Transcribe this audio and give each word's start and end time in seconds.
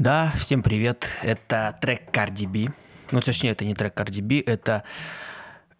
Да, 0.00 0.32
всем 0.34 0.62
привет. 0.62 1.06
Это 1.20 1.76
трек 1.78 2.08
Cardi 2.10 2.48
B. 2.48 2.72
Ну, 3.10 3.20
точнее, 3.20 3.50
это 3.50 3.66
не 3.66 3.74
трек 3.74 3.94
Cardi 3.94 4.22
B, 4.22 4.40
это 4.40 4.82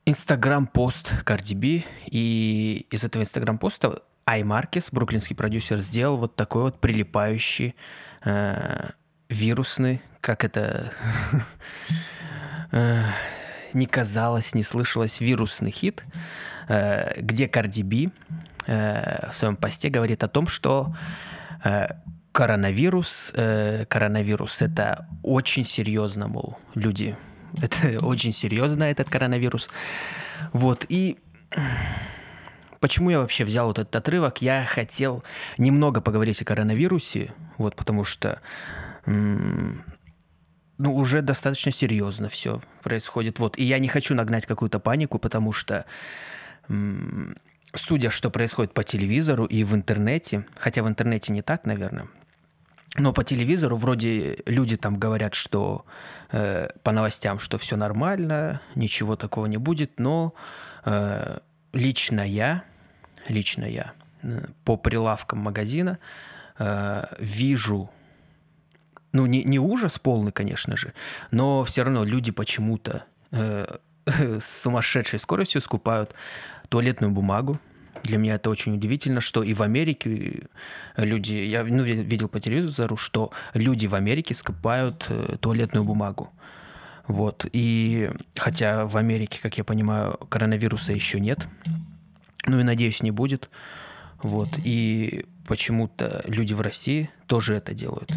Инстаграм-пост 0.05 1.25
Cardi 1.25 1.55
B. 1.55 1.85
И 2.05 2.87
из 2.91 3.03
этого 3.03 3.23
Инстаграм-поста 3.23 4.01
Маркес, 4.27 4.91
бруклинский 4.93 5.35
продюсер, 5.35 5.79
сделал 5.79 6.19
вот 6.19 6.37
такой 6.37 6.65
вот 6.65 6.81
прилипающий 6.81 7.75
э, 8.23 8.91
вирусный, 9.31 10.03
как 10.21 10.45
это 10.45 10.93
э, 12.73 13.05
не 13.73 13.87
казалось, 13.87 14.55
не 14.55 14.65
слышалось, 14.65 15.23
вирусный 15.23 15.71
хит, 15.71 16.05
э, 16.69 17.19
где 17.23 17.47
Cardi 17.47 17.83
B 17.83 18.13
э, 18.67 19.31
в 19.31 19.35
своем 19.35 19.57
посте 19.57 19.89
говорит 19.89 20.23
о 20.23 20.29
том, 20.29 20.47
что 20.47 20.95
коронавирус, 22.33 23.33
э, 23.35 23.85
коронавирус 23.87 24.63
это 24.63 25.09
очень 25.23 25.65
серьезно, 25.65 26.29
мол, 26.29 26.59
люди, 26.75 27.17
это 27.63 28.05
очень 28.05 28.33
серьезно 28.33 28.85
этот 28.85 29.09
коронавирус. 29.09 29.69
Вот, 30.53 30.87
и 30.89 31.19
почему 32.81 33.11
я 33.11 33.21
вообще 33.21 33.45
взял 33.45 33.67
вот 33.67 33.79
этот 33.79 33.95
отрывок? 33.95 34.43
Я 34.43 34.65
хотел 34.65 35.23
немного 35.59 36.01
поговорить 36.01 36.41
о 36.43 36.45
коронавирусе, 36.45 37.35
вот, 37.59 37.77
потому 37.77 38.05
что 38.05 38.41
ну, 40.81 40.97
уже 40.97 41.21
достаточно 41.21 41.73
серьезно 41.73 42.29
все 42.29 42.61
происходит. 42.83 43.39
Вот. 43.39 43.59
И 43.59 43.65
я 43.65 43.79
не 43.79 43.89
хочу 43.89 44.15
нагнать 44.15 44.47
какую-то 44.47 44.81
панику, 44.81 45.19
потому 45.19 45.53
что 45.53 45.85
судя, 47.75 48.11
что 48.11 48.31
происходит 48.31 48.73
по 48.73 48.83
телевизору 48.83 49.45
и 49.45 49.63
в 49.65 49.75
интернете, 49.75 50.47
хотя 50.57 50.83
в 50.83 50.89
интернете 50.89 51.33
не 51.33 51.43
так, 51.43 51.67
наверное, 51.67 52.07
но 53.01 53.13
по 53.13 53.25
телевизору 53.25 53.77
вроде 53.77 54.39
люди 54.47 54.77
там 54.77 54.99
говорят, 54.99 55.35
что 55.35 55.85
э, 56.31 56.69
по 56.83 56.93
новостям, 56.93 57.39
что 57.39 57.59
все 57.59 57.77
нормально, 57.77 58.61
ничего 58.75 59.17
такого 59.17 59.47
не 59.47 59.57
будет, 59.57 59.99
но 59.99 60.35
э, 60.85 61.39
лично 61.73 62.21
я, 62.21 62.63
лично 63.29 63.65
я 63.65 63.93
э, 64.23 64.47
по 64.65 64.77
прилавкам 64.77 65.39
магазина 65.41 65.99
э, 66.59 67.05
вижу, 67.19 67.91
ну 69.13 69.27
не, 69.27 69.45
не 69.45 69.59
ужас 69.59 69.99
полный, 69.99 70.33
конечно 70.33 70.77
же, 70.77 70.93
но 71.31 71.65
все 71.65 71.83
равно 71.83 72.05
люди 72.05 72.33
почему-то 72.33 73.05
э, 73.31 73.67
с 74.07 74.45
сумасшедшей 74.45 75.19
скоростью 75.19 75.61
скупают 75.61 76.15
туалетную 76.69 77.13
бумагу, 77.13 77.59
для 78.03 78.19
меня 78.19 78.35
это 78.35 78.51
очень 78.51 78.75
удивительно, 78.75 79.21
что 79.21 79.43
и 79.43 79.55
в 79.55 79.63
Америке 79.63 80.45
люди, 80.97 81.35
я 81.35 81.65
ну, 81.65 81.83
видел 81.83 82.29
по 82.29 82.41
телевизору, 82.41 82.97
что 82.97 83.33
люди 83.55 83.87
в 83.87 83.95
Америке 83.95 84.35
скупают 84.35 85.07
э, 85.09 85.37
туалетную 85.41 85.85
бумагу. 85.85 86.31
Вот. 87.07 87.47
И 87.53 88.11
хотя 88.37 88.87
в 88.87 88.97
Америке, 88.97 89.41
как 89.43 89.59
я 89.59 89.65
понимаю, 89.65 90.19
коронавируса 90.29 90.93
еще 90.93 91.19
нет, 91.21 91.47
ну 92.47 92.61
и 92.61 92.63
надеюсь, 92.63 93.03
не 93.03 93.11
будет. 93.11 93.51
Вот. 94.23 94.49
И 94.65 95.27
почему-то 95.47 96.23
люди 96.27 96.55
в 96.55 96.61
России 96.61 97.11
тоже 97.27 97.55
это 97.55 97.75
делают. 97.75 98.13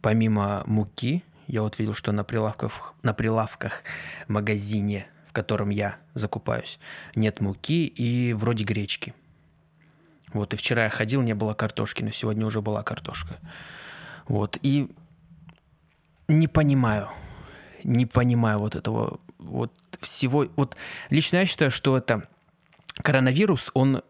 Помимо 0.00 0.64
муки, 0.66 1.22
я 1.46 1.62
вот 1.62 1.78
видел, 1.78 1.94
что 1.94 2.12
на 2.12 2.24
прилавках, 2.24 2.94
на 3.02 3.14
прилавках 3.14 3.82
магазине 4.28 5.06
котором 5.34 5.68
я 5.68 5.98
закупаюсь, 6.14 6.78
нет 7.14 7.40
муки 7.40 7.86
и 7.86 8.32
вроде 8.32 8.64
гречки. 8.64 9.14
Вот 10.32 10.54
и 10.54 10.56
вчера 10.56 10.84
я 10.84 10.90
ходил, 10.90 11.20
не 11.22 11.34
было 11.34 11.52
картошки, 11.52 12.02
но 12.02 12.10
сегодня 12.10 12.46
уже 12.46 12.62
была 12.62 12.82
картошка. 12.82 13.38
Вот 14.26 14.58
и 14.62 14.90
не 16.28 16.48
понимаю, 16.48 17.10
не 17.82 18.06
понимаю 18.06 18.58
вот 18.58 18.74
этого 18.74 19.20
вот 19.38 19.72
всего. 20.00 20.46
Вот 20.56 20.76
лично 21.10 21.38
я 21.38 21.46
считаю, 21.46 21.70
что 21.70 21.96
это 21.96 22.26
коронавирус, 23.02 23.70
он 23.74 24.02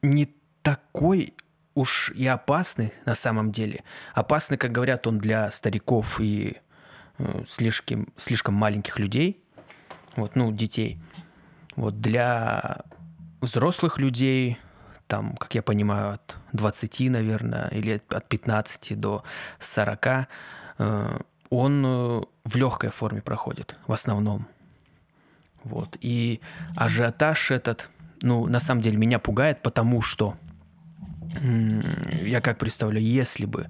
не 0.00 0.34
такой 0.62 1.34
уж 1.74 2.10
и 2.10 2.26
опасный 2.26 2.92
на 3.04 3.14
самом 3.14 3.52
деле. 3.52 3.84
Опасный, 4.14 4.56
как 4.56 4.72
говорят, 4.72 5.06
он 5.06 5.18
для 5.18 5.50
стариков 5.50 6.20
и 6.20 6.56
э, 7.18 7.42
слишком, 7.46 8.08
слишком 8.16 8.54
маленьких 8.54 8.98
людей– 8.98 9.42
вот, 10.18 10.36
ну, 10.36 10.52
детей. 10.52 10.98
Вот 11.76 12.00
для 12.00 12.78
взрослых 13.40 13.98
людей, 13.98 14.58
там, 15.06 15.36
как 15.36 15.54
я 15.54 15.62
понимаю, 15.62 16.14
от 16.14 16.36
20, 16.52 17.10
наверное, 17.10 17.68
или 17.68 18.02
от 18.08 18.28
15 18.28 19.00
до 19.00 19.22
40, 19.60 20.06
э, 20.78 21.18
он 21.50 21.84
э, 21.86 22.20
в 22.44 22.56
легкой 22.56 22.90
форме 22.90 23.22
проходит, 23.22 23.76
в 23.86 23.92
основном. 23.92 24.46
Вот. 25.64 25.96
И 26.00 26.40
ажиотаж 26.76 27.50
этот, 27.50 27.90
ну, 28.22 28.46
на 28.46 28.60
самом 28.60 28.80
деле, 28.80 28.96
меня 28.96 29.18
пугает, 29.18 29.62
потому 29.62 30.02
что 30.02 30.34
я 32.22 32.40
как 32.40 32.58
представляю, 32.58 33.04
если 33.04 33.44
бы 33.44 33.68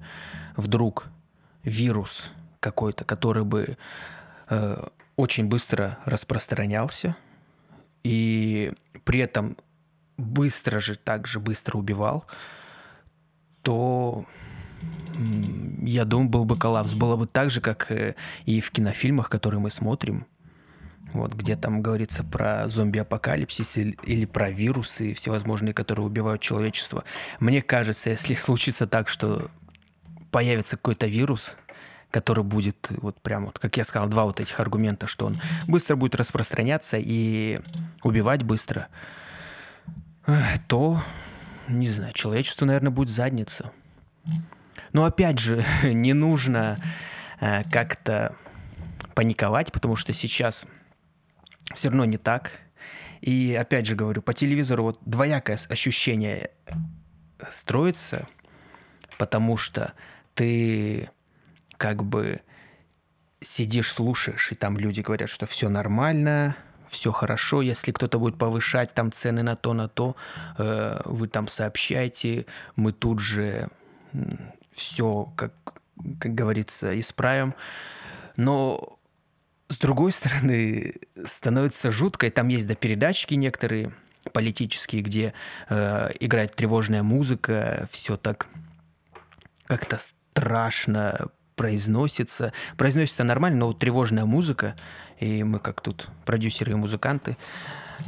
вдруг 0.55 1.07
вирус 1.63 2.31
какой-то, 2.59 3.03
который 3.03 3.43
бы 3.43 3.77
э, 4.49 4.87
очень 5.19 5.49
быстро 5.49 5.97
распространялся 6.05 7.17
и 8.03 8.71
при 9.03 9.19
этом 9.19 9.57
быстро 10.17 10.79
же, 10.79 10.95
так 10.95 11.27
же 11.27 11.41
быстро 11.41 11.77
убивал, 11.77 12.25
то 13.61 14.25
я 15.81 16.05
думаю, 16.05 16.29
был 16.29 16.45
бы 16.45 16.57
коллапс. 16.57 16.93
Было 16.93 17.17
бы 17.17 17.27
так 17.27 17.49
же, 17.49 17.59
как 17.59 17.91
э, 17.91 18.15
и 18.45 18.61
в 18.61 18.71
кинофильмах, 18.71 19.29
которые 19.29 19.59
мы 19.59 19.71
смотрим, 19.71 20.25
вот, 21.11 21.33
где 21.33 21.57
там 21.57 21.81
говорится 21.81 22.23
про 22.23 22.69
зомби-апокалипсис 22.69 23.75
или, 23.75 23.97
или 24.05 24.23
про 24.23 24.49
вирусы 24.49 25.13
всевозможные, 25.13 25.73
которые 25.73 26.05
убивают 26.05 26.41
человечество. 26.41 27.03
Мне 27.41 27.61
кажется, 27.61 28.09
если 28.09 28.35
случится 28.35 28.87
так, 28.87 29.09
что 29.09 29.51
появится 30.31 30.77
какой-то 30.77 31.07
вирус, 31.07 31.57
который 32.11 32.43
будет, 32.43 32.87
вот 32.89 33.21
прям 33.21 33.45
вот, 33.45 33.59
как 33.59 33.77
я 33.77 33.83
сказал, 33.83 34.07
два 34.09 34.25
вот 34.25 34.39
этих 34.39 34.59
аргумента, 34.59 35.07
что 35.07 35.27
он 35.27 35.37
быстро 35.67 35.95
будет 35.95 36.15
распространяться 36.15 36.97
и 36.99 37.59
убивать 38.03 38.43
быстро, 38.43 38.87
то, 40.67 41.01
не 41.67 41.89
знаю, 41.89 42.13
человечество, 42.13 42.65
наверное, 42.65 42.91
будет 42.91 43.09
задница. 43.09 43.71
Но 44.91 45.05
опять 45.05 45.39
же, 45.39 45.65
не 45.83 46.13
нужно 46.13 46.77
э, 47.39 47.63
как-то 47.69 48.35
паниковать, 49.13 49.71
потому 49.71 49.95
что 49.95 50.13
сейчас 50.13 50.65
все 51.75 51.89
равно 51.89 52.05
не 52.05 52.17
так. 52.17 52.51
И 53.21 53.55
опять 53.59 53.85
же 53.85 53.95
говорю, 53.95 54.21
по 54.21 54.33
телевизору 54.33 54.83
вот 54.83 54.99
двоякое 55.05 55.59
ощущение 55.69 56.51
строится, 57.49 58.27
потому 59.17 59.57
что 59.57 59.93
ты 60.33 61.09
как 61.79 62.03
бы 62.03 62.41
сидишь, 63.39 63.93
слушаешь, 63.93 64.51
и 64.51 64.55
там 64.55 64.77
люди 64.77 64.99
говорят, 64.99 65.29
что 65.29 65.45
все 65.45 65.69
нормально, 65.69 66.57
все 66.87 67.11
хорошо. 67.13 67.61
Если 67.61 67.93
кто-то 67.93 68.19
будет 68.19 68.37
повышать 68.37 68.93
там 68.93 69.13
цены 69.13 69.43
на 69.43 69.55
то, 69.55 69.73
на 69.73 69.87
то, 69.87 70.17
э, 70.57 71.01
вы 71.05 71.29
там 71.29 71.47
сообщайте, 71.47 72.45
мы 72.75 72.91
тут 72.91 73.19
же 73.19 73.69
все, 74.71 75.31
как, 75.37 75.53
как 76.19 76.35
говорится, 76.35 76.99
исправим. 76.99 77.55
Но 78.35 78.99
с 79.69 79.77
другой 79.77 80.11
стороны, 80.11 80.95
становится 81.25 81.91
жутко, 81.91 82.27
и 82.27 82.29
там 82.29 82.49
есть 82.49 82.67
до 82.67 82.75
передачки 82.75 83.35
некоторые 83.35 83.93
политические, 84.33 85.01
где 85.01 85.33
э, 85.69 86.09
играет 86.19 86.55
тревожная 86.55 87.03
музыка, 87.03 87.87
все 87.89 88.17
так 88.17 88.47
как-то 89.65 89.97
страшно, 89.97 91.29
произносится. 91.59 92.53
Произносится 92.77 93.25
нормально, 93.25 93.59
но 93.59 93.67
вот 93.67 93.79
тревожная 93.79 94.23
музыка, 94.23 94.77
и 95.19 95.43
мы 95.43 95.59
как 95.59 95.81
тут 95.81 96.07
продюсеры 96.23 96.71
и 96.71 96.75
музыканты, 96.75 97.35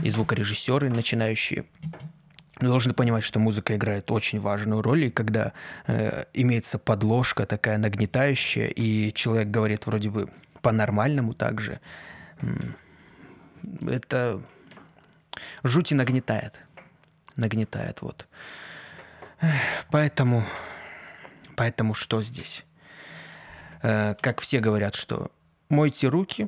и 0.01 0.09
звукорежиссеры 0.09 0.89
начинающие, 0.89 1.65
должны 2.61 2.93
понимать, 2.93 3.25
что 3.25 3.39
музыка 3.39 3.75
играет 3.75 4.09
очень 4.09 4.39
важную 4.39 4.81
роль, 4.81 5.03
и 5.03 5.11
когда 5.11 5.51
э, 5.85 6.23
имеется 6.33 6.79
подложка 6.79 7.45
такая 7.45 7.77
нагнетающая, 7.77 8.67
и 8.67 9.11
человек 9.11 9.49
говорит 9.49 9.85
вроде 9.85 10.09
бы 10.09 10.29
по-нормальному 10.61 11.33
также, 11.33 11.81
это 13.85 14.41
жути 15.61 15.93
нагнетает. 15.93 16.61
Нагнетает, 17.35 18.01
вот. 18.01 18.29
Поэтому, 19.89 20.45
поэтому 21.57 21.93
что 21.93 22.21
здесь? 22.21 22.63
Э, 23.81 24.15
как 24.19 24.41
все 24.41 24.59
говорят, 24.59 24.95
что 24.95 25.31
мойте 25.69 26.07
руки, 26.07 26.47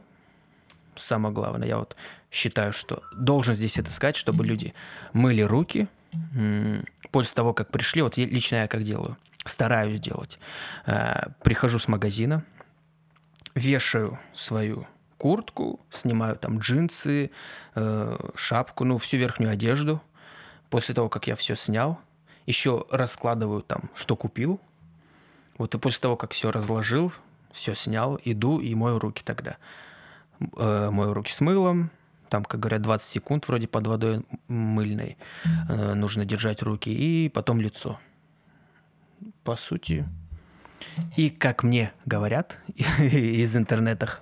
самое 0.95 1.33
главное. 1.33 1.67
Я 1.67 1.77
вот 1.77 1.95
считаю, 2.31 2.73
что 2.73 3.03
должен 3.15 3.55
здесь 3.55 3.77
это 3.77 3.91
сказать, 3.91 4.15
чтобы 4.15 4.45
люди 4.45 4.73
мыли 5.13 5.41
руки 5.41 5.87
после 7.11 7.33
того, 7.35 7.53
как 7.53 7.69
пришли. 7.69 8.01
Вот 8.01 8.17
лично 8.17 8.57
я 8.57 8.67
как 8.67 8.83
делаю, 8.83 9.17
стараюсь 9.45 9.99
делать. 9.99 10.39
Э, 10.85 11.29
прихожу 11.43 11.79
с 11.79 11.87
магазина, 11.87 12.43
вешаю 13.55 14.19
свою 14.33 14.87
куртку, 15.17 15.79
снимаю 15.91 16.35
там 16.35 16.59
джинсы, 16.59 17.31
э, 17.75 18.17
шапку, 18.35 18.83
ну, 18.83 18.97
всю 18.97 19.17
верхнюю 19.17 19.51
одежду. 19.51 20.01
После 20.69 20.95
того, 20.95 21.07
как 21.07 21.27
я 21.27 21.35
все 21.35 21.55
снял, 21.55 21.99
еще 22.45 22.85
раскладываю 22.89 23.61
там, 23.61 23.89
что 23.95 24.15
купил. 24.15 24.59
Вот 25.57 25.75
и 25.75 25.77
после 25.77 26.01
того, 26.01 26.15
как 26.15 26.31
все 26.31 26.51
разложил, 26.51 27.11
все 27.51 27.75
снял, 27.75 28.19
иду 28.23 28.59
и 28.59 28.73
мою 28.75 28.99
руки 28.99 29.21
тогда. 29.23 29.57
Э, 30.57 30.89
мою 30.91 31.13
руки 31.13 31.31
с 31.31 31.39
мылом, 31.41 31.91
там, 32.29 32.43
как 32.43 32.59
говорят, 32.59 32.81
20 32.81 33.07
секунд 33.07 33.47
вроде 33.47 33.67
под 33.67 33.87
водой 33.87 34.25
мыльной 34.47 35.17
э, 35.69 35.93
нужно 35.93 36.25
держать 36.25 36.61
руки, 36.63 36.89
и 36.89 37.29
потом 37.29 37.61
лицо. 37.61 37.99
По 39.43 39.55
сути. 39.55 40.05
И 41.15 41.29
как 41.29 41.63
мне 41.63 41.93
говорят 42.05 42.59
из 42.97 43.55
интернетах, 43.55 44.21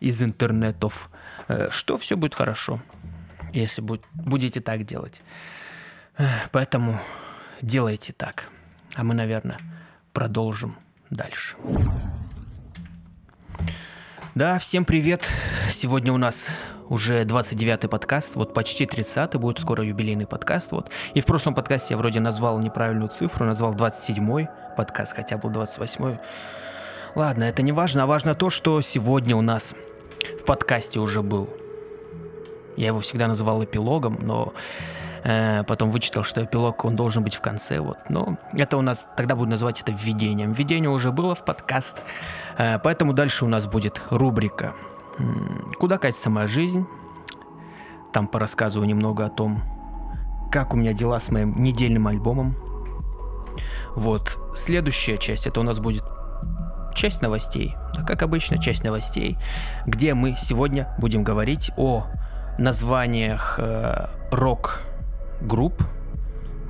из 0.00 0.22
интернетов, 0.22 1.10
э, 1.48 1.68
что 1.70 1.98
все 1.98 2.16
будет 2.16 2.34
хорошо, 2.34 2.80
если 3.52 3.82
будете 3.82 4.60
так 4.60 4.84
делать. 4.84 5.22
Поэтому 6.50 6.98
делайте 7.62 8.12
так. 8.12 8.50
А 8.96 9.04
мы, 9.04 9.14
наверное, 9.14 9.58
продолжим 10.18 10.74
дальше. 11.10 11.56
Да, 14.34 14.58
всем 14.58 14.84
привет. 14.84 15.30
Сегодня 15.70 16.12
у 16.12 16.16
нас 16.16 16.48
уже 16.88 17.22
29-й 17.22 17.88
подкаст, 17.88 18.34
вот 18.34 18.52
почти 18.52 18.84
30-й, 18.84 19.38
будет 19.38 19.60
скоро 19.60 19.84
юбилейный 19.84 20.26
подкаст. 20.26 20.72
Вот. 20.72 20.90
И 21.14 21.20
в 21.20 21.24
прошлом 21.24 21.54
подкасте 21.54 21.94
я 21.94 21.98
вроде 21.98 22.18
назвал 22.18 22.58
неправильную 22.58 23.10
цифру, 23.10 23.46
назвал 23.46 23.76
27-й 23.76 24.48
подкаст, 24.76 25.14
хотя 25.14 25.38
был 25.38 25.50
28-й. 25.50 26.18
Ладно, 27.14 27.44
это 27.44 27.62
не 27.62 27.70
важно, 27.70 28.02
а 28.02 28.06
важно 28.06 28.34
то, 28.34 28.50
что 28.50 28.80
сегодня 28.80 29.36
у 29.36 29.40
нас 29.40 29.72
в 30.40 30.44
подкасте 30.44 30.98
уже 30.98 31.22
был. 31.22 31.48
Я 32.76 32.88
его 32.88 32.98
всегда 32.98 33.28
называл 33.28 33.62
эпилогом, 33.62 34.18
но 34.20 34.52
потом 35.22 35.90
вычитал, 35.90 36.22
что 36.22 36.44
эпилог, 36.44 36.84
он 36.84 36.96
должен 36.96 37.24
быть 37.24 37.34
в 37.34 37.40
конце. 37.40 37.80
Вот. 37.80 37.98
Но 38.08 38.36
это 38.52 38.76
у 38.76 38.82
нас, 38.82 39.08
тогда 39.16 39.34
буду 39.36 39.50
называть 39.50 39.80
это 39.80 39.92
введением. 39.92 40.52
Введение 40.52 40.90
уже 40.90 41.12
было 41.12 41.34
в 41.34 41.44
подкаст, 41.44 42.02
э, 42.58 42.78
поэтому 42.78 43.12
дальше 43.12 43.44
у 43.44 43.48
нас 43.48 43.66
будет 43.66 44.00
рубрика 44.10 44.74
Куда 45.78 45.98
катится 45.98 46.30
моя 46.30 46.46
жизнь? 46.46 46.86
Там 48.12 48.26
порассказываю 48.26 48.88
немного 48.88 49.26
о 49.26 49.28
том, 49.28 49.62
как 50.50 50.74
у 50.74 50.76
меня 50.76 50.92
дела 50.92 51.18
с 51.18 51.30
моим 51.30 51.60
недельным 51.60 52.06
альбомом. 52.06 52.56
Вот, 53.94 54.38
следующая 54.54 55.18
часть, 55.18 55.46
это 55.46 55.60
у 55.60 55.62
нас 55.62 55.80
будет 55.80 56.04
часть 56.94 57.20
новостей. 57.20 57.74
Как 58.06 58.22
обычно, 58.22 58.58
часть 58.58 58.84
новостей, 58.84 59.36
где 59.86 60.14
мы 60.14 60.36
сегодня 60.38 60.94
будем 60.98 61.24
говорить 61.24 61.72
о 61.76 62.06
названиях 62.58 63.56
э, 63.58 64.06
рок-групп. 65.40 65.82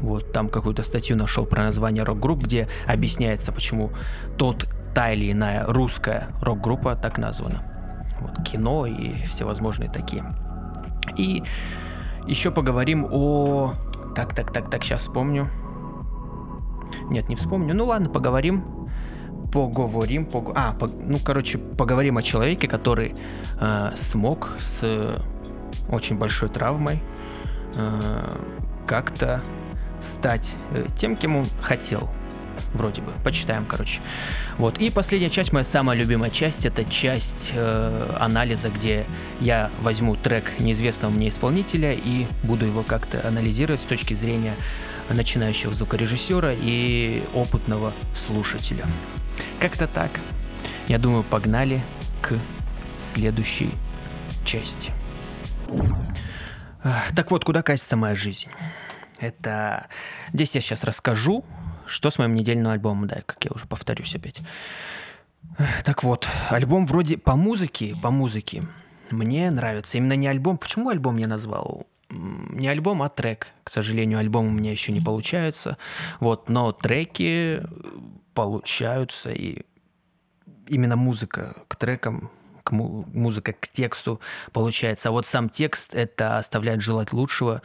Вот 0.01 0.33
там 0.33 0.49
какую-то 0.49 0.83
статью 0.83 1.17
нашел 1.17 1.45
про 1.45 1.65
название 1.65 2.05
рок-групп, 2.05 2.45
где 2.45 2.69
объясняется, 2.87 3.53
почему 3.53 3.91
тот 4.37 4.69
та 4.95 5.13
или 5.13 5.33
иная 5.33 5.65
русская 5.67 6.29
рок-группа 6.41 6.95
так 6.97 7.19
названа 7.19 7.63
вот, 8.21 8.43
кино 8.45 8.87
и 8.87 9.15
всевозможные 9.27 9.91
такие. 9.91 10.25
И 11.17 11.43
еще 12.27 12.51
поговорим 12.51 13.07
о... 13.11 13.73
Так, 14.15 14.35
так, 14.35 14.53
так, 14.53 14.71
так, 14.71 14.85
сейчас 14.85 15.03
вспомню. 15.03 15.49
Нет, 17.11 17.29
не 17.29 17.37
вспомню. 17.37 17.75
Ну 17.75 17.87
ладно, 17.87 18.09
поговорим. 18.09 18.65
Поговорим, 19.53 20.27
пог... 20.27 20.53
а, 20.55 20.73
по... 20.73 20.87
ну 20.89 21.19
короче, 21.25 21.59
поговорим 21.59 22.19
о 22.19 22.23
человеке, 22.23 22.69
который 22.69 23.15
э, 23.61 23.91
смог 23.97 24.57
с 24.59 25.19
очень 25.91 26.19
большой 26.19 26.51
травмой 26.51 27.03
как-то 28.87 29.43
стать 30.03 30.57
э, 30.73 30.87
тем, 30.97 31.17
кем 31.17 31.37
он 31.37 31.49
хотел 31.61 32.09
вроде 32.75 33.03
бы. 33.03 33.13
Почитаем, 33.25 33.65
короче. 33.67 34.01
Вот. 34.57 34.79
И 34.79 34.91
последняя 34.91 35.31
часть, 35.31 35.53
моя 35.53 35.65
самая 35.65 35.97
любимая 35.97 36.31
часть, 36.31 36.67
это 36.67 36.85
часть 36.85 37.53
э, 37.55 38.17
анализа, 38.19 38.69
где 38.71 39.07
я 39.41 39.71
возьму 39.81 40.17
трек 40.17 40.59
неизвестного 40.59 41.11
мне 41.11 41.29
исполнителя 41.29 41.93
и 41.93 42.27
буду 42.43 42.67
его 42.67 42.83
как-то 42.83 43.27
анализировать 43.27 43.81
с 43.81 43.85
точки 43.85 44.15
зрения 44.15 44.57
начинающего 45.09 45.73
звукорежиссера 45.73 46.53
и 46.55 47.23
опытного 47.35 47.95
слушателя. 48.15 48.87
Как-то 49.61 49.87
так. 49.87 50.11
Я 50.87 50.99
думаю, 50.99 51.25
погнали 51.25 51.83
к 52.23 52.35
следующей 53.01 53.73
части. 54.45 54.93
Так 57.15 57.31
вот, 57.31 57.45
куда 57.45 57.63
катится 57.63 57.97
моя 57.97 58.15
жизнь? 58.15 58.49
Это... 59.19 59.89
Здесь 60.33 60.55
я 60.55 60.61
сейчас 60.61 60.85
расскажу 60.85 61.45
что 61.89 62.11
с 62.11 62.19
моим 62.19 62.35
недельным 62.35 62.71
альбомом, 62.71 63.09
да, 63.09 63.23
как 63.27 63.45
я 63.45 63.51
уже 63.53 63.67
повторюсь 63.67 64.15
опять. 64.15 64.41
Так 65.85 66.05
вот, 66.05 66.29
альбом 66.51 66.87
вроде 66.87 67.17
по 67.19 67.35
музыке, 67.35 67.95
по 68.03 68.11
музыке 68.11 68.63
мне 69.11 69.51
нравится. 69.51 69.99
Именно 69.99 70.15
не 70.15 70.29
альбом. 70.29 70.59
Почему 70.59 70.91
альбом 70.91 71.17
я 71.17 71.27
назвал? 71.27 71.87
Не 72.11 72.69
альбом, 72.69 73.03
а 73.03 73.09
трек. 73.09 73.49
К 73.65 73.71
сожалению, 73.71 74.19
альбом 74.19 74.47
у 74.47 74.51
меня 74.51 74.71
еще 74.71 74.93
не 74.93 75.01
получается. 75.01 75.79
Вот, 76.21 76.49
но 76.49 76.73
треки 76.73 77.63
получаются, 78.35 79.31
и 79.31 79.63
именно 80.67 80.97
музыка 80.97 81.57
к 81.67 81.77
трекам, 81.77 82.31
к 82.69 82.73
му- 82.73 83.07
музыка 83.15 83.55
к 83.55 83.67
тексту 83.69 84.21
получается. 84.53 85.09
А 85.09 85.13
вот 85.13 85.27
сам 85.27 85.49
текст 85.49 85.95
это 85.95 86.37
оставляет 86.37 86.83
желать 86.83 87.13
лучшего. 87.15 87.63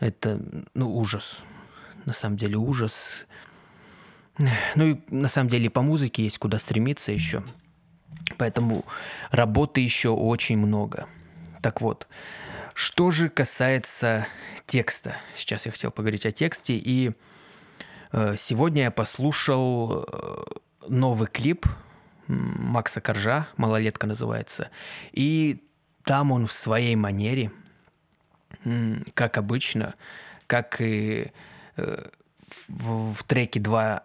Это, 0.00 0.40
ну, 0.74 0.96
ужас. 0.96 1.44
На 2.04 2.12
самом 2.12 2.36
деле 2.36 2.56
ужас. 2.56 3.26
Ну 4.74 4.86
и 4.86 4.96
на 5.08 5.28
самом 5.28 5.48
деле 5.48 5.70
по 5.70 5.82
музыке 5.82 6.24
есть 6.24 6.38
куда 6.38 6.58
стремиться 6.58 7.12
еще. 7.12 7.44
Поэтому 8.38 8.84
работы 9.30 9.80
еще 9.80 10.08
очень 10.08 10.58
много. 10.58 11.06
Так 11.62 11.80
вот, 11.80 12.08
что 12.74 13.10
же 13.10 13.28
касается 13.28 14.26
текста. 14.66 15.16
Сейчас 15.36 15.66
я 15.66 15.72
хотел 15.72 15.90
поговорить 15.92 16.26
о 16.26 16.32
тексте. 16.32 16.74
И 16.76 17.12
э, 18.12 18.34
сегодня 18.38 18.84
я 18.84 18.90
послушал 18.90 20.06
э, 20.08 20.42
новый 20.88 21.28
клип 21.28 21.66
Макса 22.30 23.00
Коржа, 23.00 23.48
«Малолетка» 23.56 24.06
называется. 24.06 24.70
И 25.12 25.64
там 26.04 26.32
он 26.32 26.46
в 26.46 26.52
своей 26.52 26.96
манере, 26.96 27.50
как 29.14 29.38
обычно, 29.38 29.94
как 30.46 30.80
и 30.80 31.32
э, 31.76 32.04
в, 32.68 33.14
в 33.14 33.24
треке 33.24 33.60
«Два 33.60 34.04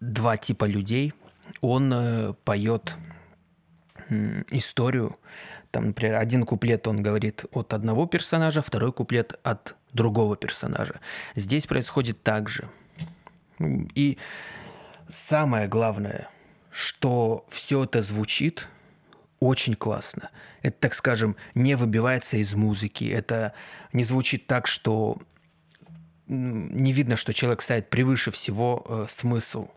два 0.00 0.36
типа 0.36 0.64
людей. 0.64 1.12
Он 1.60 1.92
э, 1.92 2.32
поет 2.44 2.96
историю. 4.50 5.16
Там, 5.70 5.88
например, 5.88 6.16
один 6.16 6.44
куплет 6.44 6.86
он 6.86 7.02
говорит 7.02 7.44
от 7.52 7.74
одного 7.74 8.06
персонажа, 8.06 8.62
второй 8.62 8.92
куплет 8.92 9.38
от 9.42 9.74
другого 9.92 10.36
персонажа. 10.36 11.00
Здесь 11.34 11.66
происходит 11.66 12.22
так 12.22 12.48
же. 12.48 12.68
И 13.94 14.16
самое 15.08 15.66
главное, 15.66 16.28
что 16.76 17.46
все 17.48 17.84
это 17.84 18.02
звучит 18.02 18.68
очень 19.40 19.74
классно. 19.74 20.28
Это, 20.60 20.76
так 20.78 20.92
скажем, 20.92 21.34
не 21.54 21.74
выбивается 21.74 22.36
из 22.36 22.54
музыки. 22.54 23.04
Это 23.04 23.54
не 23.94 24.04
звучит 24.04 24.46
так, 24.46 24.66
что 24.66 25.16
не 26.26 26.92
видно, 26.92 27.16
что 27.16 27.32
человек 27.32 27.62
ставит 27.62 27.88
превыше 27.88 28.30
всего 28.30 28.84
э, 28.86 29.06
смысл 29.08 29.68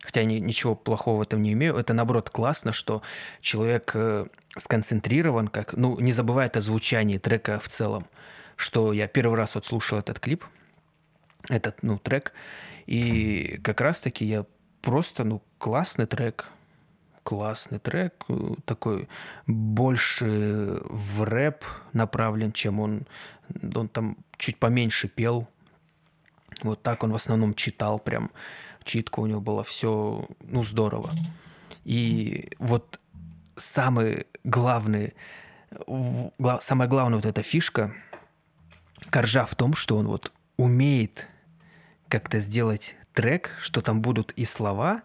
хотя 0.00 0.20
я 0.20 0.26
ничего 0.26 0.76
плохого 0.76 1.18
в 1.18 1.22
этом 1.22 1.42
не 1.42 1.52
имею, 1.54 1.76
это 1.76 1.92
наоборот 1.92 2.30
классно, 2.30 2.72
что 2.72 3.02
человек 3.40 3.90
э, 3.94 4.26
сконцентрирован, 4.56 5.48
как, 5.48 5.72
ну, 5.72 5.98
не 5.98 6.12
забывает 6.12 6.56
о 6.56 6.60
звучании 6.60 7.18
трека 7.18 7.58
в 7.58 7.66
целом, 7.66 8.06
что 8.54 8.92
я 8.92 9.08
первый 9.08 9.36
раз 9.36 9.56
вот 9.56 9.66
слушал 9.66 9.98
этот 9.98 10.20
клип, 10.20 10.44
этот, 11.48 11.82
ну, 11.82 11.98
трек, 11.98 12.34
и 12.86 13.58
как 13.64 13.80
раз-таки 13.80 14.24
я 14.24 14.46
просто, 14.86 15.24
ну, 15.24 15.42
классный 15.58 16.06
трек, 16.06 16.48
классный 17.24 17.80
трек, 17.80 18.14
э, 18.28 18.54
такой 18.66 19.08
больше 19.48 20.80
в 20.84 21.24
рэп 21.24 21.64
направлен, 21.92 22.52
чем 22.52 22.78
он, 22.78 23.04
он 23.74 23.88
там 23.88 24.16
чуть 24.38 24.58
поменьше 24.58 25.08
пел, 25.08 25.48
вот 26.62 26.82
так 26.82 27.02
он 27.02 27.10
в 27.10 27.16
основном 27.16 27.54
читал 27.54 27.98
прям. 27.98 28.30
Читка 28.84 29.18
у 29.18 29.26
него 29.26 29.40
была, 29.40 29.64
все, 29.64 30.24
ну, 30.42 30.62
здорово. 30.62 31.10
И 31.84 32.52
вот 32.60 33.00
самый 33.56 34.28
главный, 34.44 35.14
гла, 35.88 36.60
самая 36.60 36.88
главная 36.88 37.16
вот 37.16 37.26
эта 37.26 37.42
фишка 37.42 37.92
Коржа 39.10 39.46
в 39.46 39.56
том, 39.56 39.74
что 39.74 39.96
он 39.96 40.06
вот 40.06 40.30
умеет 40.56 41.26
как-то 42.08 42.38
сделать 42.38 42.94
трек, 43.16 43.50
что 43.58 43.80
там 43.80 44.02
будут 44.02 44.32
и 44.32 44.44
слова, 44.44 45.00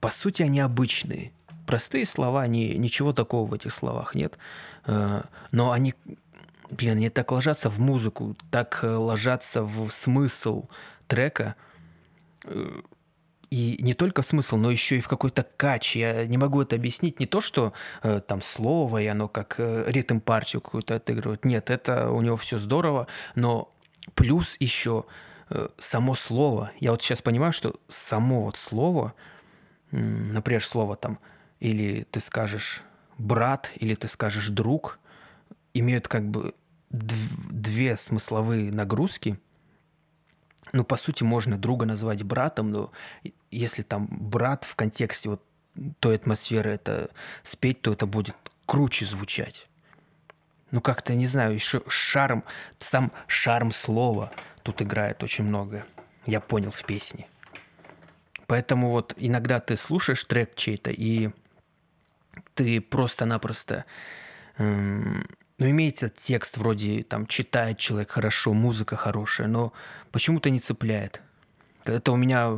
по 0.00 0.10
сути, 0.10 0.42
они 0.42 0.60
обычные. 0.60 1.32
простые 1.66 2.06
слова, 2.06 2.40
они, 2.40 2.74
ничего 2.78 3.12
такого 3.12 3.46
в 3.46 3.52
этих 3.52 3.72
словах 3.74 4.14
нет. 4.14 4.38
Э, 4.86 5.20
но 5.52 5.70
они, 5.70 5.94
блин, 6.70 6.96
они 6.96 7.10
так 7.10 7.30
ложатся 7.30 7.68
в 7.68 7.78
музыку, 7.78 8.34
так 8.50 8.80
э, 8.82 8.88
ложатся 8.88 9.62
в 9.62 9.90
смысл 9.90 10.64
трека. 11.06 11.54
Э, 12.44 12.80
и 13.50 13.76
не 13.82 13.92
только 13.92 14.22
в 14.22 14.26
смысл, 14.26 14.56
но 14.56 14.70
еще 14.70 14.96
и 14.96 15.00
в 15.00 15.08
какой-то 15.08 15.46
кач. 15.56 15.96
Я 15.96 16.26
не 16.26 16.38
могу 16.38 16.62
это 16.62 16.76
объяснить. 16.76 17.20
Не 17.20 17.26
то, 17.26 17.42
что 17.42 17.74
э, 18.02 18.20
там 18.20 18.40
слово, 18.40 19.02
и 19.02 19.06
оно 19.06 19.28
как 19.28 19.56
э, 19.58 19.84
ритм 19.88 20.20
партию 20.20 20.62
какую-то 20.62 20.94
отыгрывает. 20.94 21.44
Нет, 21.44 21.68
это 21.68 22.10
у 22.10 22.22
него 22.22 22.36
все 22.36 22.56
здорово. 22.56 23.06
Но 23.34 23.68
плюс 24.14 24.56
еще 24.58 25.04
э, 25.06 25.27
само 25.78 26.14
слово. 26.14 26.72
Я 26.78 26.90
вот 26.90 27.02
сейчас 27.02 27.22
понимаю, 27.22 27.52
что 27.52 27.74
само 27.88 28.44
вот 28.44 28.56
слово, 28.56 29.14
э, 29.90 29.96
например, 29.96 30.62
слово 30.64 30.96
там, 30.96 31.18
или 31.60 32.06
ты 32.10 32.20
скажешь 32.20 32.82
брат, 33.18 33.70
или 33.76 33.94
ты 33.94 34.08
скажешь 34.08 34.48
друг, 34.48 34.98
имеют 35.74 36.08
как 36.08 36.28
бы 36.28 36.54
две 36.90 37.96
смысловые 37.96 38.72
нагрузки– 38.72 39.38
ну, 40.72 40.84
по 40.84 40.96
сути, 40.96 41.22
можно 41.22 41.56
друга 41.56 41.86
назвать 41.86 42.22
братом, 42.22 42.70
но 42.70 42.90
если 43.50 43.82
там 43.82 44.08
брат 44.10 44.64
в 44.64 44.74
контексте 44.74 45.30
вот 45.30 45.42
той 46.00 46.16
атмосферы 46.16 46.70
это 46.70 47.10
спеть, 47.42 47.82
то 47.82 47.92
это 47.92 48.06
будет 48.06 48.36
круче 48.66 49.06
звучать. 49.06 49.66
Ну, 50.70 50.80
как-то, 50.80 51.14
не 51.14 51.26
знаю, 51.26 51.54
еще 51.54 51.82
шарм, 51.88 52.44
сам 52.78 53.10
шарм 53.26 53.72
слова 53.72 54.30
тут 54.68 54.82
играет 54.82 55.22
очень 55.22 55.44
много. 55.44 55.86
Я 56.26 56.40
понял 56.40 56.70
в 56.70 56.84
песне. 56.84 57.26
Поэтому 58.46 58.90
вот 58.90 59.14
иногда 59.16 59.60
ты 59.60 59.76
слушаешь 59.76 60.22
трек 60.24 60.54
чей-то, 60.56 60.90
и 60.90 61.30
ты 62.52 62.82
просто-напросто 62.82 63.86
эм, 64.58 65.26
ну, 65.56 65.70
имеется 65.70 66.10
текст 66.10 66.58
вроде 66.58 67.02
там 67.02 67.26
читает 67.26 67.78
человек 67.78 68.10
хорошо, 68.10 68.52
музыка 68.52 68.96
хорошая, 68.96 69.48
но 69.48 69.72
почему-то 70.12 70.50
не 70.50 70.60
цепляет. 70.60 71.22
Это 71.84 72.12
у 72.12 72.16
меня 72.16 72.54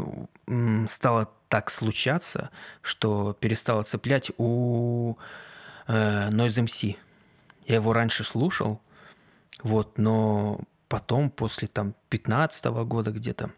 стало 0.88 1.30
так 1.48 1.70
случаться, 1.70 2.50
что 2.82 3.36
перестало 3.38 3.84
цеплять 3.84 4.32
у 4.36 5.14
э, 5.86 6.28
Noise 6.30 6.64
MC. 6.64 6.96
Я 7.66 7.76
его 7.76 7.92
раньше 7.92 8.24
слушал, 8.24 8.80
вот, 9.62 9.96
но 9.96 10.60
потом, 10.90 11.30
после 11.30 11.68
там 11.68 11.94
15 12.08 12.66
-го 12.66 12.84
года 12.84 13.12
где-то, 13.12 13.50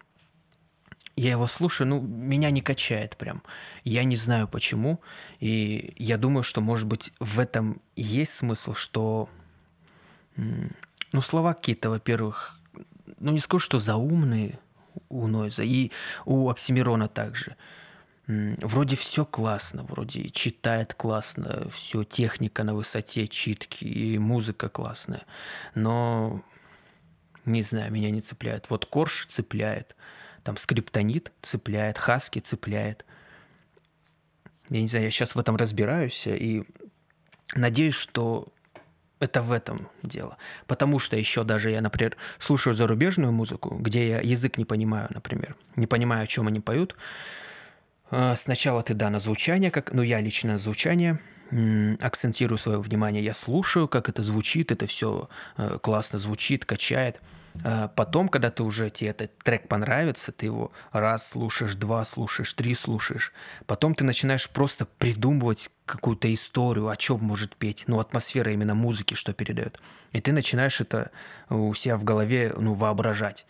я 1.15 1.31
его 1.31 1.47
слушаю, 1.47 1.87
ну, 1.87 2.01
меня 2.01 2.51
не 2.51 2.61
качает 2.61 3.17
прям. 3.17 3.43
Я 3.83 4.03
не 4.03 4.15
знаю 4.15 4.47
почему. 4.47 4.99
И 5.39 5.93
я 5.97 6.17
думаю, 6.17 6.43
что, 6.43 6.61
может 6.61 6.87
быть, 6.87 7.11
в 7.19 7.39
этом 7.39 7.81
есть 7.95 8.33
смысл, 8.33 8.73
что... 8.73 9.29
Ну, 10.35 11.21
слова 11.21 11.53
какие-то, 11.53 11.89
во-первых, 11.89 12.57
ну, 13.19 13.31
не 13.31 13.39
скажу, 13.39 13.59
что 13.59 13.79
заумные 13.79 14.59
у 15.09 15.27
Нойза, 15.27 15.63
и 15.63 15.91
у 16.25 16.49
Оксимирона 16.49 17.07
также. 17.07 17.55
Вроде 18.27 18.95
все 18.95 19.25
классно, 19.25 19.83
вроде 19.83 20.29
читает 20.29 20.93
классно, 20.93 21.67
все 21.69 22.03
техника 22.03 22.63
на 22.63 22.73
высоте, 22.73 23.27
читки, 23.27 23.83
и 23.83 24.17
музыка 24.17 24.69
классная. 24.69 25.23
Но, 25.75 26.41
не 27.45 27.61
знаю, 27.61 27.91
меня 27.91 28.09
не 28.09 28.21
цепляет. 28.21 28.69
Вот 28.69 28.85
Корж 28.85 29.27
цепляет– 29.29 29.95
там 30.43 30.57
скриптонит 30.57 31.31
цепляет, 31.41 31.97
хаски 31.97 32.39
цепляет. 32.39 33.05
Я 34.69 34.81
не 34.81 34.87
знаю, 34.87 35.05
я 35.05 35.11
сейчас 35.11 35.35
в 35.35 35.39
этом 35.39 35.55
разбираюсь 35.55 36.27
и 36.27 36.63
надеюсь, 37.55 37.95
что 37.95 38.47
это 39.19 39.41
в 39.41 39.51
этом 39.51 39.87
дело. 40.01 40.37
Потому 40.67 40.99
что 40.99 41.15
еще 41.15 41.43
даже 41.43 41.71
я, 41.71 41.81
например, 41.81 42.17
слушаю 42.39 42.73
зарубежную 42.73 43.31
музыку, 43.31 43.75
где 43.79 44.09
я 44.09 44.19
язык 44.19 44.57
не 44.57 44.65
понимаю, 44.65 45.07
например, 45.13 45.55
не 45.75 45.87
понимаю, 45.87 46.23
о 46.23 46.27
чем 46.27 46.47
они 46.47 46.59
поют. 46.59 46.95
А, 48.11 48.35
сначала 48.35 48.83
ты, 48.83 48.93
да, 48.93 49.09
на 49.09 49.19
звучание, 49.19 49.71
как, 49.71 49.93
ну, 49.93 50.01
я 50.01 50.19
лично 50.19 50.53
на 50.53 50.59
звучание 50.59 51.19
акцентирую 52.01 52.57
свое 52.57 52.79
внимание, 52.79 53.23
я 53.23 53.33
слушаю, 53.33 53.87
как 53.87 54.09
это 54.09 54.23
звучит, 54.23 54.71
это 54.71 54.87
все 54.87 55.29
э, 55.57 55.77
классно 55.81 56.19
звучит, 56.19 56.65
качает– 56.65 57.19
а 57.63 57.87
потом, 57.89 58.29
когда 58.29 58.49
ты 58.49 58.63
уже 58.63 58.89
тебе 58.89 59.11
этот 59.11 59.37
трек 59.39 59.67
понравится, 59.67 60.31
ты 60.31 60.47
его 60.47 60.71
раз 60.91 61.29
слушаешь, 61.29 61.75
два 61.75 62.03
слушаешь, 62.03 62.53
три 62.53 62.73
слушаешь. 62.73 63.31
Потом 63.67 63.93
ты 63.93 64.03
начинаешь 64.03 64.49
просто 64.49 64.85
придумывать 64.85 65.69
какую-то 65.85 66.33
историю, 66.33 66.89
о 66.89 66.95
чем 66.95 67.19
может 67.19 67.55
петь. 67.55 67.83
Ну, 67.87 67.99
атмосфера 67.99 68.51
именно 68.51 68.73
музыки, 68.73 69.13
что 69.13 69.33
передает. 69.33 69.79
И 70.11 70.21
ты 70.21 70.31
начинаешь 70.31 70.81
это 70.81 71.11
у 71.49 71.73
себя 71.73 71.97
в 71.97 72.03
голове 72.03 72.53
ну, 72.57 72.73
воображать, 72.73 73.45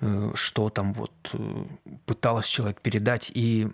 э, 0.00 0.32
что 0.34 0.68
там 0.70 0.92
вот 0.92 1.12
э, 1.32 1.64
пыталась 2.06 2.46
человек 2.46 2.80
передать. 2.80 3.30
И 3.34 3.68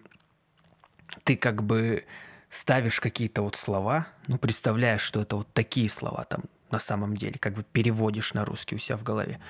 ты 1.25 1.37
как 1.37 1.63
бы 1.63 2.05
ставишь 2.51 3.01
какие-то 3.01 3.43
вот 3.43 3.57
слова, 3.57 4.09
ну, 4.27 4.39
представляешь, 4.39 5.03
что 5.03 5.21
это 5.21 5.37
вот 5.37 5.53
такие 5.53 5.89
слова, 5.89 6.25
там, 6.25 6.43
на 6.71 6.79
самом 6.79 7.17
деле, 7.17 7.39
как 7.39 7.55
бы 7.55 7.65
переводишь 7.65 8.35
на 8.35 8.45
русский 8.45 8.77
у 8.77 8.79
себя 8.79 8.97
в 8.97 9.03
голове. 9.03 9.41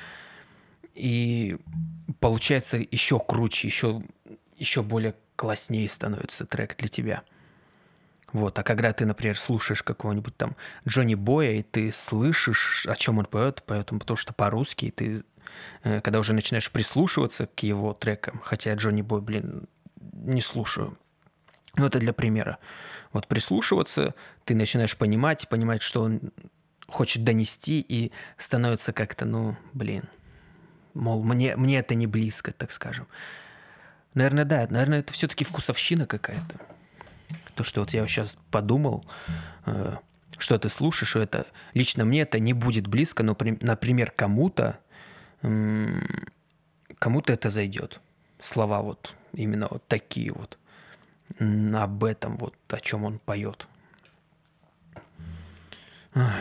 И 0.95 1.57
получается 2.21 2.77
еще 2.77 3.21
круче, 3.21 3.69
еще, 3.69 4.03
еще 4.57 4.83
более 4.83 5.15
класснее 5.37 5.89
становится 5.89 6.45
трек 6.45 6.77
для 6.77 6.89
тебя. 6.89 7.23
Вот, 8.33 8.59
а 8.59 8.63
когда 8.63 8.93
ты, 8.93 9.07
например, 9.07 9.39
слушаешь 9.39 9.83
какого-нибудь 9.83 10.37
там 10.37 10.55
Джонни 10.87 11.15
Боя, 11.15 11.53
и 11.53 11.63
ты 11.63 11.93
слышишь, 11.93 12.87
о 12.87 12.95
чем 12.95 13.19
он 13.19 13.25
поет, 13.25 13.63
поет 13.63 13.91
он 13.91 14.01
потому 14.01 14.19
что 14.19 14.35
по-русски, 14.35 14.87
и 14.87 14.91
ты, 14.91 15.23
э, 15.83 16.03
когда 16.03 16.19
уже 16.19 16.35
начинаешь 16.35 16.71
прислушиваться 16.71 17.47
к 17.47 17.63
его 17.63 17.95
трекам, 17.95 18.41
хотя 18.43 18.75
Джонни 18.75 19.01
Бой, 19.01 19.23
блин, 19.23 19.67
не 20.13 20.43
слушаю, 20.43 20.99
ну, 21.79 21.87
это 21.87 21.99
для 21.99 22.13
примера. 22.13 22.59
Вот 23.13 23.27
прислушиваться, 23.27 24.15
ты 24.45 24.55
начинаешь 24.55 24.97
понимать, 24.97 25.49
понимать, 25.49 25.83
что 25.83 26.03
он 26.03 26.21
хочет 26.89 27.25
донести 27.25 27.85
и 27.87 28.13
становится 28.37 28.93
как-то, 28.93 29.25
ну, 29.25 29.57
блин, 29.73 30.05
мол, 30.95 31.23
мне, 31.23 31.57
мне 31.57 31.79
это 31.79 31.95
не 31.95 32.07
близко, 32.07 32.53
так 32.53 32.73
скажем. 32.73 33.07
Наверное, 34.15 34.45
да, 34.45 34.67
наверное, 34.71 35.01
это 35.01 35.13
все-таки 35.13 35.45
вкусовщина 35.45 36.07
какая-то. 36.07 36.61
То, 37.55 37.65
что 37.65 37.81
вот 37.81 37.91
я 37.91 38.07
сейчас 38.07 38.39
подумал, 38.51 39.05
э, 39.67 39.97
что 40.39 40.59
ты 40.59 40.69
слушаешь, 40.69 41.11
что 41.11 41.21
это 41.21 41.47
лично 41.75 42.05
мне 42.05 42.23
это 42.23 42.39
не 42.39 42.53
будет 42.53 42.87
близко, 42.87 43.23
но, 43.23 43.37
например, 43.61 44.11
кому-то 44.11 44.79
э, 45.43 45.87
кому-то 46.99 47.33
это 47.33 47.51
зайдет. 47.51 48.01
Слова 48.41 48.83
вот 48.83 49.15
именно 49.33 49.69
вот 49.71 49.87
такие 49.87 50.33
вот 50.33 50.59
об 51.39 52.05
этом 52.05 52.37
вот, 52.39 52.55
о 52.69 52.81
чем 52.81 53.05
он 53.05 53.19
поет. 53.19 53.67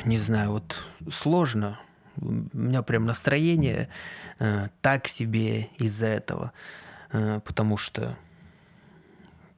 Не 0.05 0.17
знаю, 0.17 0.51
вот 0.51 0.83
сложно. 1.11 1.79
У 2.19 2.31
меня 2.53 2.81
прям 2.81 3.05
настроение 3.05 3.89
э, 4.39 4.69
так 4.81 5.07
себе 5.07 5.69
из-за 5.77 6.07
этого, 6.07 6.51
э, 7.11 7.41
потому 7.45 7.77
что 7.77 8.17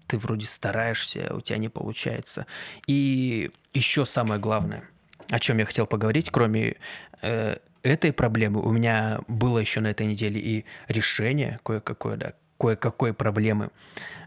ты 0.08 0.18
вроде 0.18 0.46
стараешься, 0.46 1.28
а 1.30 1.36
у 1.36 1.42
тебя 1.42 1.58
не 1.58 1.70
получается. 1.70 2.48
И 2.86 3.52
еще 3.74 4.06
самое 4.06 4.42
главное, 4.42 4.84
о 5.30 5.40
чем 5.40 5.60
я 5.60 5.66
хотел 5.66 5.86
поговорить, 5.86 6.32
кроме 6.32 6.76
э, 7.22 7.58
этой 7.84 8.12
проблемы, 8.12 8.62
у 8.62 8.72
меня 8.72 9.22
было 9.28 9.60
еще 9.60 9.80
на 9.80 9.88
этой 9.88 10.08
неделе 10.08 10.42
и 10.42 10.66
решение 10.88 11.60
кое-какое, 11.64 12.18
да, 12.18 12.34
кое-какой 12.60 13.14
проблемы. 13.14 13.70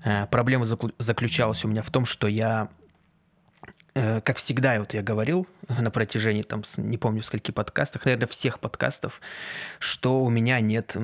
Э, 0.05 0.27
проблема 0.27 0.65
заключалась 0.99 1.65
у 1.65 1.69
меня 1.69 1.83
в 1.83 1.91
том, 1.91 2.07
что 2.07 2.27
я 2.27 2.69
Э, 3.95 4.21
как 4.23 4.39
всегда, 4.39 4.79
вот 4.79 4.95
я 4.95 5.03
говорил 5.03 5.47
на 5.69 5.91
протяжении, 5.91 6.43
там, 6.43 6.63
не 6.79 6.97
помню, 6.97 7.23
скольки 7.23 7.51
подкастов, 7.51 8.05
наверное, 8.05 8.27
всех 8.27 8.59
подкастов, 8.59 9.21
что 9.79 10.19
у 10.21 10.31
меня 10.31 10.61
нет 10.61 10.97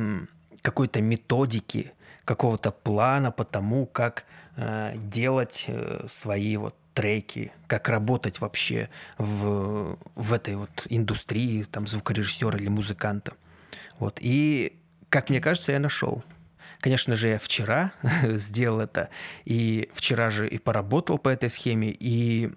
какой-то 0.62 1.00
методики, 1.00 1.92
какого-то 2.24 2.70
плана 2.70 3.30
по 3.30 3.44
тому, 3.44 3.86
как 3.86 4.24
э, 4.56 4.94
делать 4.96 5.70
свои 6.08 6.56
вот 6.56 6.74
треки, 6.94 7.52
как 7.66 7.88
работать 7.88 8.40
вообще 8.40 8.88
в, 9.18 9.98
в 10.14 10.32
этой 10.32 10.56
вот 10.56 10.86
индустрии, 10.88 11.62
там, 11.64 11.86
звукорежиссера 11.86 12.58
или 12.58 12.68
музыканта. 12.68 13.34
Вот. 13.98 14.18
И, 14.20 14.80
как 15.10 15.28
мне 15.28 15.40
кажется, 15.40 15.72
я 15.72 15.78
нашел. 15.78 16.24
Конечно 16.80 17.16
же, 17.16 17.28
я 17.28 17.38
вчера 17.38 17.92
сделал 18.22 18.80
это, 18.80 19.08
и 19.44 19.90
вчера 19.92 20.30
же 20.30 20.48
и 20.48 20.58
поработал 20.58 21.18
по 21.18 21.28
этой 21.28 21.50
схеме, 21.50 21.90
и 21.90 22.50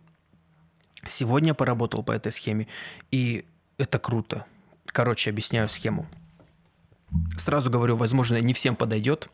Сегодня 1.05 1.53
поработал 1.53 2.03
по 2.03 2.11
этой 2.11 2.31
схеме, 2.31 2.67
и 3.09 3.45
это 3.77 3.97
круто. 3.97 4.45
Короче, 4.85 5.31
объясняю 5.31 5.67
схему. 5.67 6.05
Сразу 7.37 7.69
говорю, 7.69 7.97
возможно, 7.97 8.39
не 8.39 8.53
всем 8.53 8.75
подойдет. 8.75 9.29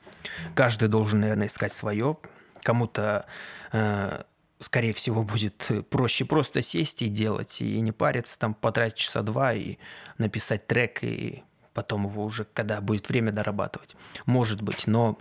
Каждый 0.55 0.87
должен, 0.87 1.19
наверное, 1.19 1.47
искать 1.47 1.73
свое. 1.73 2.17
Кому-то 2.63 3.25
э, 3.73 4.23
скорее 4.59 4.93
всего, 4.93 5.23
будет 5.23 5.69
проще 5.89 6.25
просто 6.25 6.61
сесть 6.61 7.01
и 7.01 7.07
делать, 7.07 7.61
и 7.61 7.81
не 7.81 7.91
париться, 7.91 8.39
там, 8.39 8.53
потратить 8.53 8.97
часа 8.97 9.21
два 9.21 9.53
и 9.53 9.77
написать 10.17 10.67
трек, 10.67 11.03
и 11.03 11.43
потом 11.77 12.07
его 12.07 12.25
уже, 12.25 12.43
когда 12.55 12.81
будет 12.81 13.07
время, 13.07 13.31
дорабатывать. 13.31 13.95
Может 14.25 14.63
быть, 14.63 14.87
но 14.87 15.15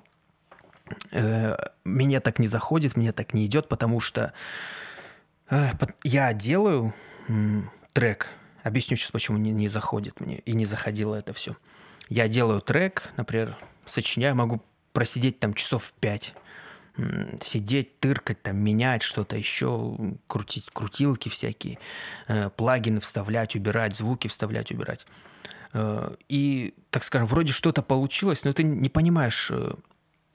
э, 1.13 1.55
мне 1.85 2.21
так 2.21 2.39
не 2.39 2.47
заходит, 2.47 2.97
мне 2.97 3.13
так 3.13 3.35
не 3.35 3.45
идет, 3.45 3.69
потому 3.69 4.01
что 4.01 4.33
э, 5.51 5.69
я 6.03 6.33
делаю 6.33 6.95
э, 7.29 7.33
трек, 7.93 8.31
объясню 8.63 8.97
сейчас, 8.97 9.11
почему 9.11 9.37
не, 9.37 9.51
не 9.51 9.69
заходит 9.69 10.19
мне, 10.19 10.39
и 10.39 10.55
не 10.55 10.65
заходило 10.65 11.15
это 11.15 11.35
все. 11.35 11.59
Я 12.09 12.27
делаю 12.27 12.63
трек, 12.63 13.11
например, 13.19 13.59
сочиняю, 13.85 14.35
могу 14.35 14.63
просидеть 14.95 15.39
там 15.39 15.53
часов 15.53 15.93
пять, 16.01 16.35
сидеть, 17.43 18.01
тыркать, 18.01 18.43
там, 18.43 18.57
менять 18.57 19.03
что-то 19.03 19.37
еще, 19.37 19.95
крутить 20.27 20.71
крутилки 20.73 21.29
всякие, 21.29 21.79
э, 22.29 22.49
плагины 22.49 23.01
вставлять, 23.01 23.55
убирать, 23.57 23.95
звуки 23.95 24.29
вставлять, 24.29 24.73
убирать. 24.73 25.07
Э, 25.73 26.15
и, 26.29 26.75
так 26.91 27.05
скажем, 27.05 27.27
вроде 27.27 27.53
что-то 27.53 27.83
получилось, 27.83 28.45
но 28.45 28.53
ты 28.53 28.63
не 28.63 28.89
понимаешь, 28.89 29.51
э, 29.51 29.75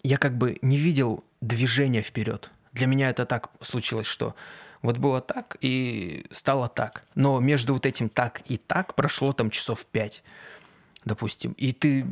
я 0.03 0.17
как 0.17 0.37
бы 0.37 0.57
не 0.61 0.77
видел 0.77 1.23
движения 1.41 2.01
вперед. 2.01 2.51
Для 2.73 2.87
меня 2.87 3.09
это 3.09 3.25
так 3.25 3.49
случилось, 3.61 4.07
что 4.07 4.35
вот 4.81 4.97
было 4.97 5.21
так 5.21 5.57
и 5.61 6.25
стало 6.31 6.69
так. 6.69 7.03
Но 7.15 7.39
между 7.39 7.73
вот 7.73 7.85
этим 7.85 8.09
так 8.09 8.41
и 8.45 8.57
так 8.57 8.95
прошло 8.95 9.33
там 9.33 9.49
часов 9.49 9.85
пять, 9.85 10.23
допустим. 11.05 11.53
И 11.53 11.73
ты, 11.73 12.05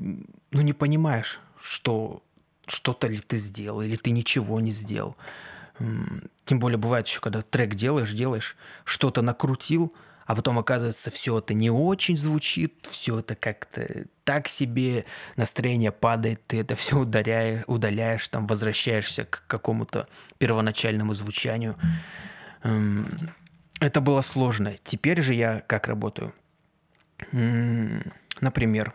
ну, 0.51 0.61
не 0.61 0.73
понимаешь, 0.73 1.39
что 1.59 2.21
что-то 2.67 3.07
ли 3.07 3.17
ты 3.17 3.37
сделал, 3.37 3.81
или 3.81 3.95
ты 3.95 4.11
ничего 4.11 4.59
не 4.59 4.71
сделал. 4.71 5.15
Тем 6.45 6.59
более 6.59 6.77
бывает 6.77 7.07
еще, 7.07 7.19
когда 7.19 7.41
трек 7.41 7.73
делаешь, 7.75 8.11
делаешь, 8.11 8.57
что-то 8.83 9.21
накрутил, 9.21 9.93
а 10.29 10.35
потом 10.35 10.59
оказывается, 10.59 11.09
все 11.09 11.39
это 11.39 11.55
не 11.55 11.71
очень 11.71 12.15
звучит, 12.15 12.87
все 12.87 13.17
это 13.17 13.33
как-то 13.33 14.05
так 14.23 14.47
себе, 14.47 15.05
настроение 15.37 15.91
падает, 15.91 16.45
ты 16.45 16.59
это 16.59 16.75
все 16.75 16.99
удаляешь, 16.99 17.63
удаляешь 17.65 18.27
там 18.27 18.45
возвращаешься 18.45 19.25
к 19.25 19.43
какому-то 19.47 20.05
первоначальному 20.37 21.15
звучанию. 21.15 21.75
Это 22.61 24.01
было 24.01 24.21
сложно. 24.21 24.75
Теперь 24.83 25.19
же 25.23 25.33
я 25.33 25.61
как 25.61 25.87
работаю? 25.87 26.31
Например, 27.31 28.93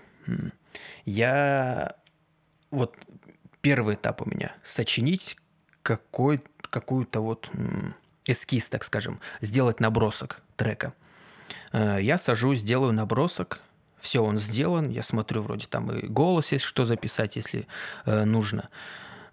я 1.04 1.96
вот 2.70 2.96
первый 3.60 3.96
этап 3.96 4.22
у 4.22 4.30
меня– 4.30 4.54
сочинить 4.62 5.36
какой, 5.82 6.40
какую-то 6.60 7.22
вот 7.22 7.50
эскиз, 8.24 8.68
так 8.68 8.84
скажем, 8.84 9.18
сделать 9.40 9.80
набросок 9.80 10.40
трека. 10.54 10.94
Э, 11.74 11.98
я 12.00 12.18
сажусь, 12.18 12.62
делаю 12.62 12.92
набросок, 12.92 13.60
все, 13.98 14.22
он 14.22 14.38
сделан, 14.38 14.90
я 14.90 15.02
смотрю, 15.02 15.42
вроде 15.42 15.66
там 15.66 15.90
и 15.90 16.06
голос 16.06 16.52
есть, 16.52 16.64
что 16.64 16.84
записать, 16.84 17.36
если 17.36 17.66
э, 18.06 18.24
нужно. 18.24 18.68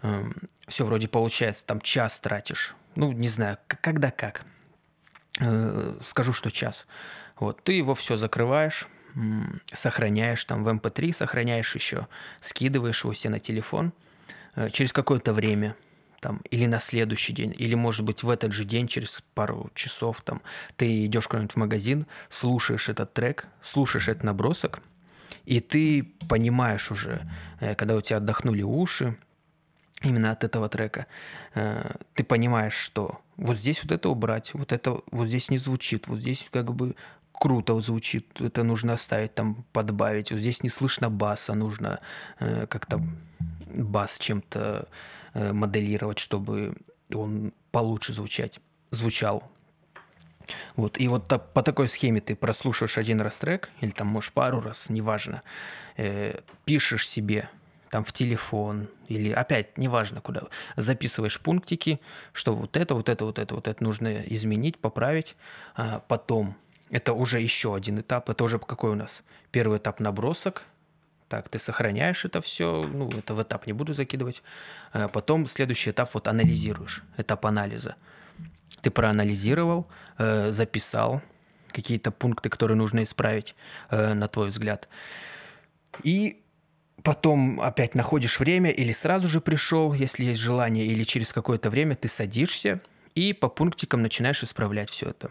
Эм, 0.02 0.34
все 0.66 0.84
вроде 0.84 1.08
получается, 1.08 1.64
там 1.64 1.80
час 1.80 2.18
тратишь. 2.18 2.74
Ну, 2.96 3.12
не 3.12 3.28
знаю, 3.28 3.58
когда 3.66 4.10
как. 4.10 4.44
Э, 5.40 5.94
скажу, 6.02 6.32
что 6.32 6.50
час. 6.50 6.86
Вот, 7.38 7.62
ты 7.62 7.74
его 7.74 7.94
все 7.94 8.16
закрываешь, 8.16 8.88
сохраняешь 9.72 10.44
там 10.44 10.64
в 10.64 10.68
MP3, 10.68 11.06
эм 11.06 11.14
сохраняешь 11.14 11.74
еще, 11.74 12.08
скидываешь 12.40 13.04
его 13.04 13.14
себе 13.14 13.30
на 13.30 13.38
телефон– 13.38 13.92
через 14.70 14.92
какое-то 14.92 15.32
время, 15.32 15.76
там, 16.22 16.40
или 16.50 16.66
на 16.66 16.78
следующий 16.78 17.32
день, 17.32 17.52
или, 17.58 17.74
может 17.74 18.04
быть, 18.04 18.22
в 18.22 18.30
этот 18.30 18.52
же 18.52 18.64
день, 18.64 18.86
через 18.86 19.22
пару 19.34 19.70
часов, 19.74 20.22
там, 20.22 20.40
ты 20.76 21.04
идешь 21.04 21.26
куда-нибудь 21.26 21.54
в 21.54 21.58
магазин, 21.58 22.06
слушаешь 22.30 22.88
этот 22.88 23.12
трек, 23.12 23.48
слушаешь 23.60 24.08
этот 24.08 24.22
набросок, 24.22 24.80
и 25.46 25.58
ты 25.58 26.04
понимаешь 26.28 26.92
уже, 26.92 27.22
э, 27.60 27.74
когда 27.74 27.96
у 27.96 28.00
тебя 28.00 28.18
отдохнули 28.18 28.62
уши, 28.62 29.16
именно 30.02 30.30
от 30.30 30.44
этого 30.44 30.68
трека, 30.68 31.06
э, 31.54 31.90
ты 32.14 32.22
понимаешь, 32.22 32.74
что 32.74 33.18
вот 33.36 33.58
здесь 33.58 33.82
вот 33.82 33.90
это 33.90 34.08
убрать, 34.08 34.54
вот 34.54 34.72
это 34.72 35.00
вот 35.10 35.26
здесь 35.26 35.50
не 35.50 35.58
звучит, 35.58 36.06
вот 36.06 36.20
здесь 36.20 36.46
как 36.52 36.72
бы 36.72 36.94
круто 37.32 37.80
звучит, 37.80 38.40
это 38.40 38.62
нужно 38.62 38.92
оставить, 38.92 39.34
там 39.34 39.64
подбавить, 39.72 40.30
вот 40.30 40.38
здесь 40.38 40.62
не 40.62 40.70
слышно 40.70 41.10
баса, 41.10 41.54
нужно 41.54 41.98
как-то 42.38 43.02
бас 43.74 44.18
чем-то 44.18 44.60
э, 44.60 44.84
моделировать, 45.34 46.18
чтобы 46.18 46.74
он 47.12 47.52
получше 47.70 48.12
звучать, 48.12 48.60
звучал. 48.90 49.50
Вот, 50.76 50.98
и 50.98 51.08
вот 51.08 51.28
по 51.28 51.62
такой 51.62 51.88
схеме 51.88 52.20
ты 52.20 52.34
прослушаешь 52.34 52.98
один 52.98 53.20
раз 53.20 53.36
трек, 53.36 53.70
или 53.80 53.90
там, 53.90 54.08
можешь 54.08 54.32
пару 54.32 54.60
раз, 54.60 54.90
неважно, 54.90 55.40
э, 55.96 56.40
пишешь 56.64 57.08
себе 57.08 57.48
там 57.90 58.04
в 58.04 58.12
телефон, 58.12 58.88
или 59.08 59.30
опять, 59.30 59.76
неважно 59.78 60.20
куда, 60.20 60.44
записываешь 60.76 61.40
пунктики, 61.40 62.00
что 62.32 62.54
вот 62.54 62.76
это, 62.76 62.94
вот 62.94 63.08
это, 63.08 63.24
вот 63.24 63.38
это, 63.38 63.54
вот 63.54 63.68
это 63.68 63.84
нужно 63.84 64.22
изменить, 64.22 64.78
поправить, 64.78 65.36
а 65.74 66.00
потом 66.08 66.56
это 66.90 67.12
уже 67.12 67.40
еще 67.40 67.74
один 67.74 68.00
этап, 68.00 68.28
это 68.30 68.44
уже 68.44 68.58
какой 68.58 68.90
у 68.90 68.94
нас? 68.94 69.22
Первый 69.50 69.78
этап 69.78 70.00
набросок, 70.00 70.64
так, 71.32 71.48
ты 71.48 71.58
сохраняешь 71.58 72.26
это 72.26 72.42
все, 72.42 72.86
ну, 72.92 73.08
это 73.08 73.32
в 73.32 73.42
этап 73.42 73.66
не 73.66 73.72
буду 73.72 73.94
закидывать. 73.94 74.42
А 74.92 75.08
потом 75.08 75.46
следующий 75.46 75.90
этап 75.90 76.12
вот 76.12 76.28
анализируешь, 76.28 77.02
этап 77.16 77.46
анализа. 77.46 77.96
Ты 78.82 78.90
проанализировал, 78.90 79.86
э, 80.18 80.52
записал 80.52 81.22
какие-то 81.68 82.10
пункты, 82.10 82.50
которые 82.50 82.76
нужно 82.76 83.02
исправить, 83.02 83.54
э, 83.88 84.12
на 84.12 84.28
твой 84.28 84.48
взгляд. 84.48 84.90
И 86.02 86.42
потом 87.02 87.62
опять 87.62 87.94
находишь 87.94 88.38
время 88.38 88.70
или 88.70 88.92
сразу 88.92 89.26
же 89.26 89.40
пришел, 89.40 89.94
если 89.94 90.24
есть 90.24 90.40
желание, 90.42 90.84
или 90.84 91.02
через 91.02 91.32
какое-то 91.32 91.70
время 91.70 91.94
ты 91.94 92.08
садишься 92.08 92.82
и 93.14 93.32
по 93.32 93.48
пунктикам 93.48 94.02
начинаешь 94.02 94.44
исправлять 94.44 94.90
все 94.90 95.08
это. 95.08 95.30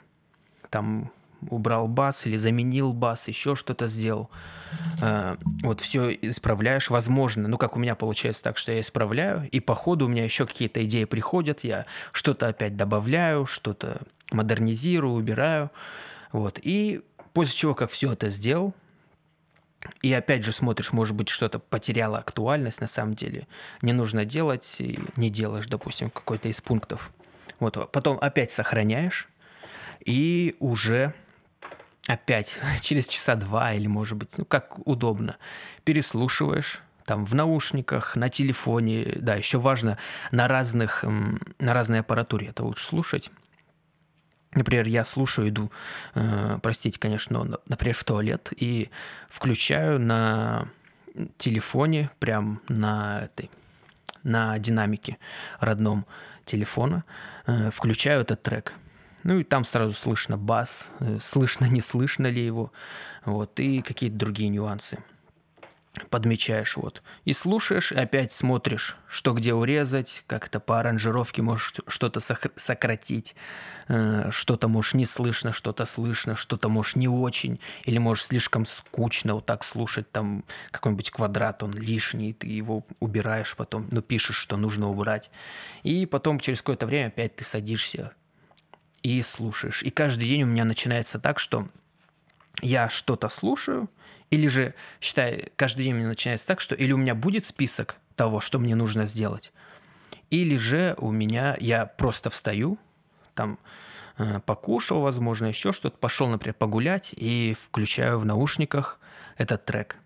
Там 0.72 1.12
убрал 1.50 1.88
бас 1.88 2.26
или 2.26 2.38
заменил 2.38 2.94
бас, 2.94 3.28
еще 3.28 3.56
что-то 3.56 3.88
сделал. 3.88 4.30
А, 5.02 5.38
вот 5.64 5.82
все 5.82 6.12
исправляешь, 6.12 6.90
возможно. 6.90 7.48
Ну, 7.48 7.58
как 7.58 7.76
у 7.76 7.80
меня 7.80 7.96
получается 7.96 8.44
так, 8.44 8.58
что 8.58 8.72
я 8.72 8.82
исправляю, 8.82 9.50
и 9.50 9.60
по 9.60 9.76
ходу 9.76 10.06
у 10.06 10.10
меня 10.10 10.24
еще 10.24 10.46
какие-то 10.46 10.84
идеи 10.86 11.06
приходят, 11.06 11.64
я 11.64 11.86
что-то 12.12 12.48
опять 12.48 12.78
добавляю, 12.78 13.46
что-то 13.46 14.02
модернизирую, 14.32 15.16
убираю. 15.16 15.72
Вот. 16.32 16.60
И 16.62 17.02
после 17.34 17.56
чего, 17.56 17.76
как 17.76 17.92
все 17.92 18.14
это 18.14 18.30
сделал, 18.30 18.74
и 20.02 20.14
опять 20.14 20.44
же 20.44 20.52
смотришь, 20.52 20.94
может 20.94 21.16
быть, 21.16 21.30
что-то 21.30 21.60
потеряло 21.60 22.20
актуальность 22.20 22.82
на 22.82 22.88
самом 22.88 23.16
деле. 23.16 23.48
Не 23.82 23.94
нужно 23.94 24.26
делать, 24.26 24.76
и 24.80 25.00
не 25.16 25.30
делаешь, 25.30 25.68
допустим, 25.68 26.10
какой-то 26.10 26.50
из 26.50 26.62
пунктов. 26.62 27.12
Вот. 27.60 27.92
Потом 27.92 28.18
опять 28.22 28.52
сохраняешь, 28.52 29.28
и 30.06 30.56
уже 30.60 31.14
опять 32.08 32.60
через 32.82 33.08
часа 33.08 33.36
два 33.36 33.74
или, 33.74 33.88
может 33.88 34.18
быть, 34.18 34.38
ну, 34.38 34.46
как 34.46 34.86
удобно, 34.88 35.38
переслушиваешь 35.84 36.82
там 37.06 37.26
в 37.26 37.34
наушниках, 37.34 38.16
на 38.16 38.30
телефоне, 38.30 39.14
да, 39.18 39.36
еще 39.36 39.58
важно 39.58 39.98
на 40.32 40.48
разных, 40.48 41.04
на 41.04 41.74
разной 41.74 42.00
аппаратуре 42.00 42.48
это 42.48 42.64
лучше 42.64 42.86
слушать. 42.86 43.32
Например, 44.54 44.86
я 44.86 45.06
слушаю, 45.06 45.50
иду, 45.50 45.72
э, 46.14 46.60
простите, 46.62 47.00
конечно, 47.00 47.44
но, 47.44 47.60
например, 47.68 47.96
в 47.96 48.04
туалет 48.04 48.52
и 48.56 48.90
включаю 49.30 50.00
на 50.00 50.68
телефоне, 51.38 52.10
прям 52.20 52.62
на 52.68 53.24
этой, 53.24 53.50
на 54.24 54.60
динамике 54.60 55.18
родном 55.60 56.06
телефона, 56.46 57.04
э, 57.48 57.72
включаю 57.72 58.22
этот 58.22 58.44
трек– 58.44 58.74
ну 59.24 59.40
и 59.40 59.44
там 59.44 59.66
сразу 59.66 59.94
слышно 59.94 60.38
бас, 60.38 60.90
э, 61.00 61.20
слышно, 61.22 61.66
не 61.66 61.82
слышно 61.82 62.28
ли 62.28 62.44
его, 62.44 62.72
вот, 63.26 63.60
и 63.60 63.82
какие-то 63.82 64.18
другие 64.18 64.50
нюансы 64.50 65.00
подмечаешь 66.10 66.78
вот. 66.78 67.04
И 67.26 67.34
слушаешь, 67.34 67.92
и 67.92 67.96
опять 67.96 68.32
смотришь, 68.32 68.98
что 69.08 69.34
где 69.34 69.54
урезать, 69.54 70.24
как-то 70.28 70.60
по 70.60 70.80
аранжировке 70.80 71.42
можешь 71.42 71.74
что-то 71.88 72.20
сократить, 72.56 73.36
э, 73.88 74.30
что-то 74.32 74.68
можешь 74.68 74.94
не 74.94 75.06
слышно, 75.06 75.52
что-то 75.52 75.86
слышно, 75.86 76.36
что-то 76.36 76.70
можешь 76.70 76.96
не 76.96 77.08
очень, 77.08 77.60
или 77.84 77.98
можешь 77.98 78.26
слишком 78.26 78.66
скучно 78.66 79.36
вот 79.36 79.46
так 79.46 79.64
слушать, 79.64 80.10
там 80.12 80.46
какой-нибудь 80.72 81.12
квадрат, 81.12 81.62
он 81.64 81.74
лишний, 81.74 82.34
ты 82.34 82.48
его 82.48 82.86
убираешь 83.00 83.56
потом, 83.56 83.88
ну 83.92 84.02
пишешь, 84.02 84.38
что 84.38 84.58
нужно 84.58 84.90
убрать. 84.90 85.30
И 85.84 86.06
потом 86.06 86.40
через 86.40 86.60
какое-то 86.60 86.86
время 86.86 87.08
опять 87.08 87.36
ты 87.36 87.44
садишься, 87.44 88.14
и 89.04 89.22
слушаешь. 89.22 89.84
И 89.84 89.90
каждый 89.90 90.28
день 90.28 90.44
у 90.44 90.48
меня 90.48 90.66
начинается 90.66 91.20
так, 91.20 91.40
что 91.40 91.68
я 92.62 92.90
что-то 92.90 93.30
слушаю, 93.30 93.90
или 94.30 94.48
же, 94.48 94.74
считай, 95.00 95.52
каждый 95.56 95.84
день 95.84 95.94
у 95.94 95.98
меня 95.98 96.08
начинается 96.08 96.48
так, 96.48 96.62
что 96.62 96.76
или 96.76 96.92
у 96.92 96.98
меня 96.98 97.16
будет 97.16 97.46
список 97.46 97.98
того, 98.16 98.40
что 98.40 98.60
мне 98.60 98.76
нужно 98.76 99.06
сделать, 99.06 99.52
или 100.30 100.58
же 100.58 100.96
у 100.98 101.12
меня, 101.12 101.58
я 101.60 101.86
просто 101.86 102.30
встаю, 102.30 102.78
там 103.36 103.60
э, 104.18 104.40
покушал, 104.40 105.02
возможно, 105.02 105.48
еще 105.48 105.72
что-то, 105.72 105.98
пошел, 105.98 106.28
например, 106.28 106.54
погулять 106.54 107.14
и 107.16 107.56
включаю 107.60 108.20
в 108.20 108.26
наушниках 108.26 109.00
этот 109.38 109.66
трек. 109.66 109.98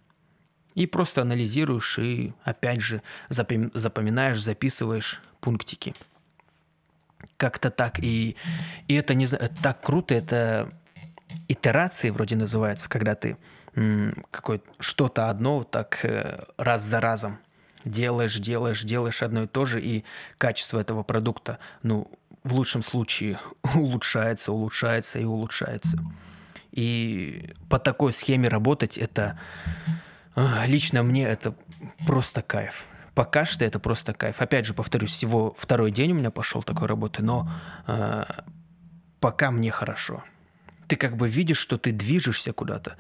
И 0.74 0.88
просто 0.88 1.22
анализируешь 1.22 2.00
и, 2.00 2.34
опять 2.44 2.82
же, 2.82 3.02
запоминаешь, 3.30 4.42
записываешь 4.42 5.22
пунктики. 5.40 5.94
Как-то 7.38 7.70
так. 7.70 8.00
И, 8.00 8.36
и 8.88 8.96
это 8.96 9.14
не 9.14 9.28
так 9.28 9.82
круто, 9.82 10.14
это 10.14 10.70
итерации 11.48 12.10
вроде 12.10 12.36
называется, 12.36 12.90
когда 12.90 13.16
ты 13.16 13.38
какое 14.32 14.62
что-то 14.80 15.30
одно 15.30 15.64
так 15.64 16.00
э, 16.06 16.46
раз 16.58 16.82
за 16.82 17.02
разом 17.02 17.40
делаешь, 17.84 18.40
делаешь, 18.40 18.84
делаешь 18.84 19.22
одно 19.22 19.44
и 19.44 19.48
то 19.48 19.66
же, 19.66 19.82
и 19.82 20.06
качество 20.38 20.80
этого 20.80 21.04
продукта, 21.04 21.60
ну, 21.84 22.10
в 22.44 22.54
лучшем 22.54 22.84
случае 22.84 23.40
улучшается, 23.76 24.52
улучшается 24.52 25.20
и 25.20 25.26
улучшается. 25.26 25.98
И 26.72 27.54
по 27.70 27.80
такой 27.80 28.14
схеме 28.14 28.48
работать 28.48 28.98
это 28.98 29.40
а, 30.36 30.66
лично 30.68 31.04
мне 31.04 31.26
это 31.26 31.56
просто 32.06 32.42
кайф. 32.42 32.86
Пока 33.16 33.46
что 33.46 33.66
это 33.66 33.80
просто 33.80 34.14
кайф. 34.14 34.42
Опять 34.42 34.66
же, 34.66 34.74
повторюсь, 34.74 35.12
всего 35.12 35.56
второй 35.58 35.92
день 35.92 36.12
у 36.12 36.16
меня 36.16 36.32
пошел 36.32 36.62
такой 36.62 36.88
работы, 36.88 37.24
но 37.24 37.48
э, 37.88 38.24
пока 39.20 39.52
мне 39.52 39.72
хорошо. 39.72 40.24
Ты 40.88 40.98
как 40.98 41.16
бы 41.16 41.30
видишь, 41.30 41.58
что 41.58 41.78
ты 41.78 41.92
движешься 41.92 42.54
куда-то 42.54 42.98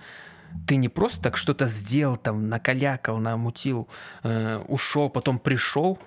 ты 0.67 0.77
не 0.77 0.89
просто 0.89 1.21
так 1.21 1.37
что-то 1.37 1.67
сделал, 1.67 2.17
там, 2.17 2.49
накалякал, 2.49 3.17
намутил, 3.17 3.87
э, 4.23 4.57
ушел, 4.67 5.09
потом 5.09 5.39
пришел, 5.39 5.99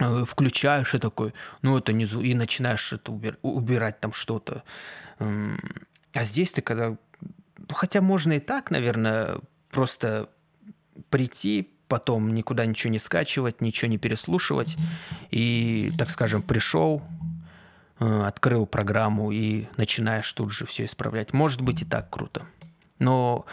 э, 0.00 0.24
включаешь 0.26 0.94
и 0.94 0.98
такой, 0.98 1.34
ну 1.62 1.78
это 1.78 1.92
не 1.92 2.04
и 2.04 2.34
начинаешь 2.34 2.92
это 2.92 3.12
убир, 3.12 3.38
убирать 3.42 4.00
там 4.00 4.12
что-то. 4.12 4.62
Э, 5.18 5.56
а 6.14 6.24
здесь 6.24 6.52
ты 6.52 6.62
когда, 6.62 6.90
ну, 6.90 7.74
хотя 7.74 8.00
можно 8.00 8.32
и 8.32 8.40
так, 8.40 8.70
наверное, 8.70 9.36
просто 9.70 10.28
прийти, 11.10 11.71
потом 11.92 12.34
никуда 12.34 12.64
ничего 12.64 12.90
не 12.90 12.98
скачивать, 12.98 13.60
ничего 13.60 13.90
не 13.90 13.98
переслушивать, 13.98 14.78
и, 15.30 15.92
так 15.98 16.08
скажем, 16.08 16.40
пришел, 16.40 17.02
э, 18.00 18.22
открыл 18.26 18.64
программу 18.64 19.30
и 19.30 19.66
начинаешь 19.76 20.32
тут 20.32 20.52
же 20.52 20.64
все 20.64 20.86
исправлять. 20.86 21.34
Может 21.34 21.60
быть 21.60 21.82
и 21.82 21.84
так 21.84 22.08
круто. 22.08 22.46
Но 22.98 23.44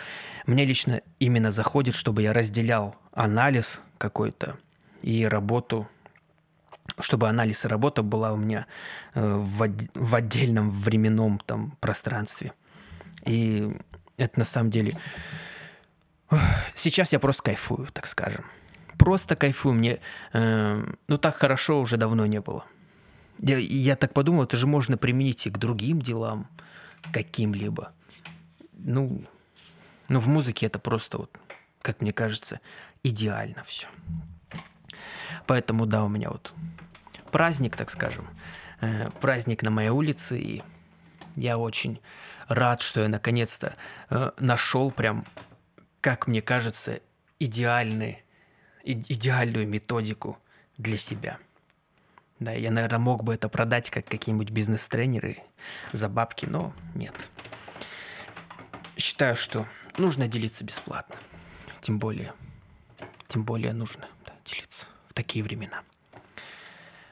мне 0.48 0.64
лично 0.64 1.02
именно 1.20 1.52
заходит, 1.52 1.96
чтобы 1.96 2.22
я 2.22 2.32
разделял 2.32 2.96
анализ 3.12 3.82
какой-то 3.98 4.56
и 5.02 5.26
работу, 5.26 5.90
чтобы 7.02 7.28
анализ 7.28 7.66
и 7.66 7.68
работа 7.68 8.04
была 8.04 8.32
у 8.32 8.38
меня 8.38 8.68
э, 9.16 9.36
в, 9.36 9.70
в 9.96 10.16
отдельном 10.16 10.72
временном 10.72 11.42
там 11.46 11.72
пространстве. 11.82 12.54
И 13.26 13.70
это 14.16 14.40
на 14.40 14.46
самом 14.46 14.72
деле... 14.72 14.94
Сейчас 16.76 17.12
я 17.12 17.20
просто 17.20 17.44
кайфую, 17.44 17.88
так 17.94 18.08
скажем. 18.08 18.46
Просто 18.98 19.36
кайфую. 19.36 19.74
Мне 19.74 20.00
э, 20.34 20.84
ну 21.08 21.18
так 21.18 21.38
хорошо 21.38 21.80
уже 21.80 21.98
давно 21.98 22.26
не 22.26 22.42
было. 22.42 22.66
Я, 23.40 23.58
я 23.58 23.96
так 23.96 24.14
подумал, 24.14 24.44
это 24.44 24.58
же 24.58 24.68
можно 24.68 24.98
применить 24.98 25.48
и 25.48 25.50
к 25.50 25.58
другим 25.58 26.02
делам 26.02 26.48
каким-либо. 27.14 27.92
Ну, 28.74 29.24
но 30.10 30.20
в 30.20 30.28
музыке 30.28 30.66
это 30.66 30.80
просто, 30.80 31.20
вот, 31.20 31.40
как 31.82 32.02
мне 32.02 32.12
кажется, 32.12 32.60
идеально 33.04 33.64
все. 33.64 33.88
Поэтому, 35.48 35.86
да, 35.86 36.04
у 36.04 36.10
меня 36.10 36.30
вот 36.30 36.54
праздник, 37.32 37.76
так 37.76 37.90
скажем, 37.90 38.28
э, 38.82 39.10
праздник 39.22 39.64
на 39.64 39.70
моей 39.70 39.90
улице, 39.90 40.38
и 40.38 40.64
я 41.36 41.58
очень 41.58 42.02
рад, 42.48 42.82
что 42.82 43.02
я 43.02 43.08
наконец-то 43.08 43.76
э, 44.10 44.32
нашел 44.40 44.92
прям, 44.92 45.26
как 46.02 46.28
мне 46.28 46.42
кажется, 46.42 47.02
идеальный, 47.40 48.24
и, 48.84 48.94
идеальную 48.94 49.68
методику 49.68 50.38
для 50.78 50.98
себя. 50.98 51.40
Да, 52.40 52.52
я, 52.52 52.72
наверное, 52.72 53.00
мог 53.00 53.24
бы 53.24 53.34
это 53.34 53.50
продать 53.50 53.90
как 53.90 54.06
какие-нибудь 54.06 54.50
бизнес-тренеры 54.52 55.44
за 55.92 56.08
бабки, 56.08 56.46
но 56.46 56.74
нет. 56.96 57.30
Считаю, 58.96 59.36
что 59.36 59.68
нужно 59.98 60.28
делиться 60.28 60.64
бесплатно. 60.64 61.16
Тем 61.82 62.00
более, 62.00 62.34
тем 63.28 63.44
более 63.44 63.74
нужно 63.74 64.08
да, 64.26 64.34
делиться 64.46 64.86
в 65.08 65.14
такие 65.14 65.44
времена. 65.44 65.84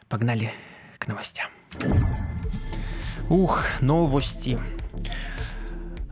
Погнали 0.08 0.54
к 0.98 1.08
новостям. 1.08 1.50
Ух, 3.30 3.66
новости. 3.82 4.58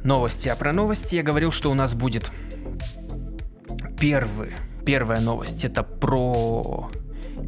Новости. 0.03 0.49
А 0.49 0.55
про 0.57 0.73
новости 0.73 1.15
я 1.15 1.23
говорил, 1.23 1.53
что 1.53 1.71
у 1.71 1.73
нас 1.73 1.93
будет 1.93 2.31
первый, 4.05 4.51
первая 4.85 5.19
новость. 5.19 5.65
Это 5.65 5.81
про 5.81 6.91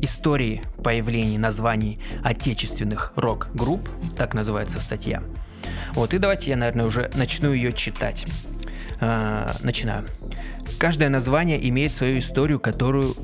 истории 0.02 0.64
появления 0.84 1.38
названий 1.38 2.00
отечественных 2.24 3.14
рок-групп. 3.16 3.88
Так 4.18 4.34
называется 4.34 4.80
статья. 4.80 5.22
Вот, 5.94 6.16
и 6.16 6.18
давайте 6.18 6.50
я, 6.50 6.58
наверное, 6.58 6.88
уже 6.88 7.12
начну 7.14 7.54
ее 7.54 7.74
читать. 7.74 8.26
Э, 9.00 9.54
начинаю. 9.62 10.08
Каждое 10.80 11.10
название 11.10 11.70
имеет 11.70 11.94
свою 11.94 12.18
историю, 12.18 12.60
которую 12.60 13.16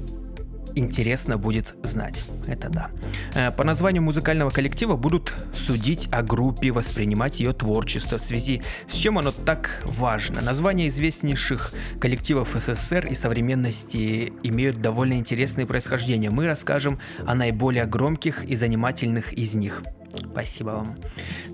интересно 0.76 1.38
будет 1.38 1.76
знать. 1.84 2.26
Это 2.48 2.70
да. 2.70 2.90
Э, 3.34 3.52
по 3.52 3.64
названию 3.64 4.04
музыкального 4.04 4.50
коллектива 4.50 4.96
будут 4.96 5.34
судить 5.54 6.08
о 6.12 6.22
группе, 6.24 6.72
воспринимать 6.72 7.40
ее 7.40 7.54
творчество, 7.54 8.18
в 8.18 8.22
связи 8.22 8.62
с 8.88 8.94
чем 8.94 9.18
оно 9.18 9.32
так 9.32 9.84
важно. 9.86 10.42
Названия 10.42 10.88
известнейших 10.88 11.74
коллективов 12.00 12.56
СССР 12.58 13.08
и 13.08 13.14
современности 13.14 14.34
имеют 14.44 14.82
довольно 14.82 15.14
интересные 15.14 15.66
происхождения. 15.66 16.30
Мы 16.30 16.46
расскажем 16.48 17.00
о 17.26 17.36
наиболее 17.36 17.86
громких 17.86 18.44
и 18.46 18.56
занимательных 18.56 19.34
из 19.34 19.56
них. 19.56 19.84
Спасибо 20.32 20.70
вам. 20.70 20.98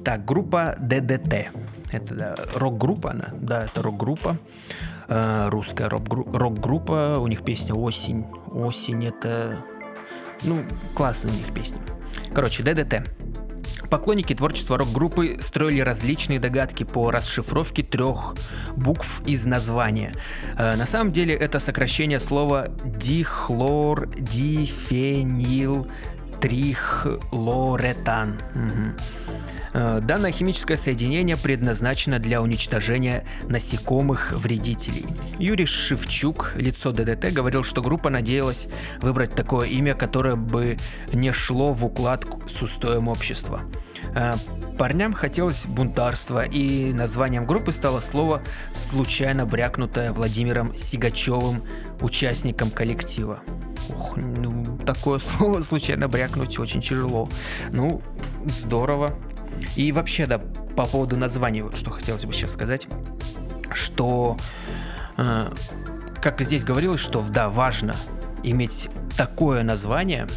Так, 0.03 0.25
группа 0.25 0.75
ДДТ. 0.79 1.49
Это 1.91 2.15
да, 2.15 2.35
рок-группа 2.55 3.11
она. 3.11 3.29
Да, 3.33 3.65
это 3.65 3.81
рок-группа. 3.81 4.37
Э, 5.09 5.49
русская 5.49 5.89
рок-группа. 5.89 7.17
У 7.19 7.27
них 7.27 7.43
песня 7.43 7.73
«Осень». 7.73 8.25
«Осень» 8.51 9.05
это... 9.05 9.63
Ну, 10.43 10.63
классная 10.93 11.31
у 11.31 11.35
них 11.35 11.51
песня. 11.53 11.81
Короче, 12.33 12.63
ДДТ. 12.63 13.09
Поклонники 13.89 14.35
творчества 14.35 14.77
рок-группы 14.77 15.37
строили 15.41 15.79
различные 15.79 16.39
догадки 16.39 16.83
по 16.83 17.09
расшифровке 17.09 17.81
трех 17.81 18.35
букв 18.75 19.23
из 19.25 19.45
названия. 19.45 20.13
Э, 20.57 20.75
на 20.75 20.85
самом 20.85 21.11
деле 21.11 21.33
это 21.33 21.57
сокращение 21.57 22.19
слова 22.19 22.67
дихлор, 22.85 24.07
дифенил, 24.15 25.87
трихлоретан. 26.39 28.39
Угу. 28.53 29.48
Данное 29.73 30.31
химическое 30.31 30.77
соединение 30.77 31.37
предназначено 31.37 32.19
для 32.19 32.41
уничтожения 32.41 33.25
насекомых-вредителей. 33.43 35.05
Юрий 35.37 35.65
Шевчук, 35.65 36.53
лицо 36.55 36.91
ДДТ, 36.91 37.31
говорил, 37.31 37.63
что 37.63 37.81
группа 37.81 38.09
надеялась 38.09 38.67
выбрать 39.01 39.35
такое 39.35 39.67
имя, 39.67 39.93
которое 39.93 40.35
бы 40.35 40.77
не 41.13 41.31
шло 41.31 41.73
в 41.73 41.85
уклад 41.85 42.25
с 42.47 42.61
устоем 42.61 43.07
общества. 43.07 43.61
Э, 44.15 44.35
парням 44.77 45.13
хотелось 45.13 45.65
бунтарства, 45.65 46.45
и 46.45 46.93
названием 46.93 47.45
группы 47.45 47.71
стало 47.71 47.99
слово, 47.99 48.41
случайно 48.73 49.45
брякнутое 49.45 50.11
Владимиром 50.11 50.75
Сигачевым, 50.77 51.63
участником 52.01 52.71
коллектива. 52.71 53.39
Ух, 53.89 54.17
ну, 54.17 54.77
такое 54.85 55.19
слово 55.19 55.61
случайно 55.61 56.07
брякнуть 56.07 56.59
очень 56.59 56.81
тяжело. 56.81 57.29
Ну, 57.71 58.01
здорово. 58.45 59.15
И 59.75 59.91
вообще, 59.91 60.25
да, 60.25 60.39
по 60.75 60.85
поводу 60.85 61.17
названия, 61.17 61.63
вот 61.63 61.75
что 61.75 61.89
хотелось 61.89 62.25
бы 62.25 62.33
сейчас 62.33 62.51
сказать, 62.51 62.87
что, 63.71 64.37
э, 65.17 65.51
как 66.21 66.41
здесь 66.41 66.63
говорилось, 66.63 67.01
что, 67.01 67.21
да, 67.21 67.49
важно 67.49 67.95
иметь 68.43 68.89
такое 69.17 69.63
название, 69.63 70.27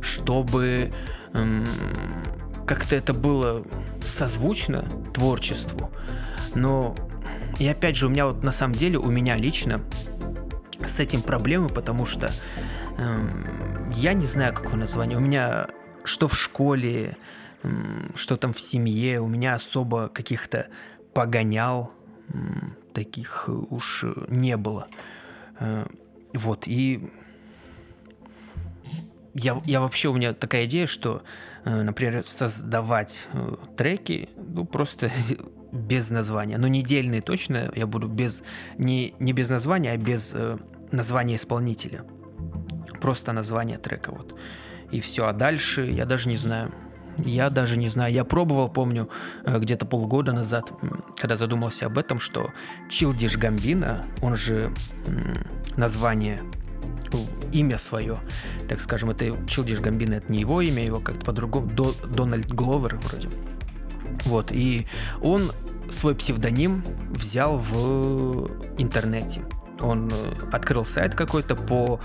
чтобы 0.00 0.92
э, 1.32 1.64
как-то 2.66 2.96
это 2.96 3.12
было 3.12 3.64
созвучно 4.04 4.84
творчеству. 5.14 5.90
Но, 6.54 6.94
и 7.58 7.66
опять 7.66 7.96
же, 7.96 8.06
у 8.06 8.10
меня 8.10 8.26
вот 8.26 8.42
на 8.44 8.52
самом 8.52 8.74
деле, 8.74 8.98
у 8.98 9.10
меня 9.10 9.36
лично 9.36 9.80
с 10.84 10.98
этим 11.00 11.22
проблемы, 11.22 11.68
потому 11.68 12.06
что 12.06 12.30
Эм, 13.00 13.90
я 13.94 14.12
не 14.12 14.26
знаю, 14.26 14.52
какое 14.52 14.76
название. 14.76 15.16
У 15.16 15.20
меня 15.20 15.66
что 16.04 16.28
в 16.28 16.38
школе, 16.38 17.16
что 18.14 18.36
там 18.36 18.52
в 18.52 18.60
семье, 18.60 19.20
у 19.20 19.26
меня 19.26 19.54
особо 19.54 20.08
каких-то 20.08 20.68
погонял 21.14 21.92
таких 22.92 23.48
уж 23.48 24.04
не 24.28 24.56
было. 24.56 24.86
Э, 25.58 25.86
вот, 26.32 26.66
и 26.66 27.10
я, 29.34 29.60
я 29.64 29.80
вообще, 29.80 30.08
у 30.08 30.14
меня 30.14 30.32
такая 30.32 30.64
идея, 30.64 30.86
что, 30.86 31.22
э, 31.64 31.82
например, 31.82 32.26
создавать 32.26 33.28
э, 33.32 33.56
треки, 33.76 34.28
ну, 34.36 34.64
просто 34.64 35.10
без 35.72 36.10
названия. 36.10 36.58
Но 36.58 36.68
недельные 36.68 37.20
точно 37.20 37.70
я 37.74 37.86
буду 37.86 38.08
без, 38.08 38.42
не, 38.76 39.14
не 39.18 39.32
без 39.32 39.48
названия, 39.48 39.92
а 39.92 39.96
без 39.96 40.32
э, 40.34 40.58
названия 40.90 41.36
исполнителя. 41.36 42.04
Просто 43.00 43.32
название 43.32 43.78
трека 43.78 44.10
вот. 44.12 44.38
И 44.90 45.00
все. 45.00 45.26
А 45.26 45.32
дальше 45.32 45.88
я 45.90 46.06
даже 46.06 46.28
не 46.28 46.36
знаю. 46.36 46.72
Я 47.18 47.50
даже 47.50 47.76
не 47.76 47.88
знаю. 47.88 48.12
Я 48.12 48.24
пробовал, 48.24 48.68
помню, 48.68 49.08
э, 49.44 49.58
где-то 49.58 49.86
полгода 49.86 50.32
назад, 50.32 50.72
когда 51.16 51.36
задумался 51.36 51.86
об 51.86 51.98
этом, 51.98 52.18
что 52.18 52.50
Чилдиш 52.88 53.36
Гамбина, 53.36 54.06
он 54.22 54.36
же 54.36 54.70
название 55.76 56.42
имя 57.52 57.78
свое, 57.78 58.20
так 58.68 58.80
скажем, 58.80 59.10
это 59.10 59.36
Чилдиш 59.46 59.80
Гамбина, 59.80 60.14
это 60.14 60.32
не 60.32 60.40
его 60.40 60.60
имя, 60.60 60.84
его 60.84 61.00
как-то 61.00 61.24
по-другому, 61.24 61.66
До, 61.66 61.94
Дональд 62.06 62.52
Гловер 62.52 62.96
вроде. 62.98 63.28
Вот, 64.24 64.52
и 64.52 64.86
он 65.20 65.52
свой 65.90 66.14
псевдоним 66.14 66.84
взял 67.10 67.58
в 67.58 68.50
интернете. 68.78 69.42
Он 69.80 70.10
э, 70.12 70.32
открыл 70.52 70.84
сайт 70.84 71.14
какой-то 71.14 71.56
по... 71.56 72.00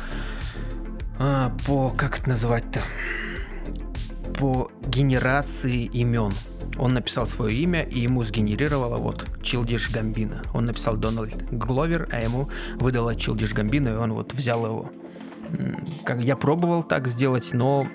А, 1.20 1.52
по... 1.66 1.90
как 1.90 2.20
это 2.20 2.30
называть-то? 2.30 2.82
По 4.38 4.72
генерации 4.88 5.86
имен. 5.86 6.34
Он 6.78 6.94
написал 6.94 7.26
свое 7.26 7.56
имя, 7.56 7.84
и 7.84 8.00
ему 8.00 8.24
сгенерировало 8.24 8.98
вот 8.98 9.26
Чилдиш 9.42 9.90
Гамбина. 9.92 10.44
Он 10.54 10.66
написал 10.66 10.98
Дональд 10.98 11.50
Гловер, 11.52 12.10
а 12.12 12.20
ему 12.20 12.50
выдала 12.76 13.16
Чилдиш 13.16 13.54
Гамбина, 13.54 13.90
и 13.90 13.94
он 13.94 14.14
вот 14.14 14.34
взял 14.34 14.66
его. 14.66 14.92
Как 16.04 16.22
я 16.22 16.36
пробовал 16.36 16.84
так 16.84 17.08
сделать, 17.08 17.52
но 17.54 17.88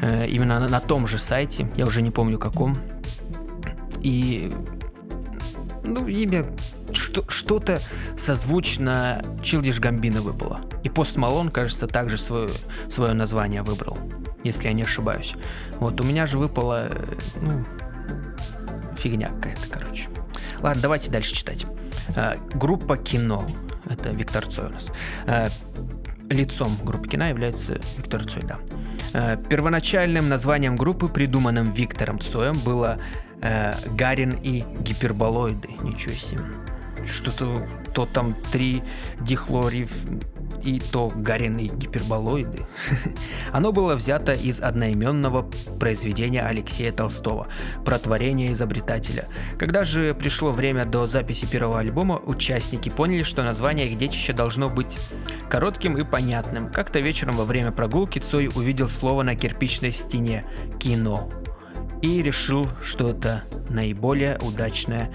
э, 0.00 0.28
именно 0.28 0.60
на, 0.60 0.68
на 0.68 0.80
том 0.80 1.08
же 1.08 1.18
сайте, 1.18 1.68
я 1.76 1.86
уже 1.86 2.02
не 2.02 2.10
помню 2.10 2.38
каком, 2.38 2.76
и 4.02 4.52
ну, 5.82 6.06
имя 6.06 6.46
что, 6.92 7.24
что-то 7.28 7.80
созвучно 8.16 9.24
Чилдиш 9.42 9.80
Гамбина 9.80 10.20
выпало. 10.20 10.60
И 10.84 10.88
Пост 10.88 11.16
Малон, 11.16 11.50
кажется, 11.50 11.86
также 11.86 12.16
свое, 12.18 12.50
свое 12.88 13.14
название 13.14 13.62
выбрал, 13.62 13.98
если 14.44 14.68
я 14.68 14.74
не 14.74 14.82
ошибаюсь. 14.82 15.34
Вот, 15.80 16.00
у 16.00 16.04
меня 16.04 16.26
же 16.26 16.38
выпало, 16.38 16.90
ну, 17.40 17.64
фигня 18.96 19.28
какая-то, 19.28 19.68
короче. 19.70 20.08
Ладно, 20.60 20.82
давайте 20.82 21.10
дальше 21.10 21.34
читать. 21.34 21.66
А, 22.16 22.36
группа 22.54 22.96
кино. 22.96 23.44
Это 23.88 24.10
Виктор 24.10 24.46
Цой 24.46 24.66
у 24.66 24.70
нас. 24.70 24.92
А, 25.26 25.48
лицом 26.30 26.76
группы 26.82 27.08
кино 27.08 27.26
является 27.26 27.80
Виктор 27.96 28.24
Цой, 28.24 28.42
да. 28.44 28.58
А, 29.12 29.36
первоначальным 29.36 30.28
названием 30.28 30.76
группы, 30.76 31.08
придуманным 31.08 31.72
Виктором 31.72 32.20
Цоем, 32.20 32.58
было 32.58 32.98
э, 33.42 33.74
Гарин 33.94 34.38
и 34.42 34.64
гиперболоиды. 34.80 35.68
Ничего 35.82 36.14
себе. 36.14 36.40
Что-то 37.06 37.66
то 37.94 38.06
там 38.06 38.34
три 38.50 38.82
дихлорив 39.20 39.90
и 40.62 40.80
то 40.80 41.10
Гарин 41.14 41.58
и 41.58 41.68
гиперболоиды. 41.68 42.66
Оно 43.52 43.72
было 43.72 43.94
взято 43.94 44.32
из 44.32 44.60
одноименного 44.60 45.42
произведения 45.78 46.42
Алексея 46.42 46.92
Толстого 46.92 47.48
про 47.84 47.98
творение 47.98 48.52
изобретателя. 48.52 49.28
Когда 49.58 49.84
же 49.84 50.14
пришло 50.14 50.52
время 50.52 50.84
до 50.84 51.06
записи 51.06 51.46
первого 51.46 51.80
альбома, 51.80 52.16
участники 52.16 52.88
поняли, 52.88 53.22
что 53.22 53.42
название 53.42 53.88
их 53.88 53.98
детища 53.98 54.32
должно 54.32 54.68
быть 54.68 54.98
коротким 55.50 55.98
и 55.98 56.04
понятным. 56.04 56.70
Как-то 56.70 57.00
вечером 57.00 57.36
во 57.36 57.44
время 57.44 57.72
прогулки 57.72 58.18
Цой 58.18 58.50
увидел 58.54 58.88
слово 58.88 59.22
на 59.22 59.34
кирпичной 59.34 59.92
стене 59.92 60.44
«Кино» 60.78 61.30
и 62.02 62.22
решил, 62.22 62.68
что 62.82 63.10
это 63.10 63.44
наиболее 63.70 64.38
удачное 64.38 65.10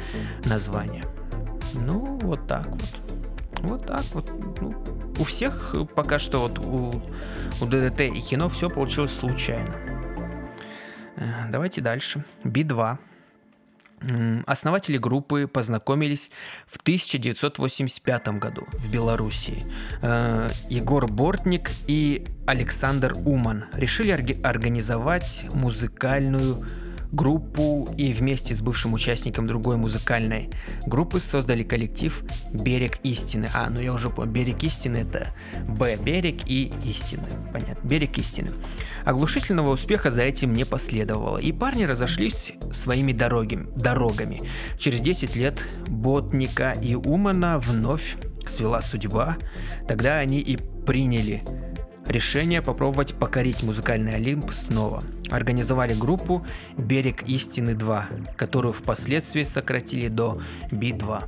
название. 0.45 1.05
Ну, 1.73 2.19
вот 2.23 2.47
так 2.47 2.67
вот. 2.67 3.08
Вот 3.61 3.85
так 3.85 4.05
вот. 4.13 4.31
Ну, 4.61 4.75
у 5.17 5.23
всех 5.23 5.75
пока 5.95 6.19
что 6.19 6.39
вот 6.39 6.59
у, 6.59 7.01
у 7.61 7.65
ДДТ 7.65 8.01
и 8.01 8.21
кино 8.21 8.49
все 8.49 8.69
получилось 8.69 9.13
случайно. 9.13 9.75
Э, 11.17 11.49
давайте 11.51 11.81
дальше. 11.81 12.23
Би-2. 12.43 12.97
Основатели 14.45 14.97
группы 14.97 15.45
познакомились 15.45 16.31
в 16.65 16.77
1985 16.77 18.27
году 18.39 18.65
в 18.71 18.89
Белоруссии. 18.89 19.65
Э, 20.01 20.51
Егор 20.69 21.11
Бортник 21.11 21.71
и 21.87 22.25
Александр 22.47 23.13
Уман 23.25 23.65
решили 23.73 24.11
организовать 24.41 25.45
музыкальную 25.53 26.65
группу 27.11 27.87
и 27.97 28.13
вместе 28.13 28.53
с 28.53 28.61
бывшим 28.61 28.93
участником 28.93 29.47
другой 29.47 29.77
музыкальной 29.77 30.49
группы 30.85 31.19
создали 31.19 31.63
коллектив 31.63 32.23
«Берег 32.51 32.99
истины». 33.03 33.49
А, 33.53 33.69
ну 33.69 33.79
я 33.79 33.93
уже 33.93 34.09
понял, 34.09 34.31
«Берег 34.31 34.63
истины»— 34.63 34.97
это 35.09 35.33
«Б»— 35.67 35.95
«Берег» 36.03 36.41
и 36.47 36.71
«Истины». 36.83 37.27
Понятно, 37.51 37.87
«Берег 37.87 38.17
истины». 38.17 38.51
Оглушительного 39.05 39.71
успеха 39.71 40.11
за 40.11 40.23
этим 40.23 40.53
не 40.53 40.65
последовало, 40.65 41.37
и 41.37 41.51
парни 41.51 41.83
разошлись 41.83 42.53
своими 42.71 43.11
дороги, 43.11 43.59
дорогами. 43.75 44.41
Через 44.77 45.01
10 45.01 45.35
лет 45.35 45.63
Ботника 45.87 46.71
и 46.71 46.95
Умана 46.95 47.59
вновь 47.59 48.17
свела 48.47 48.81
судьба, 48.81 49.37
тогда 49.87 50.17
они 50.17 50.39
и 50.39 50.57
приняли 50.57 51.43
решение 52.09 52.61
попробовать 52.61 53.13
покорить 53.13 53.63
музыкальный 53.63 54.15
Олимп 54.15 54.51
снова. 54.51 55.03
Организовали 55.29 55.93
группу 55.93 56.45
«Берег 56.77 57.23
истины 57.23 57.71
2», 57.71 58.35
которую 58.35 58.73
впоследствии 58.73 59.43
сократили 59.43 60.07
до 60.07 60.41
Би-2. 60.71 61.23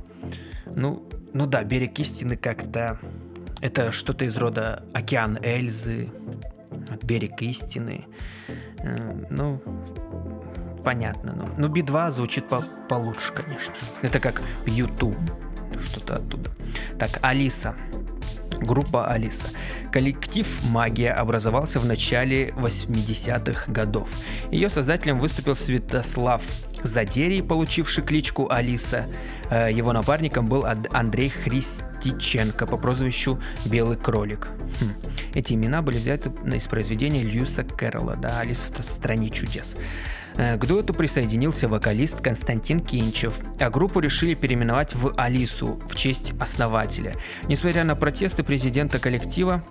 Ну, 0.74 1.08
ну 1.32 1.46
да, 1.46 1.62
«Берег 1.62 1.98
истины» 1.98 2.36
как-то... 2.36 2.98
Это 3.60 3.92
что-то 3.92 4.24
из 4.24 4.36
рода 4.36 4.82
«Океан 4.92 5.38
Эльзы», 5.40 6.10
«Берег 7.02 7.40
истины». 7.42 8.06
Э, 8.78 9.24
ну, 9.30 9.62
понятно. 10.84 11.32
Но, 11.34 11.48
но 11.56 11.68
Би-2 11.68 12.10
звучит 12.10 12.48
по 12.48 12.62
получше, 12.88 13.32
конечно. 13.32 13.74
Это 14.02 14.18
как 14.18 14.42
YouTube, 14.66 15.16
что-то 15.80 16.16
оттуда. 16.16 16.50
Так, 16.98 17.20
Алиса. 17.22 17.76
Группа 18.62 19.06
Алиса. 19.06 19.46
Коллектив 19.90 20.46
«Магия» 20.64 21.12
образовался 21.12 21.80
в 21.80 21.84
начале 21.84 22.48
80-х 22.56 23.70
годов. 23.70 24.08
Ее 24.50 24.68
создателем 24.68 25.18
выступил 25.18 25.56
Святослав 25.56 26.42
Задерий, 26.82 27.42
получивший 27.42 28.02
кличку 28.02 28.50
Алиса. 28.50 29.06
Э, 29.50 29.70
его 29.70 29.92
напарником 29.92 30.48
был 30.48 30.66
Андрей 30.90 31.28
Христиченко 31.28 32.66
по 32.66 32.76
прозвищу 32.76 33.38
Белый 33.64 33.96
кролик. 33.96 34.48
Хм. 34.80 34.92
Эти 35.34 35.54
имена 35.54 35.82
были 35.82 35.98
взяты 35.98 36.32
из 36.54 36.66
произведения 36.66 37.22
Льюиса 37.22 37.62
Кэрролла, 37.62 38.16
да, 38.16 38.40
Алиса 38.40 38.72
в 38.72 38.84
стране 38.84 39.30
чудес. 39.30 39.76
Э, 40.36 40.56
к 40.56 40.64
дуэту 40.66 40.94
присоединился 40.94 41.68
вокалист 41.68 42.20
Константин 42.20 42.80
Кинчев, 42.80 43.38
а 43.60 43.70
группу 43.70 44.00
решили 44.00 44.34
переименовать 44.34 44.94
в 44.94 45.14
Алису 45.16 45.80
в 45.88 45.96
честь 45.96 46.32
основателя. 46.40 47.16
Несмотря 47.48 47.84
на 47.84 47.96
протесты 47.96 48.42
президента 48.42 48.98
коллектива, 48.98 49.64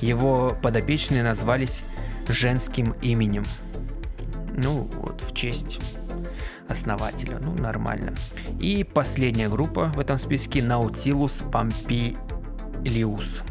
его 0.00 0.56
подопечные 0.62 1.22
назвались 1.22 1.82
женским 2.28 2.94
именем. 3.02 3.44
Ну, 4.56 4.88
вот, 4.94 5.20
в 5.20 5.34
честь 5.34 5.80
основателя. 6.68 7.38
Ну, 7.40 7.54
нормально. 7.54 8.14
И 8.60 8.84
последняя 8.84 9.48
группа 9.48 9.86
в 9.94 9.98
этом 9.98 10.18
списке 10.18 10.60
Nautilus 10.60 11.50
Pompilius. 11.50 13.42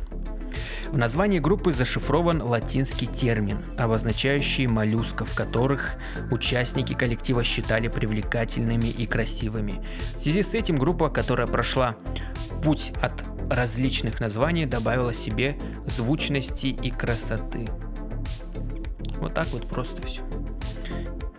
В 0.93 0.97
названии 0.97 1.39
группы 1.39 1.71
зашифрован 1.71 2.43
латинский 2.43 3.07
термин, 3.07 3.57
обозначающий 3.79 4.67
моллюсков, 4.67 5.33
которых 5.33 5.95
участники 6.29 6.93
коллектива 6.93 7.43
считали 7.43 7.87
привлекательными 7.87 8.85
и 8.85 9.07
красивыми. 9.07 9.83
В 10.15 10.21
связи 10.21 10.43
с 10.43 10.53
этим 10.53 10.77
группа, 10.77 11.09
которая 11.09 11.47
прошла 11.47 11.95
путь 12.63 12.93
от 13.01 13.23
различных 13.49 14.19
названий, 14.19 14.67
добавила 14.67 15.13
себе 15.13 15.57
звучности 15.87 16.67
и 16.67 16.91
красоты. 16.91 17.71
Вот 19.17 19.33
так 19.33 19.47
вот 19.47 19.67
просто 19.67 19.99
все. 20.03 20.21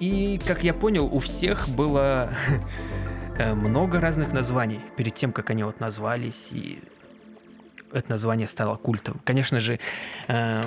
И, 0.00 0.40
как 0.44 0.64
я 0.64 0.74
понял, 0.74 1.06
у 1.06 1.20
всех 1.20 1.68
было 1.68 2.28
э, 3.38 3.54
много 3.54 4.00
разных 4.00 4.32
названий 4.32 4.80
перед 4.96 5.14
тем, 5.14 5.30
как 5.30 5.50
они 5.50 5.62
вот 5.62 5.78
назвались, 5.78 6.48
и 6.50 6.80
это 7.94 8.10
название 8.10 8.48
стало 8.48 8.76
культовым. 8.76 9.20
Конечно 9.24 9.60
же, 9.60 9.78
э, 10.28 10.62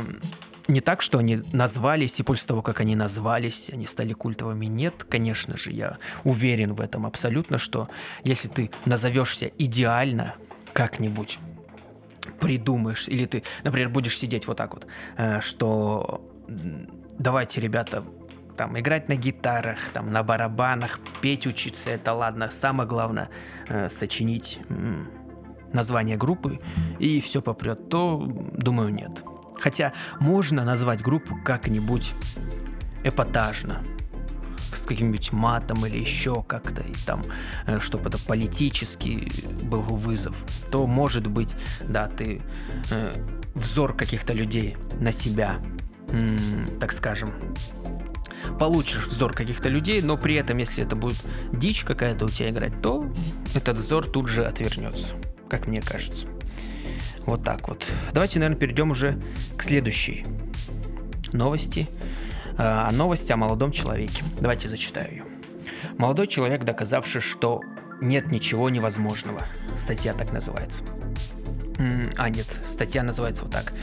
не 0.67 0.81
так, 0.81 1.01
что 1.01 1.17
они 1.17 1.41
назвались, 1.53 2.19
и 2.19 2.23
после 2.23 2.47
того, 2.47 2.61
как 2.61 2.81
они 2.81 2.95
назвались, 2.95 3.69
они 3.71 3.87
стали 3.87 4.13
культовыми. 4.13 4.65
Нет, 4.65 5.05
конечно 5.07 5.57
же, 5.57 5.71
я 5.71 5.97
уверен 6.23 6.73
в 6.73 6.81
этом 6.81 7.05
абсолютно, 7.05 7.57
что 7.57 7.87
если 8.23 8.47
ты 8.47 8.71
назовешься 8.85 9.51
идеально 9.57 10.35
как-нибудь, 10.73 11.39
придумаешь, 12.39 13.07
или 13.07 13.25
ты, 13.25 13.43
например, 13.63 13.89
будешь 13.89 14.17
сидеть 14.17 14.47
вот 14.47 14.57
так 14.57 14.73
вот, 14.73 14.87
э, 15.17 15.41
что 15.41 16.21
давайте, 17.17 17.61
ребята, 17.61 18.03
там 18.57 18.77
играть 18.77 19.07
на 19.07 19.15
гитарах, 19.15 19.77
там 19.93 20.11
на 20.11 20.23
барабанах, 20.23 20.99
петь 21.21 21.45
учиться, 21.47 21.91
это 21.91 22.13
ладно. 22.13 22.49
Самое 22.49 22.89
главное 22.89 23.29
э, 23.69 23.89
сочинить 23.89 24.59
название 25.73 26.17
группы 26.17 26.59
и 26.99 27.21
все 27.21 27.41
попрет, 27.41 27.89
то 27.89 28.23
думаю 28.57 28.93
нет. 28.93 29.23
Хотя 29.59 29.93
можно 30.19 30.63
назвать 30.63 31.01
группу 31.01 31.35
как-нибудь 31.43 32.13
эпатажно, 33.03 33.83
с 34.73 34.85
каким-нибудь 34.85 35.31
матом 35.31 35.85
или 35.85 35.97
еще 35.97 36.43
как-то, 36.43 36.81
и 36.81 36.93
там, 37.05 37.23
э, 37.65 37.79
чтобы 37.79 38.09
это 38.09 38.19
политический 38.19 39.31
был 39.63 39.81
вызов, 39.81 40.45
то 40.71 40.85
может 40.85 41.27
быть, 41.27 41.55
да, 41.87 42.07
ты 42.07 42.41
э, 42.91 43.13
взор 43.55 43.95
каких-то 43.95 44.33
людей 44.33 44.77
на 44.99 45.11
себя, 45.11 45.57
м- 46.09 46.67
так 46.79 46.91
скажем, 46.91 47.31
получишь 48.59 49.07
взор 49.07 49.33
каких-то 49.33 49.69
людей, 49.69 50.01
но 50.01 50.17
при 50.17 50.35
этом, 50.35 50.57
если 50.57 50.83
это 50.83 50.95
будет 50.95 51.17
дичь 51.51 51.83
какая-то 51.83 52.25
у 52.25 52.29
тебя 52.29 52.49
играть, 52.49 52.81
то 52.81 53.11
этот 53.55 53.77
взор 53.77 54.05
тут 54.05 54.27
же 54.27 54.45
отвернется, 54.45 55.15
как 55.49 55.67
мне 55.67 55.81
кажется. 55.81 56.27
Вот 57.25 57.43
так 57.43 57.67
вот. 57.67 57.85
Давайте, 58.13 58.39
наверное, 58.39 58.59
перейдем 58.59 58.91
уже 58.91 59.21
к 59.57 59.63
следующей 59.63 60.25
новости. 61.33 61.89
А 62.57 62.91
новость 62.91 63.29
о 63.29 63.37
молодом 63.37 63.71
человеке. 63.71 64.23
Давайте 64.39 64.67
зачитаю 64.67 65.11
ее. 65.11 65.23
Молодой 65.97 66.27
человек, 66.27 66.63
доказавший, 66.63 67.21
что 67.21 67.61
нет 68.01 68.31
ничего 68.31 68.69
невозможного. 68.69 69.45
Статья 69.77 70.13
так 70.13 70.33
называется. 70.33 70.83
А, 72.17 72.29
нет, 72.29 72.47
статья 72.65 73.03
называется 73.03 73.43
вот 73.43 73.51
так. 73.51 73.73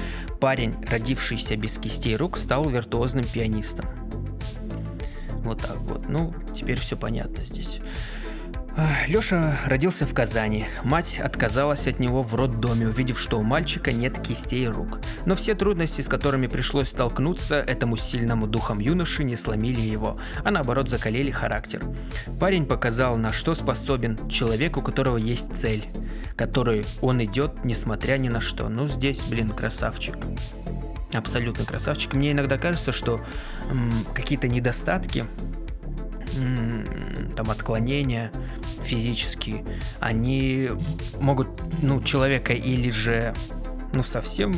Парень, 0.41 0.75
родившийся 0.89 1.57
без 1.57 1.79
кистей 1.79 2.17
рук, 2.17 2.37
стал 2.37 2.69
виртуозным 2.69 3.25
пианистом. 3.25 3.87
Вот 5.45 5.63
так 5.63 5.77
вот. 5.77 6.09
Ну, 6.09 6.35
теперь 6.55 6.81
все 6.81 6.97
понятно 6.97 7.45
здесь. 7.45 7.81
Лёша 9.07 9.57
родился 9.67 10.05
в 10.05 10.15
Казани. 10.15 10.67
Мать 10.83 11.21
отказалась 11.21 11.87
от 11.87 12.01
него 12.01 12.25
в 12.25 12.35
роддоме, 12.35 12.89
увидев, 12.89 13.21
что 13.21 13.39
у 13.39 13.43
мальчика 13.43 13.93
нет 13.93 14.19
кистей 14.19 14.67
рук. 14.67 14.99
Но 15.27 15.37
все 15.37 15.55
трудности, 15.55 16.01
с 16.01 16.09
которыми 16.09 16.49
пришлось 16.49 16.89
столкнуться, 16.89 17.57
этому 17.57 17.97
сильному 17.97 18.49
духом 18.49 18.81
юноши 18.81 19.23
не 19.23 19.37
сломили 19.37 19.81
его, 19.81 20.19
а 20.43 20.51
наоборот 20.51 20.89
закалили 20.89 21.31
характер. 21.31 21.85
Парень 22.41 22.67
показал, 22.67 23.17
на 23.17 23.33
что 23.33 23.55
способен 23.55 24.29
человек, 24.29 24.77
у 24.77 24.83
которого 24.83 25.19
есть 25.19 25.55
цель, 25.55 25.85
которой 26.37 26.85
он 27.01 27.23
идет, 27.23 27.65
несмотря 27.65 28.17
ни 28.17 28.29
на 28.29 28.41
что. 28.41 28.69
Ну, 28.69 28.89
здесь, 28.89 29.25
блин, 29.25 29.51
красавчик. 29.51 30.17
Абсолютно 31.13 31.65
красавчик. 31.65 32.15
Мне 32.15 32.33
иногда 32.33 32.59
кажется, 32.59 32.91
что 32.91 33.21
м, 33.71 34.05
какие-то 34.15 34.49
недостатки, 34.49 35.27
там 37.37 37.51
отклонения, 37.51 38.31
физические, 38.83 39.65
они 40.01 40.71
могут, 41.21 41.49
ну, 41.83 42.03
человека 42.03 42.53
или 42.53 42.91
же, 42.91 43.35
ну, 43.93 44.03
совсем 44.03 44.55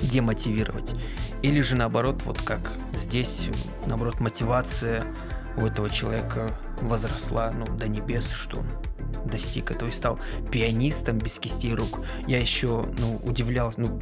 демотивировать, 0.00 0.94
или 1.42 1.60
же 1.60 1.76
наоборот, 1.76 2.22
вот 2.24 2.40
как 2.42 2.72
здесь, 2.94 3.48
наоборот, 3.86 4.20
мотивация 4.20 5.04
у 5.56 5.66
этого 5.66 5.90
человека 5.90 6.58
возросла, 6.80 7.52
ну, 7.52 7.66
до 7.66 7.88
небес, 7.88 8.30
что 8.30 8.58
он 8.58 8.66
достиг 9.24 9.70
этого 9.70 9.88
и 9.88 9.92
стал 9.92 10.18
пианистом 10.50 11.18
без 11.18 11.38
кистей 11.38 11.74
рук. 11.74 12.00
Я 12.26 12.40
еще, 12.40 12.86
ну, 12.98 13.20
удивлял, 13.24 13.72
ну, 13.76 14.00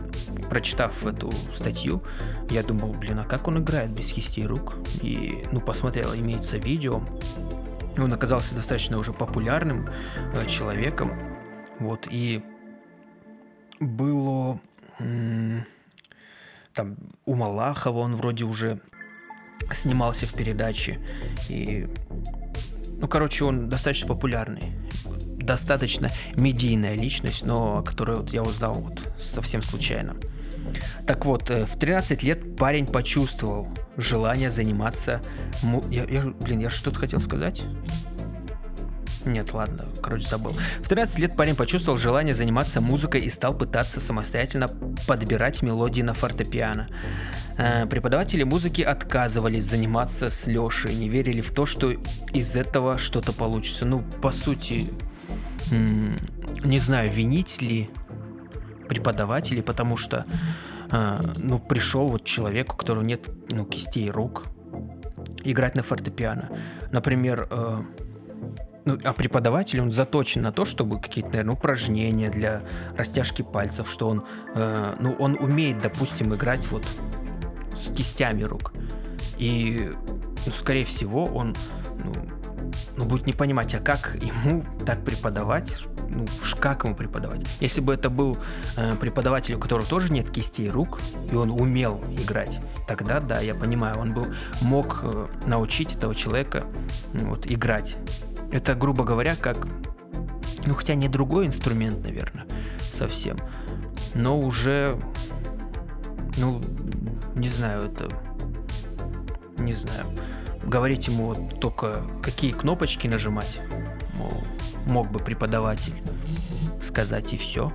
прочитав 0.48 1.06
эту 1.06 1.32
статью, 1.52 2.02
я 2.50 2.62
думал, 2.62 2.92
блин, 2.92 3.18
а 3.18 3.24
как 3.24 3.48
он 3.48 3.58
играет 3.58 3.90
без 3.90 4.12
кистей 4.12 4.46
рук? 4.46 4.76
И, 5.02 5.44
ну, 5.52 5.60
посмотрел, 5.60 6.14
имеется 6.14 6.56
видео, 6.58 7.02
он 7.98 8.12
оказался 8.12 8.54
достаточно 8.54 8.98
уже 8.98 9.12
популярным 9.12 9.88
э, 10.32 10.46
человеком. 10.46 11.12
Вот, 11.78 12.06
и 12.10 12.42
было 13.80 14.60
там 16.72 16.96
у 17.24 17.34
Малахова 17.34 17.98
он 17.98 18.16
вроде 18.16 18.44
уже 18.44 18.80
снимался 19.72 20.26
в 20.26 20.34
передаче. 20.34 20.98
И, 21.48 21.88
ну, 23.00 23.08
короче, 23.08 23.44
он 23.44 23.68
достаточно 23.68 24.08
популярный. 24.08 24.72
Достаточно 25.36 26.10
медийная 26.34 26.94
личность, 26.94 27.44
но 27.44 27.82
которую 27.82 28.18
вот 28.18 28.30
я 28.30 28.42
узнал 28.42 28.74
вот 28.74 29.00
совсем 29.18 29.62
случайно. 29.62 30.16
Так 31.06 31.24
вот, 31.24 31.50
э, 31.50 31.64
в 31.64 31.76
13 31.78 32.22
лет 32.22 32.56
парень 32.56 32.86
почувствовал 32.86 33.68
желание 33.96 34.50
заниматься... 34.50 35.22
Му... 35.62 35.82
Я, 35.90 36.04
я, 36.04 36.22
блин, 36.22 36.60
я 36.60 36.70
что-то 36.70 36.98
хотел 36.98 37.20
сказать? 37.20 37.64
Нет, 39.24 39.52
ладно, 39.52 39.86
короче, 40.02 40.26
забыл. 40.26 40.52
В 40.82 40.88
13 40.88 41.18
лет 41.18 41.36
парень 41.36 41.54
почувствовал 41.54 41.98
желание 41.98 42.34
заниматься 42.34 42.80
музыкой 42.80 43.22
и 43.22 43.30
стал 43.30 43.56
пытаться 43.56 44.00
самостоятельно 44.00 44.68
подбирать 45.06 45.62
мелодии 45.62 46.02
на 46.02 46.14
фортепиано. 46.14 46.88
Э, 47.60 47.84
преподаватели 47.84 48.42
музыки 48.42 48.80
отказывались 48.80 49.64
заниматься 49.64 50.30
с 50.30 50.46
Лешей, 50.46 50.94
не 50.94 51.10
верили 51.10 51.42
в 51.42 51.52
то, 51.52 51.66
что 51.66 51.90
из 52.32 52.56
этого 52.56 52.96
что-то 52.96 53.32
получится. 53.32 53.84
Ну, 53.84 54.02
по 54.22 54.32
сути, 54.32 54.88
не 55.70 56.78
знаю, 56.78 57.10
винить 57.10 57.60
ли 57.60 57.90
преподавателей, 58.88 59.62
потому 59.62 59.98
что 59.98 60.24
э, 60.90 61.18
ну, 61.36 61.58
пришел 61.58 62.08
вот 62.08 62.24
человек, 62.24 62.72
у 62.72 62.76
которого 62.78 63.02
нет 63.02 63.28
ну, 63.50 63.66
кистей 63.66 64.08
рук, 64.08 64.46
играть 65.44 65.74
на 65.74 65.82
фортепиано. 65.82 66.48
Например, 66.92 67.46
э, 67.50 67.76
ну, 68.86 68.98
а 69.04 69.12
преподаватель, 69.12 69.82
он 69.82 69.92
заточен 69.92 70.40
на 70.40 70.50
то, 70.50 70.64
чтобы 70.64 70.98
какие-то, 70.98 71.28
наверное, 71.28 71.54
упражнения 71.54 72.30
для 72.30 72.62
растяжки 72.96 73.42
пальцев, 73.42 73.90
что 73.90 74.08
он, 74.08 74.24
э, 74.54 74.94
ну, 74.98 75.14
он 75.18 75.36
умеет, 75.38 75.82
допустим, 75.82 76.34
играть 76.34 76.66
вот 76.68 76.86
с 77.84 77.92
кистями 77.92 78.42
рук. 78.42 78.72
И, 79.38 79.90
ну, 80.46 80.52
скорее 80.52 80.84
всего, 80.84 81.24
он, 81.24 81.56
ну, 82.04 82.14
ну, 82.96 83.04
будет 83.04 83.26
не 83.26 83.32
понимать, 83.32 83.74
а 83.74 83.80
как 83.80 84.16
ему 84.22 84.64
так 84.84 85.04
преподавать, 85.04 85.84
ну, 86.08 86.26
как 86.58 86.84
ему 86.84 86.94
преподавать. 86.94 87.42
Если 87.60 87.80
бы 87.80 87.94
это 87.94 88.10
был 88.10 88.36
э, 88.76 88.94
преподаватель, 88.96 89.54
у 89.54 89.58
которого 89.58 89.86
тоже 89.86 90.12
нет 90.12 90.30
кистей 90.30 90.68
рук, 90.68 91.00
и 91.30 91.34
он 91.34 91.50
умел 91.50 92.02
играть, 92.12 92.60
тогда, 92.86 93.20
да, 93.20 93.40
я 93.40 93.54
понимаю, 93.54 93.98
он 93.98 94.12
бы 94.12 94.34
мог 94.60 95.00
э, 95.02 95.26
научить 95.46 95.96
этого 95.96 96.14
человека 96.14 96.64
ну, 97.14 97.30
вот, 97.30 97.50
играть. 97.50 97.96
Это, 98.52 98.74
грубо 98.74 99.04
говоря, 99.04 99.36
как, 99.36 99.66
ну, 100.66 100.74
хотя 100.74 100.94
не 100.94 101.08
другой 101.08 101.46
инструмент, 101.46 102.02
наверное, 102.02 102.44
совсем, 102.92 103.38
но 104.14 104.38
уже, 104.38 104.98
ну, 106.36 106.60
не 107.34 107.48
знаю, 107.48 107.82
это, 107.82 108.08
не 109.58 109.74
знаю, 109.74 110.06
говорить 110.64 111.08
ему 111.08 111.28
вот 111.34 111.60
только 111.60 112.02
какие 112.22 112.52
кнопочки 112.52 113.06
нажимать, 113.06 113.60
мол, 114.14 114.32
мог 114.86 115.10
бы 115.10 115.18
преподаватель 115.20 115.94
сказать 116.82 117.32
и 117.32 117.36
все. 117.36 117.72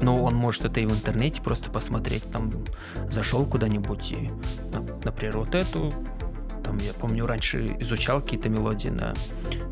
Но 0.00 0.22
он 0.22 0.34
может 0.34 0.64
это 0.64 0.80
и 0.80 0.86
в 0.86 0.92
интернете 0.92 1.42
просто 1.42 1.70
посмотреть, 1.70 2.30
там 2.30 2.52
зашел 3.10 3.44
куда-нибудь 3.44 4.12
и, 4.12 4.30
например, 5.04 5.38
вот 5.38 5.54
эту, 5.56 5.92
там 6.62 6.78
я 6.78 6.92
помню 6.92 7.26
раньше 7.26 7.76
изучал 7.80 8.20
какие-то 8.20 8.48
мелодии 8.48 8.90
на 8.90 9.14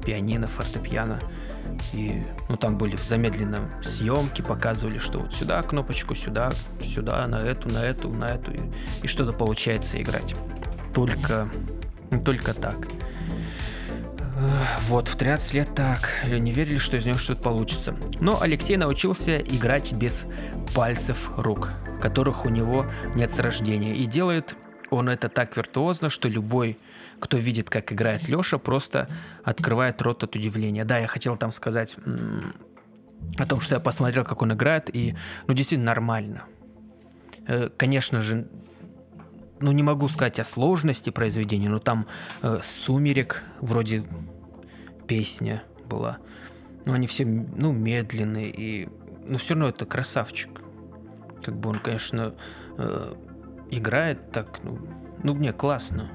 пианино, 0.05 0.49
фортепиано, 0.49 1.21
и 1.93 2.23
ну 2.49 2.57
там 2.57 2.77
были 2.77 2.97
в 2.97 3.05
замедленном 3.05 3.71
съемке, 3.83 4.43
показывали, 4.43 4.99
что 4.99 5.21
вот 5.21 5.35
сюда 5.35 5.63
кнопочку, 5.63 6.15
сюда, 6.15 6.53
сюда, 6.81 7.27
на 7.27 7.37
эту, 7.37 7.69
на 7.69 7.85
эту, 7.85 8.09
на 8.11 8.31
эту, 8.31 8.53
и, 8.53 8.61
и 9.03 9.07
что-то 9.07 9.33
получается 9.33 10.01
играть. 10.01 10.35
Только, 10.95 11.49
только 12.25 12.55
так. 12.55 12.87
Вот, 14.89 15.09
в 15.09 15.17
13 15.17 15.55
лет 15.55 15.75
так, 15.75 16.11
не 16.27 16.53
верили, 16.53 16.77
что 16.77 16.97
из 16.97 17.07
него 17.07 17.17
что-то 17.17 17.43
получится. 17.43 17.97
Но 18.21 18.41
Алексей 18.41 18.77
научился 18.77 19.39
играть 19.39 19.93
без 19.95 20.27
пальцев 20.75 21.31
рук, 21.39 21.73
которых 22.03 22.45
у 22.45 22.51
него 22.51 22.87
нет 23.15 23.33
с 23.33 23.39
рождения. 23.39 23.97
И 23.97 24.05
делает 24.05 24.55
он 24.91 25.09
это 25.09 25.29
так 25.29 25.57
виртуозно, 25.57 26.11
что 26.11 26.29
любой, 26.29 26.79
кто 27.19 27.37
видит, 27.37 27.71
как 27.71 27.93
играет 27.93 28.29
Леша, 28.29 28.59
просто 28.59 29.09
открывает 29.47 30.03
рот 30.03 30.25
от 30.25 30.35
удивления. 30.35 30.85
Да, 30.85 30.99
я 30.99 31.07
хотел 31.07 31.37
там 31.37 31.53
сказать 31.53 31.97
о 33.39 33.47
том, 33.47 33.61
что 33.61 33.77
я 33.77 33.81
посмотрел, 33.81 34.25
как 34.25 34.43
он 34.43 34.53
играет, 34.53 34.95
и, 34.95 35.15
ну, 35.47 35.55
действительно 35.55 35.87
нормально. 35.87 36.45
Э, 37.47 37.71
конечно 37.77 38.23
же, 38.23 38.49
ну, 39.61 39.71
не 39.71 39.85
могу 39.85 40.09
сказать 40.09 40.41
о 40.41 40.45
сложности 40.45 41.11
произведения, 41.11 41.69
но 41.69 41.79
там 41.79 42.09
э, 42.43 42.59
«Сумерек» 42.65 43.45
вроде 43.61 44.05
песня 45.07 45.63
была. 45.85 46.19
Но 46.85 46.95
они 46.95 47.07
все, 47.07 47.25
ну, 47.25 47.73
медленные, 47.73 48.51
и... 48.51 48.89
Но 49.29 49.39
все 49.39 49.55
равно 49.55 49.69
это 49.69 49.87
красавчик. 49.87 50.61
Как 51.45 51.57
бы 51.57 51.71
он, 51.71 51.79
конечно, 51.79 52.35
э, 52.79 53.15
играет 53.71 54.33
так, 54.33 54.59
ну, 54.65 54.81
ну, 55.23 55.35
мне 55.35 55.53
классно. 55.53 56.11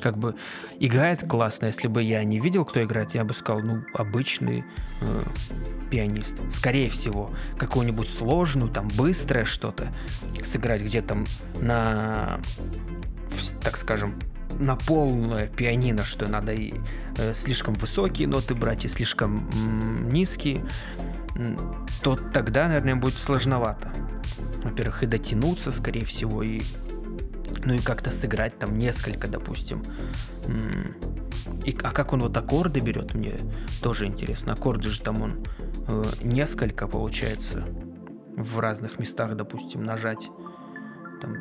Как 0.00 0.18
бы 0.18 0.34
играет 0.80 1.28
классно. 1.28 1.66
Если 1.66 1.88
бы 1.88 2.02
я 2.02 2.22
не 2.24 2.40
видел, 2.40 2.64
кто 2.64 2.82
играет, 2.82 3.14
я 3.14 3.24
бы 3.24 3.34
сказал, 3.34 3.62
ну, 3.62 3.82
обычный 3.94 4.64
э, 5.00 5.22
пианист. 5.90 6.36
Скорее 6.52 6.88
всего, 6.90 7.30
какую-нибудь 7.58 8.08
сложную, 8.08 8.70
там, 8.70 8.88
быстрое 8.88 9.44
что-то 9.44 9.92
сыграть, 10.42 10.82
где 10.82 11.02
там 11.02 11.26
на, 11.60 12.38
так 13.62 13.76
скажем, 13.76 14.18
на 14.60 14.76
полное 14.76 15.48
пианино, 15.48 16.04
что 16.04 16.28
надо 16.28 16.52
и 16.52 16.74
э, 17.16 17.34
слишком 17.34 17.74
высокие 17.74 18.28
ноты 18.28 18.54
брать, 18.54 18.84
и 18.84 18.88
слишком 18.88 19.48
м, 19.50 20.12
низкие, 20.12 20.64
то 22.02 22.16
тогда, 22.16 22.68
наверное, 22.68 22.96
будет 22.96 23.18
сложновато. 23.18 23.92
Во-первых, 24.62 25.02
и 25.02 25.06
дотянуться, 25.06 25.70
скорее 25.72 26.04
всего, 26.04 26.42
и 26.42 26.62
ну 27.64 27.74
и 27.74 27.78
как-то 27.78 28.10
сыграть 28.10 28.58
там 28.58 28.78
несколько, 28.78 29.28
допустим. 29.28 29.82
И, 31.64 31.76
а 31.82 31.90
как 31.90 32.12
он 32.12 32.20
вот 32.20 32.36
аккорды 32.36 32.80
берет, 32.80 33.14
мне 33.14 33.34
тоже 33.82 34.06
интересно. 34.06 34.52
Аккорды 34.52 34.90
же 34.90 35.00
там 35.00 35.22
он 35.22 35.46
э, 35.88 36.04
несколько, 36.22 36.86
получается, 36.86 37.66
в 38.36 38.58
разных 38.58 38.98
местах, 38.98 39.34
допустим, 39.34 39.82
нажать 39.82 40.30
там 41.22 41.36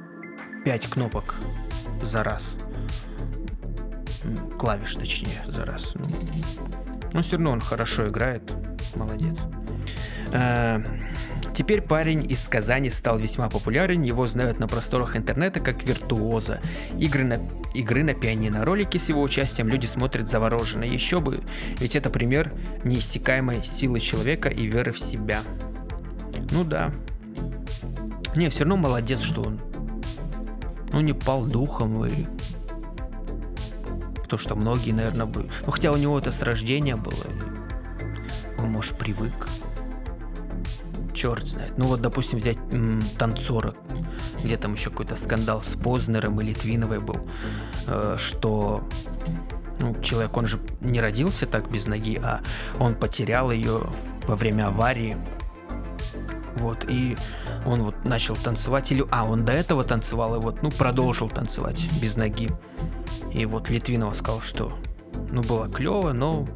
пять 0.63 0.87
кнопок 0.87 1.35
за 2.01 2.23
раз. 2.23 2.55
Клавиш, 4.57 4.95
точнее, 4.95 5.43
за 5.47 5.65
раз. 5.65 5.95
Ну, 5.95 6.05
но 7.11 7.21
все 7.21 7.33
равно 7.33 7.51
он 7.51 7.61
хорошо 7.61 8.07
играет. 8.07 8.53
Молодец. 8.95 9.39
Э, 10.31 10.79
Теперь 11.53 11.81
парень 11.81 12.29
из 12.31 12.47
Казани 12.47 12.89
стал 12.89 13.17
весьма 13.17 13.49
популярен, 13.49 14.01
его 14.01 14.25
знают 14.27 14.59
на 14.59 14.67
просторах 14.67 15.17
интернета 15.17 15.59
как 15.59 15.83
виртуоза. 15.83 16.61
Игры 16.97 17.23
на, 17.23 17.39
игры 17.73 18.03
на 18.03 18.13
пианино. 18.13 18.63
Ролики 18.63 18.97
с 18.97 19.09
его 19.09 19.21
участием 19.21 19.67
люди 19.67 19.85
смотрят 19.85 20.29
завороженно. 20.29 20.83
Еще 20.83 21.19
бы, 21.19 21.43
ведь 21.79 21.95
это 21.95 22.09
пример 22.09 22.53
неиссякаемой 22.83 23.63
силы 23.65 23.99
человека 23.99 24.49
и 24.49 24.65
веры 24.65 24.91
в 24.91 24.99
себя. 24.99 25.43
Ну 26.51 26.63
да. 26.63 26.91
Не, 28.35 28.49
все 28.49 28.61
равно 28.61 28.77
молодец, 28.77 29.21
что 29.21 29.41
он 29.41 29.59
ну, 30.91 31.01
не 31.01 31.13
пал 31.13 31.45
духом 31.45 32.05
и 32.05 32.25
то, 34.27 34.37
что 34.37 34.55
многие, 34.55 34.91
наверное, 34.91 35.25
бы... 35.25 35.49
Ну, 35.65 35.71
хотя 35.71 35.91
у 35.91 35.97
него 35.97 36.17
это 36.17 36.31
с 36.31 36.41
рождения 36.41 36.95
было. 36.95 37.25
Он, 38.57 38.71
может, 38.71 38.97
привык 38.97 39.47
черт 41.13 41.47
знает. 41.47 41.73
Ну 41.77 41.87
вот, 41.87 42.01
допустим, 42.01 42.39
взять 42.39 42.57
м, 42.71 43.03
танцора, 43.17 43.75
где 44.43 44.57
там 44.57 44.73
еще 44.73 44.89
какой-то 44.89 45.15
скандал 45.15 45.61
с 45.61 45.75
Познером 45.75 46.39
и 46.41 46.43
Литвиновой 46.43 46.99
был, 46.99 47.19
э, 47.87 48.17
что 48.19 48.83
ну, 49.79 49.95
человек, 50.01 50.35
он 50.37 50.47
же 50.47 50.59
не 50.81 51.01
родился 51.01 51.45
так 51.45 51.69
без 51.69 51.87
ноги, 51.87 52.19
а 52.21 52.41
он 52.79 52.95
потерял 52.95 53.51
ее 53.51 53.81
во 54.27 54.35
время 54.35 54.67
аварии. 54.67 55.17
Вот, 56.55 56.85
и 56.87 57.17
он 57.65 57.83
вот 57.83 58.05
начал 58.05 58.35
танцевать, 58.35 58.91
или, 58.91 59.05
а, 59.09 59.25
он 59.25 59.43
до 59.43 59.51
этого 59.51 59.83
танцевал, 59.83 60.35
и 60.35 60.39
вот, 60.39 60.61
ну, 60.61 60.71
продолжил 60.71 61.29
танцевать 61.29 61.89
без 62.01 62.15
ноги. 62.15 62.49
И 63.33 63.45
вот 63.45 63.69
Литвинова 63.69 64.13
сказал, 64.13 64.41
что, 64.41 64.71
ну, 65.31 65.41
было 65.41 65.67
клево, 65.67 66.13
но 66.13 66.47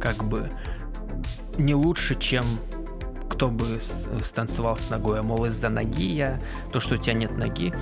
как 0.00 0.24
бы 0.24 0.50
не 1.58 1.74
лучше, 1.74 2.18
чем 2.18 2.44
кто 3.40 3.48
бы 3.48 3.80
станцевал 4.22 4.76
с 4.76 4.90
ногой, 4.90 5.20
а 5.20 5.22
мол, 5.22 5.46
из-за 5.46 5.70
ноги 5.70 6.12
я, 6.12 6.38
то, 6.74 6.78
что 6.78 6.96
у 6.96 6.98
тебя 6.98 7.14
нет 7.14 7.38
ноги, 7.38 7.72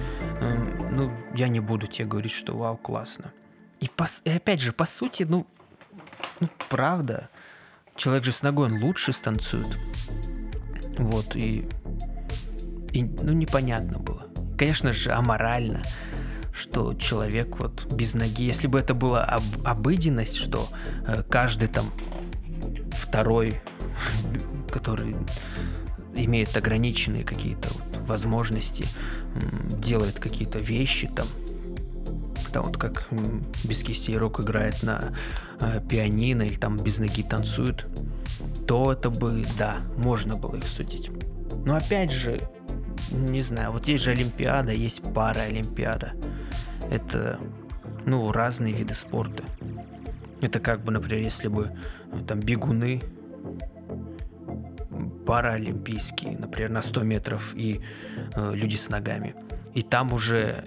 э, 0.41 0.89
ну, 0.93 1.11
я 1.35 1.49
не 1.49 1.59
буду 1.59 1.89
тебе 1.89 2.07
говорить, 2.07 2.31
что 2.31 2.57
вау, 2.57 2.77
классно. 2.77 3.33
И, 3.81 3.89
по, 3.89 4.07
и 4.23 4.31
опять 4.31 4.61
же, 4.61 4.73
по 4.73 4.85
сути, 4.85 5.25
ну, 5.25 5.49
ну, 6.39 6.49
правда, 6.69 7.29
человек 7.97 8.23
же 8.23 8.31
с 8.31 8.45
ногой, 8.45 8.71
он 8.71 8.81
лучше 8.81 9.13
станцует. 9.13 9.77
Вот, 10.97 11.35
и, 11.35 11.69
и, 12.93 13.03
ну, 13.03 13.33
непонятно 13.33 13.99
было. 13.99 14.29
Конечно 14.57 14.93
же, 14.93 15.11
аморально, 15.11 15.83
что 16.53 16.95
человек 16.95 17.59
вот 17.59 17.93
без 17.93 18.15
ноги, 18.15 18.45
если 18.45 18.69
бы 18.69 18.79
это 18.79 18.95
была 18.95 19.25
об, 19.25 19.43
обыденность, 19.65 20.37
что 20.37 20.69
э, 21.05 21.25
каждый 21.29 21.67
там 21.67 21.91
второй 22.93 23.61
который 24.71 25.17
имеет 26.15 26.57
ограниченные 26.57 27.25
какие-то 27.25 27.69
возможности, 28.07 28.87
делает 29.79 30.19
какие-то 30.19 30.59
вещи 30.59 31.09
там, 31.15 31.27
там 32.53 32.67
вот 32.67 32.77
как 32.77 33.09
без 33.65 33.83
кисти 33.83 34.13
рук 34.13 34.41
играет 34.41 34.83
на 34.83 35.13
э, 35.61 35.81
пианино 35.89 36.43
или 36.43 36.55
там 36.55 36.79
без 36.79 36.99
ноги 36.99 37.23
танцует, 37.23 37.87
то 38.67 38.93
это 38.93 39.11
бы, 39.11 39.47
да, 39.59 39.77
можно 39.97 40.37
было 40.37 40.57
их 40.57 40.67
судить. 40.67 41.11
Но 41.65 41.77
опять 41.77 42.11
же, 42.11 42.49
не 43.11 43.43
знаю, 43.43 43.73
вот 43.73 43.87
есть 43.87 44.05
же 44.05 44.11
Олимпиада, 44.11 44.73
есть 44.73 45.03
пара 45.15 45.41
Олимпиада. 45.41 46.15
Это, 46.91 47.39
ну, 48.07 48.33
разные 48.33 48.73
виды 48.73 48.95
спорта. 48.95 49.45
Это 50.41 50.61
как 50.61 50.85
бы, 50.85 50.93
например, 50.93 51.23
если 51.23 51.49
бы 51.49 51.73
э, 52.13 52.19
там 52.27 52.41
бегуны 52.41 53.03
паралимпийские, 55.29 56.39
например, 56.39 56.71
на 56.71 56.81
100 56.81 57.03
метров 57.03 57.53
и 57.55 57.83
э, 58.35 58.55
люди 58.55 58.77
с 58.77 58.89
ногами. 58.89 59.35
И 59.75 59.83
там 59.83 60.15
уже 60.15 60.65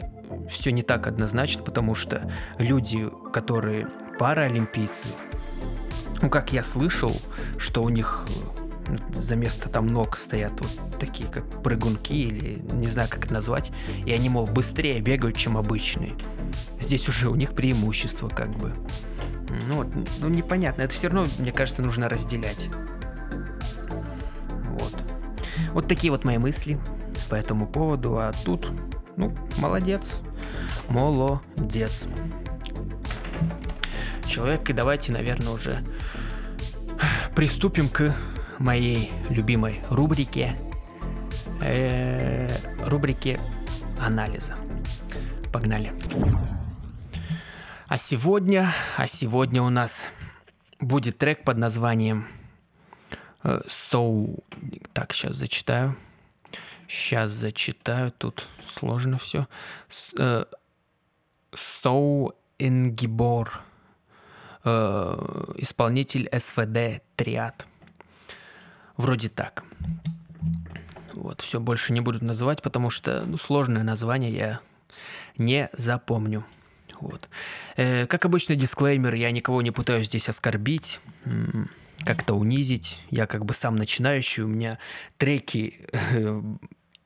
все 0.48 0.72
не 0.72 0.84
так 0.84 1.08
однозначно, 1.08 1.64
потому 1.64 1.96
что 1.96 2.32
люди, 2.60 3.10
которые 3.34 3.88
паралимпийцы, 4.20 5.10
ну, 6.22 6.30
как 6.30 6.54
я 6.54 6.62
слышал, 6.62 7.20
что 7.58 7.82
у 7.82 7.90
них 7.90 8.28
э, 8.88 9.20
за 9.20 9.36
место 9.36 9.68
там 9.68 9.88
ног 9.88 10.16
стоят 10.16 10.62
вот 10.62 10.70
такие, 11.00 11.28
как 11.28 11.64
прыгунки, 11.64 12.14
или 12.14 12.62
не 12.72 12.88
знаю, 12.88 13.10
как 13.10 13.26
это 13.26 13.34
назвать, 13.34 13.72
и 14.06 14.12
они, 14.12 14.30
мол, 14.30 14.46
быстрее 14.46 15.02
бегают, 15.02 15.38
чем 15.38 15.58
обычные. 15.58 16.14
Здесь 16.80 17.10
уже 17.10 17.30
у 17.30 17.36
них 17.36 17.54
преимущество, 17.54 18.30
как 18.30 18.52
бы. 18.52 18.76
Ну, 19.68 19.92
ну 20.20 20.30
непонятно. 20.30 20.84
Это 20.84 20.94
все 20.94 21.08
равно, 21.08 21.28
мне 21.40 21.52
кажется, 21.52 21.82
нужно 21.82 22.08
разделять. 22.10 22.70
Вот 25.74 25.88
такие 25.88 26.12
вот 26.12 26.24
мои 26.26 26.38
мысли 26.38 26.80
по 27.30 27.36
этому 27.36 27.68
поводу. 27.68 28.18
А 28.18 28.34
тут, 28.46 28.72
ну, 29.18 29.34
молодец. 29.58 30.22
Молодец. 30.90 32.08
Человек, 34.26 34.70
и 34.70 34.74
давайте, 34.74 35.12
наверное, 35.12 35.54
уже 35.54 35.84
приступим 37.36 37.90
к 37.90 38.14
моей 38.60 39.12
любимой 39.30 39.82
рубрике. 39.90 40.58
Э, 41.62 42.56
рубрике 42.86 43.40
анализа. 44.00 44.56
Погнали. 45.54 45.94
А 47.88 47.98
сегодня, 47.98 48.74
а 48.98 49.08
сегодня 49.08 49.62
у 49.62 49.70
нас 49.70 50.04
будет 50.80 51.18
трек 51.18 51.44
под 51.44 51.58
названием 51.58 52.28
So, 53.44 54.44
так, 54.94 55.14
сейчас 55.14 55.36
зачитаю. 55.36 55.96
Сейчас 56.88 57.32
зачитаю, 57.32 58.12
тут 58.12 58.48
сложно 58.68 59.18
все. 59.18 59.48
So 61.52 62.36
Ингибор, 62.60 63.64
исполнитель 64.64 66.30
СВД 66.38 67.02
Триад. 67.16 67.66
Вроде 68.98 69.30
так. 69.30 69.64
Вот, 71.14 71.42
все 71.42 71.60
больше 71.60 71.94
не 71.94 72.02
буду 72.02 72.24
называть, 72.24 72.62
потому 72.62 72.90
что 72.90 73.24
ну, 73.26 73.38
сложное 73.38 73.84
название 73.84 74.32
я 74.32 74.60
не 75.38 75.70
запомню. 75.74 76.46
Вот. 77.00 77.30
Э, 77.78 78.06
как 78.06 78.26
обычно, 78.26 78.56
дисклеймер, 78.56 79.14
я 79.16 79.32
никого 79.32 79.62
не 79.62 79.72
пытаюсь 79.72 80.06
здесь 80.06 80.30
оскорбить 80.30 81.00
как-то 82.06 82.34
унизить. 82.34 83.02
Я 83.10 83.28
как 83.28 83.46
бы 83.46 83.54
сам 83.54 83.76
начинающий, 83.76 84.44
у 84.44 84.48
меня 84.48 84.78
треки 85.18 85.88
э, 85.92 86.42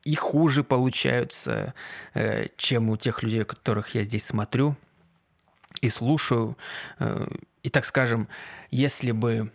и 0.04 0.16
хуже 0.16 0.64
получаются, 0.64 1.74
э, 2.14 2.48
чем 2.58 2.90
у 2.90 2.98
тех 2.98 3.24
людей, 3.24 3.44
которых 3.44 3.96
я 3.96 4.04
здесь 4.04 4.26
смотрю 4.26 4.76
и 5.82 5.90
слушаю. 5.90 6.58
Э, 7.00 7.28
и 7.64 7.70
так 7.70 7.86
скажем, 7.86 8.28
если 8.72 9.12
бы 9.12 9.52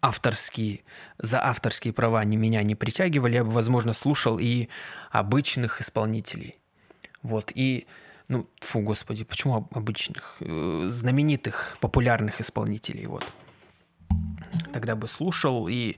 авторские, 0.00 0.84
за 1.18 1.44
авторские 1.44 1.92
права 1.92 2.24
не 2.24 2.36
меня 2.36 2.62
не 2.62 2.74
притягивали, 2.74 3.36
я 3.36 3.44
бы, 3.44 3.50
возможно, 3.50 3.92
слушал 3.92 4.38
и 4.38 4.68
обычных 5.10 5.80
исполнителей. 5.80 6.56
Вот, 7.22 7.50
и 7.54 7.86
ну, 8.28 8.46
фу, 8.60 8.80
господи, 8.80 9.24
почему 9.24 9.68
обычных, 9.72 10.36
э, 10.40 10.88
знаменитых, 10.90 11.78
популярных 11.80 12.40
исполнителей, 12.40 13.06
вот. 13.06 13.26
Тогда 14.72 14.96
бы 14.96 15.08
слушал, 15.08 15.68
и 15.68 15.96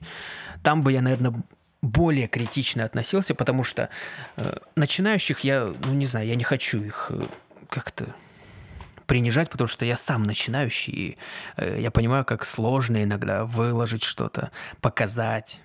там 0.63 0.81
бы 0.81 0.91
я, 0.91 1.01
наверное, 1.01 1.43
более 1.81 2.27
критично 2.27 2.85
относился, 2.85 3.35
потому 3.35 3.63
что 3.63 3.89
э, 4.37 4.55
начинающих 4.75 5.41
я, 5.41 5.73
ну 5.83 5.93
не 5.93 6.05
знаю, 6.05 6.27
я 6.27 6.35
не 6.35 6.43
хочу 6.43 6.81
их 6.81 7.07
э, 7.09 7.23
как-то 7.69 8.15
принижать, 9.07 9.49
потому 9.49 9.67
что 9.67 9.83
я 9.83 9.97
сам 9.97 10.23
начинающий, 10.23 10.93
и 10.93 11.17
э, 11.57 11.81
я 11.81 11.91
понимаю, 11.91 12.23
как 12.23 12.45
сложно 12.45 13.03
иногда 13.03 13.45
выложить 13.45 14.03
что-то, 14.03 14.51
показать 14.79 15.61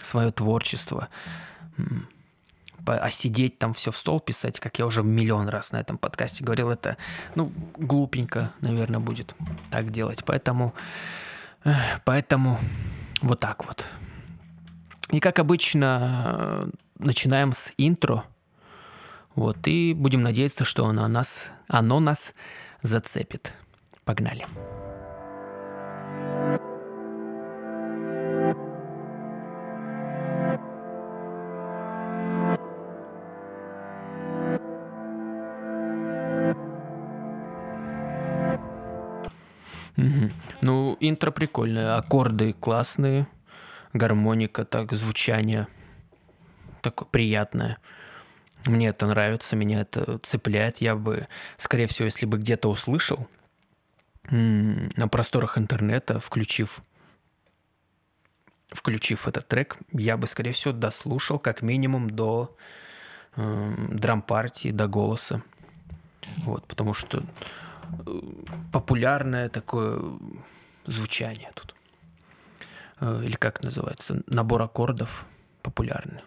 свое 0.00 0.30
творчество, 0.30 1.08
а 2.86 3.10
сидеть 3.10 3.58
там 3.58 3.74
все 3.74 3.90
в 3.90 3.96
стол 3.96 4.20
писать, 4.20 4.60
как 4.60 4.78
я 4.78 4.86
уже 4.86 5.02
миллион 5.02 5.48
раз 5.48 5.72
на 5.72 5.78
этом 5.78 5.98
подкасте 5.98 6.44
говорил, 6.44 6.70
это, 6.70 6.96
ну, 7.34 7.52
глупенько, 7.76 8.52
наверное, 8.60 9.00
будет 9.00 9.34
так 9.70 9.90
делать. 9.90 10.24
Поэтому, 10.24 10.74
поэтому 12.04 12.58
вот 13.22 13.40
так 13.40 13.66
вот. 13.66 13.84
И 15.10 15.20
как 15.20 15.38
обычно, 15.38 16.70
начинаем 16.98 17.52
с 17.52 17.72
интро. 17.78 18.24
Вот, 19.34 19.66
и 19.66 19.94
будем 19.94 20.22
надеяться, 20.22 20.64
что 20.64 20.86
оно 20.86 21.08
нас, 21.08 21.50
оно 21.68 22.00
нас 22.00 22.34
зацепит. 22.82 23.52
Погнали. 24.04 24.44
Угу. 24.44 24.83
Ну, 40.94 41.08
интро 41.08 41.32
прикольное, 41.32 41.96
аккорды 41.96 42.52
классные, 42.52 43.26
гармоника, 43.92 44.64
так, 44.64 44.92
звучание 44.92 45.66
такое 46.82 47.08
приятное. 47.08 47.78
Мне 48.64 48.88
это 48.88 49.06
нравится, 49.06 49.56
меня 49.56 49.80
это 49.80 50.18
цепляет. 50.18 50.78
Я 50.78 50.94
бы, 50.94 51.26
скорее 51.56 51.88
всего, 51.88 52.04
если 52.04 52.26
бы 52.26 52.38
где-то 52.38 52.68
услышал 52.70 53.26
на 54.30 55.08
просторах 55.08 55.58
интернета, 55.58 56.20
включив 56.20 56.82
включив 58.70 59.26
этот 59.26 59.48
трек, 59.48 59.78
я 59.92 60.16
бы, 60.16 60.26
скорее 60.26 60.52
всего, 60.52 60.72
дослушал 60.72 61.38
как 61.38 61.62
минимум 61.62 62.10
до 62.10 62.56
э, 63.36 63.74
драм-партии, 63.90 64.70
до 64.70 64.88
голоса. 64.88 65.42
Вот, 66.38 66.66
потому 66.66 66.94
что 66.94 67.22
э, 68.06 68.20
популярное 68.72 69.48
такое 69.48 70.00
звучание 70.86 71.50
тут. 71.54 71.74
Э, 73.00 73.20
или 73.22 73.36
как 73.36 73.62
называется? 73.62 74.22
Набор 74.26 74.62
аккордов 74.62 75.26
популярный. 75.62 76.22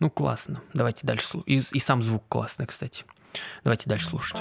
Ну, 0.00 0.10
классно. 0.10 0.62
Давайте 0.74 1.06
дальше. 1.06 1.38
И, 1.46 1.58
и 1.58 1.78
сам 1.80 2.02
звук 2.02 2.24
классный, 2.28 2.66
кстати. 2.66 3.04
Давайте 3.64 3.88
дальше 3.90 4.06
слушать. 4.06 4.40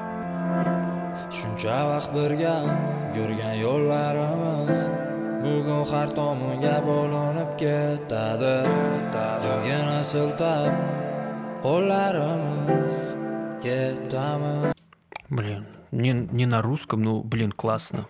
блин 15.29 15.65
не, 15.91 16.11
не 16.11 16.45
на 16.45 16.61
русском 16.61 17.01
ну 17.01 17.23
блин 17.23 17.51
классно 17.51 18.07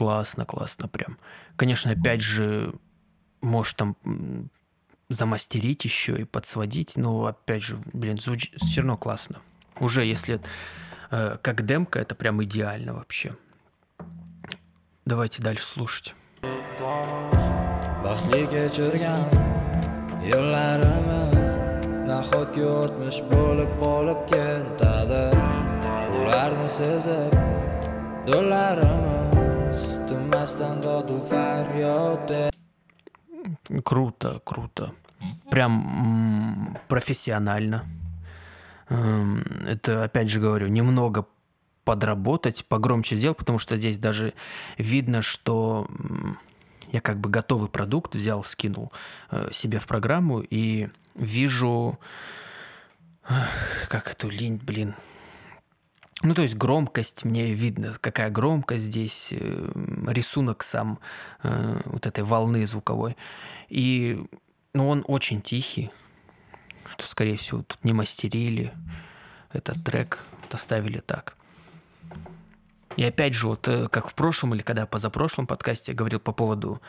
классно 0.00 0.46
классно 0.46 0.88
прям 0.88 1.18
конечно 1.56 1.90
опять 1.90 2.22
же 2.22 2.72
может 3.42 3.76
там 3.76 3.96
замастерить 5.10 5.84
еще 5.84 6.20
и 6.20 6.24
подсводить, 6.24 6.96
но 6.96 7.26
опять 7.26 7.62
же, 7.62 7.78
блин, 7.92 8.18
звучит 8.18 8.54
все 8.56 8.80
равно 8.80 8.96
классно. 8.96 9.40
Уже 9.80 10.04
если 10.04 10.40
э, 11.10 11.36
как 11.42 11.66
демка, 11.66 11.98
это 11.98 12.14
прям 12.14 12.42
идеально 12.44 12.94
вообще. 12.94 13.36
Давайте 15.04 15.42
дальше 15.42 15.64
слушать. 15.64 16.14
Круто, 33.84 34.40
круто. 34.44 34.92
Прям 35.50 36.76
профессионально. 36.88 37.84
Эм, 38.88 39.42
это, 39.66 40.04
опять 40.04 40.28
же 40.28 40.40
говорю, 40.40 40.68
немного 40.68 41.26
подработать, 41.84 42.64
погромче 42.66 43.16
сделать, 43.16 43.38
потому 43.38 43.58
что 43.58 43.76
здесь 43.76 43.98
даже 43.98 44.34
видно, 44.78 45.22
что 45.22 45.88
я 46.92 47.00
как 47.00 47.18
бы 47.18 47.30
готовый 47.30 47.68
продукт 47.68 48.14
взял, 48.14 48.44
скинул 48.44 48.92
э, 49.30 49.48
себе 49.52 49.78
в 49.78 49.86
программу 49.86 50.40
и 50.40 50.88
вижу, 51.14 51.98
как 53.88 54.10
эту 54.10 54.28
лень, 54.28 54.60
блин, 54.62 54.94
ну, 56.22 56.34
то 56.34 56.42
есть 56.42 56.56
громкость, 56.56 57.24
мне 57.24 57.54
видно, 57.54 57.96
какая 58.00 58.28
громкость 58.30 58.84
здесь, 58.84 59.32
э, 59.32 59.72
рисунок 60.06 60.62
сам 60.62 60.98
э, 61.42 61.80
вот 61.86 62.06
этой 62.06 62.24
волны 62.24 62.66
звуковой. 62.66 63.16
И, 63.68 64.22
ну, 64.74 64.88
он 64.88 65.02
очень 65.08 65.40
тихий, 65.40 65.90
что, 66.86 67.06
скорее 67.06 67.38
всего, 67.38 67.62
тут 67.62 67.82
не 67.84 67.94
мастерили 67.94 68.74
этот 69.52 69.82
трек, 69.82 70.24
оставили 70.50 70.98
так. 70.98 71.36
И 72.96 73.04
опять 73.04 73.32
же, 73.32 73.46
вот 73.46 73.66
э, 73.68 73.88
как 73.88 74.10
в 74.10 74.14
прошлом 74.14 74.54
или 74.54 74.60
когда 74.60 74.84
позапрошлом 74.84 75.46
подкасте 75.46 75.92
я 75.92 75.96
говорил 75.96 76.20
по 76.20 76.32
поводу, 76.32 76.82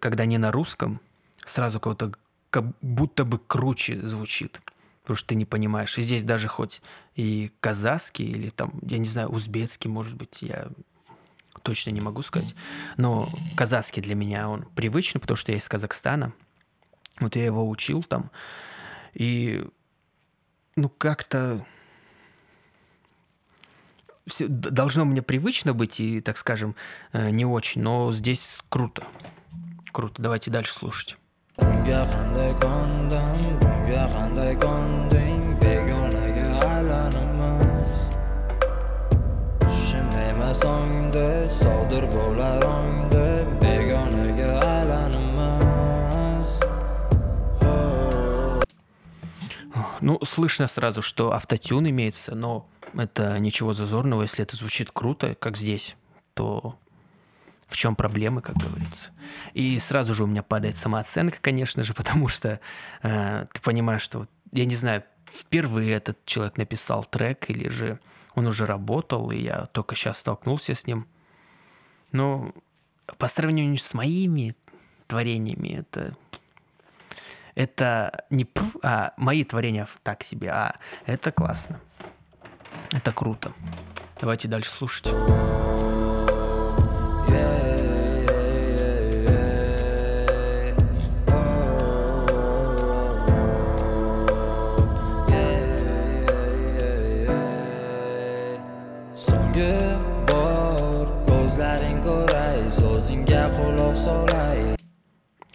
когда 0.00 0.24
не 0.24 0.38
на 0.38 0.50
русском, 0.50 1.00
сразу 1.46 1.78
кого-то 1.78 2.12
как 2.50 2.64
будто 2.80 3.24
бы 3.24 3.38
круче 3.38 4.00
звучит 4.00 4.60
потому 5.04 5.16
что 5.18 5.28
ты 5.28 5.34
не 5.34 5.44
понимаешь. 5.44 5.98
И 5.98 6.02
здесь 6.02 6.22
даже 6.22 6.48
хоть 6.48 6.80
и 7.14 7.52
казахский 7.60 8.24
или 8.24 8.48
там, 8.48 8.72
я 8.82 8.96
не 8.96 9.06
знаю, 9.06 9.28
узбекский, 9.28 9.90
может 9.90 10.16
быть, 10.16 10.40
я 10.40 10.68
точно 11.62 11.90
не 11.90 12.00
могу 12.00 12.22
сказать, 12.22 12.54
но 12.96 13.28
казахский 13.54 14.02
для 14.02 14.14
меня 14.14 14.48
он 14.48 14.64
привычный, 14.74 15.20
потому 15.20 15.36
что 15.36 15.52
я 15.52 15.58
из 15.58 15.68
Казахстана. 15.68 16.32
Вот 17.20 17.36
я 17.36 17.44
его 17.44 17.68
учил 17.68 18.02
там, 18.02 18.30
и 19.12 19.62
ну 20.74 20.88
как-то 20.88 21.64
все, 24.26 24.48
должно 24.48 25.04
мне 25.04 25.20
привычно 25.20 25.74
быть 25.74 26.00
и, 26.00 26.22
так 26.22 26.38
скажем, 26.38 26.74
э, 27.12 27.28
не 27.28 27.44
очень, 27.44 27.82
но 27.82 28.10
здесь 28.10 28.60
круто. 28.70 29.06
Круто. 29.92 30.20
Давайте 30.20 30.50
дальше 30.50 30.72
слушать. 30.72 31.18
Bunga 33.94 34.08
qanday 34.14 34.54
qonding 34.58 35.42
begonaga 35.62 36.46
aylanibmiz 36.70 37.94
tushim 39.60 40.08
emas 40.30 40.62
ongda 40.64 41.28
sodir 41.60 42.04
bo'lar 42.14 42.62
ongda 42.78 43.26
begonaga 43.62 44.50
aylanibmiz 44.74 46.50
Ну, 50.00 50.18
слышно 50.22 50.66
сразу, 50.66 51.00
что 51.00 51.32
автотюн 51.32 51.88
имеется, 51.88 52.34
но 52.34 52.66
это 52.94 53.38
ничего 53.38 53.72
зазорного, 53.72 54.22
если 54.22 54.44
это 54.44 54.54
звучит 54.54 54.90
круто, 54.92 55.34
как 55.40 55.56
здесь, 55.56 55.96
то 56.34 56.76
в 57.66 57.76
чем 57.76 57.96
проблемы, 57.96 58.42
как 58.42 58.56
говорится. 58.56 59.10
И 59.52 59.78
сразу 59.78 60.14
же 60.14 60.24
у 60.24 60.26
меня 60.26 60.42
падает 60.42 60.76
самооценка, 60.76 61.38
конечно 61.40 61.82
же, 61.82 61.94
потому 61.94 62.28
что 62.28 62.60
э, 63.02 63.46
ты 63.52 63.60
понимаешь, 63.60 64.02
что, 64.02 64.26
я 64.52 64.64
не 64.64 64.76
знаю, 64.76 65.04
впервые 65.32 65.92
этот 65.92 66.24
человек 66.24 66.56
написал 66.56 67.04
трек, 67.04 67.50
или 67.50 67.68
же 67.68 67.98
он 68.34 68.46
уже 68.46 68.66
работал, 68.66 69.30
и 69.30 69.38
я 69.38 69.66
только 69.66 69.94
сейчас 69.94 70.18
столкнулся 70.18 70.74
с 70.74 70.86
ним. 70.86 71.06
Но 72.12 72.52
по 73.18 73.28
сравнению 73.28 73.78
с 73.78 73.94
моими 73.94 74.56
творениями, 75.06 75.78
это 75.78 76.16
это 77.54 78.24
не 78.30 78.44
пф, 78.44 78.76
а 78.82 79.12
мои 79.16 79.44
творения 79.44 79.86
так 80.02 80.22
себе, 80.24 80.50
а 80.50 80.76
это 81.06 81.30
классно. 81.30 81.80
Это 82.90 83.12
круто. 83.12 83.52
Давайте 84.20 84.48
дальше 84.48 84.70
слушать. 84.70 85.12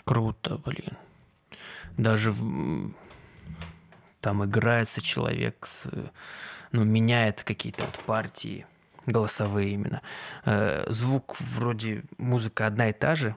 Круто, 0.09 0.57
блин. 0.65 0.97
Даже 1.95 2.31
в... 2.31 2.91
там 4.21 4.43
играется 4.43 5.01
человек 5.01 5.67
с... 5.67 5.87
Ну, 6.71 6.83
меняет 6.83 7.43
какие-то 7.43 7.85
вот 7.85 7.99
партии 8.07 8.65
голосовые 9.05 9.69
именно. 9.69 10.01
Э, 10.45 10.83
звук 10.87 11.39
вроде 11.39 12.05
музыка 12.17 12.65
одна 12.65 12.89
и 12.89 12.91
та 12.91 13.15
же, 13.15 13.35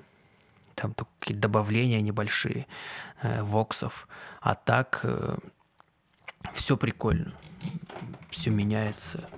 там 0.74 0.94
только 0.94 1.10
какие-то 1.18 1.42
добавления 1.42 2.00
небольшие, 2.00 2.66
э, 3.20 3.42
воксов. 3.42 4.08
А 4.40 4.54
так 4.54 5.00
э, 5.02 5.36
все 6.54 6.78
прикольно, 6.78 7.34
все 8.30 8.48
меняется. 8.48 9.28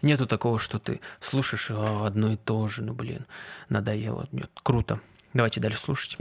Нету 0.00 0.26
такого, 0.26 0.58
что 0.58 0.78
ты 0.78 1.02
слушаешь 1.20 1.70
одно 1.70 2.32
и 2.32 2.36
то 2.36 2.66
же, 2.68 2.82
ну 2.82 2.94
блин, 2.94 3.26
надоело. 3.68 4.26
Нет, 4.32 4.50
круто. 4.62 4.98
Давайте 5.34 5.60
дальше 5.60 5.78
слушать. 5.78 6.16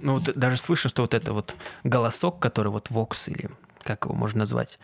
Ну, 0.00 0.18
вот 0.18 0.36
даже 0.36 0.56
слышу, 0.56 0.88
что 0.88 1.02
вот 1.02 1.14
это 1.14 1.32
вот 1.32 1.56
голосок, 1.82 2.38
который 2.38 2.70
вот 2.70 2.90
Vox 2.90 3.28
или 3.28 3.50
как 3.82 4.04
его 4.04 4.14
можно 4.14 4.40
назвать, 4.40 4.78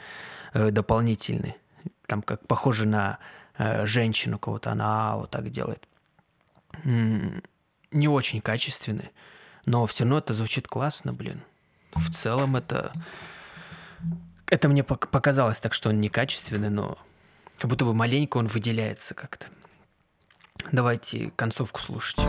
э, 0.55 0.71
дополнительный, 0.71 1.57
там 2.07 2.23
как 2.23 2.47
похоже 2.47 2.87
на 2.87 3.19
э, 3.63 3.87
женщину 3.87 4.39
кого-то, 4.39 4.73
она 4.73 5.17
вот 5.17 5.31
так 5.31 5.51
делает. 5.51 5.87
Не 6.85 8.09
очень 8.09 8.41
качественный, 8.41 9.11
но 9.67 9.87
все 9.87 10.05
равно 10.05 10.19
это 10.19 10.35
звучит 10.35 10.67
классно, 10.67 11.13
блин. 11.13 11.43
В 11.95 12.11
целом 12.11 12.57
это... 12.57 12.93
Это 14.47 14.69
мне 14.69 14.85
показалось 14.85 15.61
так, 15.61 15.73
что 15.73 15.89
он 15.89 16.01
некачественный, 16.01 16.69
но 16.69 16.99
как 17.59 17.71
будто 17.71 17.85
бы 17.85 17.95
маленько 17.95 18.37
он 18.39 18.49
выделяется 18.49 19.15
как-то. 19.15 19.47
Давайте 20.73 21.31
концовку 21.37 21.81
слушать. 21.81 22.21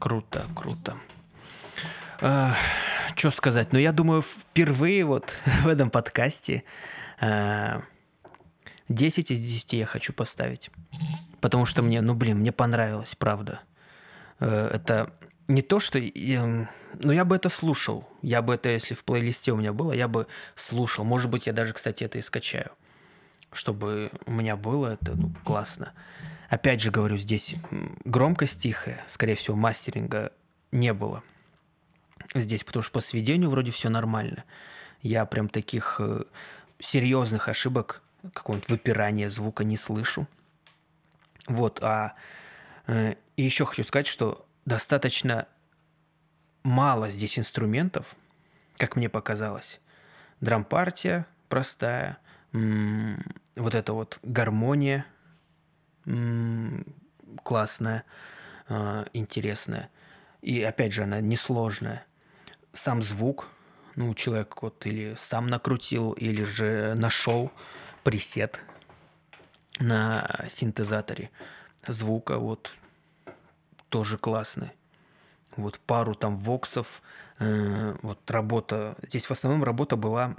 Круто, 0.00 0.46
круто. 0.56 0.96
А, 2.22 2.56
что 3.14 3.30
сказать? 3.30 3.72
Ну, 3.72 3.78
я 3.78 3.92
думаю, 3.92 4.22
впервые 4.22 5.04
вот 5.04 5.36
в 5.62 5.68
этом 5.68 5.90
подкасте 5.90 6.64
а, 7.20 7.82
10 8.88 9.30
из 9.30 9.40
10 9.40 9.72
я 9.74 9.84
хочу 9.86 10.14
поставить. 10.14 10.70
Потому 11.42 11.66
что 11.66 11.82
мне, 11.82 12.00
ну, 12.00 12.14
блин, 12.14 12.38
мне 12.38 12.50
понравилось, 12.50 13.14
правда. 13.14 13.60
А, 14.38 14.70
это 14.74 15.12
не 15.48 15.60
то, 15.60 15.80
что... 15.80 15.98
Я, 15.98 16.66
ну, 16.94 17.12
я 17.12 17.26
бы 17.26 17.36
это 17.36 17.50
слушал. 17.50 18.08
Я 18.22 18.40
бы 18.40 18.54
это, 18.54 18.70
если 18.70 18.94
в 18.94 19.04
плейлисте 19.04 19.52
у 19.52 19.56
меня 19.56 19.74
было, 19.74 19.92
я 19.92 20.08
бы 20.08 20.26
слушал. 20.54 21.04
Может 21.04 21.30
быть, 21.30 21.46
я 21.46 21.52
даже, 21.52 21.74
кстати, 21.74 22.04
это 22.04 22.16
и 22.16 22.22
скачаю. 22.22 22.70
Чтобы 23.52 24.10
у 24.26 24.30
меня 24.30 24.56
было 24.56 24.94
это, 24.94 25.14
ну, 25.14 25.32
классно. 25.44 25.92
Опять 26.48 26.80
же 26.80 26.90
говорю, 26.90 27.16
здесь 27.16 27.56
громкость 28.04 28.62
тихая, 28.62 29.04
скорее 29.08 29.34
всего, 29.34 29.56
мастеринга 29.56 30.32
не 30.72 30.92
было 30.92 31.22
здесь, 32.34 32.64
потому 32.64 32.82
что 32.82 32.92
по 32.92 33.00
сведению 33.00 33.50
вроде 33.50 33.70
все 33.70 33.88
нормально. 33.88 34.44
Я 35.02 35.24
прям 35.26 35.48
таких 35.48 35.96
э, 36.00 36.24
серьезных 36.78 37.48
ошибок, 37.48 38.02
какого-нибудь 38.34 38.68
выпирания 38.68 39.30
звука 39.30 39.64
не 39.64 39.76
слышу. 39.76 40.28
Вот, 41.46 41.82
а 41.82 42.14
э, 42.86 43.14
еще 43.36 43.64
хочу 43.64 43.82
сказать, 43.82 44.06
что 44.06 44.46
достаточно 44.66 45.48
мало 46.62 47.08
здесь 47.08 47.38
инструментов, 47.38 48.14
как 48.76 48.96
мне 48.96 49.08
показалось. 49.08 49.80
Драм-партия 50.40 51.26
простая, 51.48 52.18
вот 53.56 53.74
эта 53.74 53.92
вот 53.92 54.18
гармония– 54.22 55.06
классная, 57.42 58.04
а, 58.68 59.06
интересная. 59.12 59.90
И 60.42 60.62
опять 60.62 60.92
же, 60.92 61.02
она 61.02 61.20
несложная. 61.20 62.04
Сам 62.72 63.02
звук, 63.02 63.48
ну, 63.96 64.14
человек 64.14 64.62
вот 64.62 64.86
или 64.86 65.14
сам 65.16 65.48
накрутил, 65.48 66.12
или 66.12 66.44
же 66.44 66.94
нашел 66.94 67.50
пресет 68.04 68.64
на 69.78 70.44
синтезаторе 70.48 71.30
звука, 71.86 72.38
вот 72.38 72.74
тоже 73.88 74.18
классный. 74.18 74.70
Вот 75.56 75.80
пару 75.80 76.14
там 76.14 76.36
воксов, 76.36 77.02
э, 77.38 77.96
вот 78.02 78.30
работа. 78.30 78.96
Здесь 79.02 79.26
в 79.26 79.32
основном 79.32 79.64
работа 79.64 79.96
была 79.96 80.36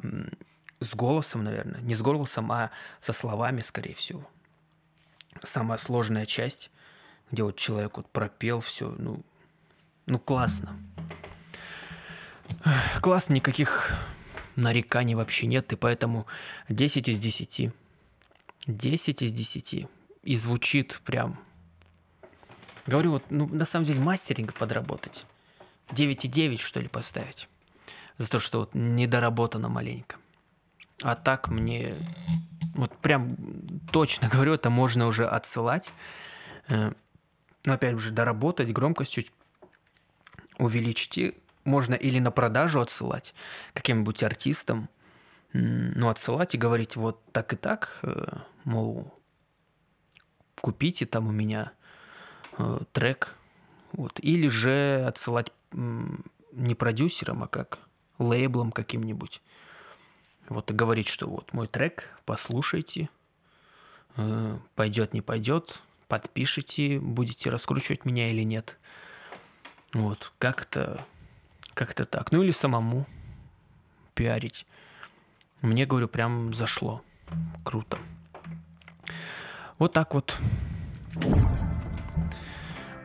с 0.82 0.94
голосом, 0.94 1.44
наверное. 1.44 1.80
Не 1.82 1.96
с 1.96 2.02
голосом, 2.02 2.52
а 2.52 2.72
со 3.00 3.14
словами, 3.14 3.62
скорее 3.62 3.96
всего 3.96 4.28
самая 5.44 5.78
сложная 5.78 6.26
часть, 6.26 6.72
где 7.32 7.44
вот 7.44 7.56
человек 7.56 7.98
вот 7.98 8.10
пропел 8.10 8.60
все, 8.60 8.94
ну, 8.98 9.22
ну 10.06 10.20
классно. 10.20 10.78
Классно, 13.02 13.34
никаких 13.34 13.94
нареканий 14.56 15.16
вообще 15.16 15.48
нет, 15.48 15.72
и 15.74 15.76
поэтому 15.76 16.28
10 16.70 17.08
из 17.08 17.20
10. 17.20 17.72
10 18.68 19.22
из 19.22 19.32
10. 19.32 19.88
И 20.24 20.36
звучит 20.36 21.02
прям... 21.04 21.40
Говорю, 22.86 23.12
вот, 23.12 23.24
ну, 23.30 23.48
на 23.48 23.66
самом 23.66 23.86
деле, 23.86 24.00
мастеринг 24.00 24.54
подработать. 24.54 25.26
9,9, 25.92 26.58
что 26.58 26.80
ли, 26.80 26.88
поставить. 26.88 27.48
За 28.18 28.30
то, 28.30 28.40
что 28.40 28.60
вот 28.60 28.72
недоработано 28.74 29.70
маленько. 29.70 30.18
А 31.02 31.16
так 31.16 31.50
мне 31.50 31.94
вот 32.76 32.96
прям 32.98 33.36
точно 33.92 34.30
говорю, 34.32 34.54
это 34.54 34.70
можно 34.70 35.08
уже 35.08 35.26
отсылать. 35.26 35.94
Э, 36.68 36.92
но 37.66 37.74
опять 37.74 38.00
же, 38.00 38.12
доработать, 38.12 38.72
громкость 38.72 39.12
чуть 39.12 39.32
увеличить. 40.58 41.36
Можно 41.64 41.94
или 41.94 42.18
на 42.20 42.32
продажу 42.32 42.82
отсылать 42.82 43.36
каким-нибудь 43.74 44.24
артистам, 44.24 44.90
ну, 45.54 46.10
отсылать 46.10 46.56
и 46.56 46.58
говорить 46.58 46.96
вот 46.96 47.22
так 47.32 47.54
и 47.54 47.56
так, 47.56 48.00
э, 48.02 48.38
мол, 48.64 49.14
купите 50.60 51.06
там 51.06 51.28
у 51.28 51.32
меня 51.32 51.72
э, 52.58 52.80
трек. 52.94 53.36
Вот. 53.92 54.20
Или 54.22 54.48
же 54.48 55.06
отсылать 55.08 55.52
не 55.72 56.76
продюсерам, 56.76 57.44
а 57.44 57.48
как 57.48 57.80
лейблом 58.18 58.72
каким-нибудь. 58.72 59.42
Вот 60.52 60.70
и 60.70 60.74
говорить, 60.74 61.08
что 61.08 61.30
вот 61.30 61.54
мой 61.54 61.66
трек, 61.66 62.10
послушайте, 62.26 63.08
э, 64.18 64.58
пойдет, 64.76 65.14
не 65.14 65.22
пойдет, 65.22 65.80
подпишите, 66.10 67.00
будете 67.00 67.50
раскручивать 67.50 68.04
меня 68.04 68.28
или 68.28 68.42
нет. 68.42 68.78
Вот, 69.94 70.34
как-то 70.40 71.06
как-то 71.74 72.06
так. 72.06 72.34
Ну 72.34 72.44
или 72.44 72.52
самому 72.52 73.08
пиарить. 74.14 74.66
Мне, 75.62 75.86
говорю, 75.86 76.10
прям 76.10 76.54
зашло. 76.54 77.02
Круто. 77.64 77.98
Вот 79.78 79.94
так 79.94 80.14
вот. 80.14 80.38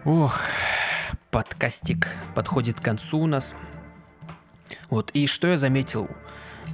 Ох, 0.05 0.41
подкастик 1.31 2.09
подходит 2.35 2.81
к 2.81 2.83
концу 2.83 3.21
у 3.21 3.27
нас. 3.29 3.55
Вот, 4.91 5.13
и 5.13 5.29
что 5.29 5.47
я 5.47 5.59
заметил 5.59 6.11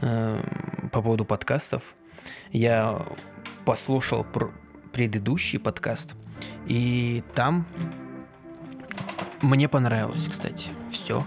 по 0.01 1.03
поводу 1.03 1.25
подкастов. 1.25 1.95
Я 2.51 2.99
послушал 3.65 4.27
предыдущий 4.93 5.59
подкаст, 5.59 6.15
и 6.67 7.23
там 7.35 7.65
мне 9.41 9.69
понравилось, 9.69 10.29
кстати, 10.29 10.71
все. 10.91 11.25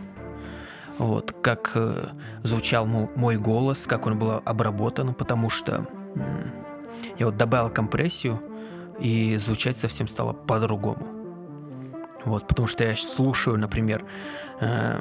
Вот, 0.98 1.36
как 1.42 1.72
э, 1.76 2.08
звучал 2.44 2.86
мой 2.86 3.36
голос, 3.38 3.86
как 3.86 4.06
он 4.06 4.18
был 4.18 4.42
обработан, 4.46 5.14
потому 5.14 5.50
что 5.50 5.86
э, 6.16 6.46
я 7.20 7.26
вот 7.26 7.36
добавил 7.36 7.70
компрессию, 7.70 8.42
и 9.00 9.38
звучать 9.38 9.78
совсем 9.78 10.08
стало 10.08 10.34
по-другому. 10.34 11.06
Вот, 12.24 12.48
потому 12.48 12.68
что 12.68 12.84
я 12.84 12.96
слушаю, 12.96 13.58
например, 13.58 14.06
э, 14.62 15.00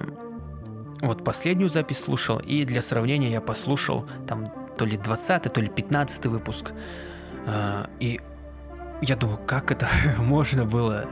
вот 1.06 1.24
последнюю 1.24 1.70
запись 1.70 2.00
слушал, 2.00 2.38
и 2.38 2.64
для 2.64 2.82
сравнения 2.82 3.30
я 3.30 3.40
послушал 3.40 4.06
там 4.26 4.52
то 4.76 4.84
ли 4.84 4.96
20 4.96 5.52
то 5.52 5.60
ли 5.60 5.68
15 5.68 6.26
выпуск. 6.26 6.72
А, 7.46 7.88
и 8.00 8.20
я 9.02 9.16
думаю, 9.16 9.38
как 9.46 9.70
это 9.70 9.88
можно 10.18 10.64
было 10.64 11.06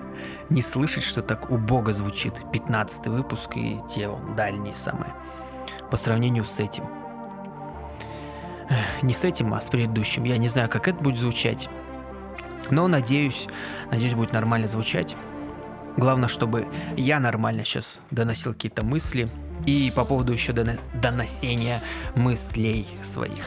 не 0.51 0.63
слышать, 0.63 1.05
что 1.05 1.23
так 1.23 1.51
убого 1.51 1.93
звучит 1.93 2.35
15 2.53 3.07
выпуск 3.07 3.57
и 3.57 3.79
те 3.89 4.09
он, 4.09 4.35
дальние 4.37 4.77
самые. 4.77 5.15
по 5.91 5.97
сравнению 5.97 6.45
с 6.45 6.59
этим. 6.59 6.85
Не 9.03 9.13
с 9.13 9.25
этим, 9.25 9.53
а 9.53 9.61
с 9.61 9.69
предыдущим. 9.69 10.25
Я 10.25 10.39
не 10.39 10.49
знаю, 10.49 10.69
как 10.71 10.89
это 10.89 10.99
будет 11.03 11.19
звучать. 11.19 11.69
Но 12.71 12.89
надеюсь, 12.89 13.49
надеюсь, 13.91 14.15
будет 14.15 14.33
нормально 14.33 14.69
звучать. 14.69 15.17
Главное, 15.97 16.29
чтобы 16.29 16.67
я 16.97 17.21
нормально 17.21 17.65
сейчас 17.65 18.01
доносил 18.11 18.53
какие-то 18.53 18.85
мысли. 18.85 19.29
И 19.67 19.93
по 19.95 20.05
поводу 20.05 20.33
еще 20.33 20.53
доносения 20.53 21.81
мыслей 22.17 22.89
своих. 23.01 23.45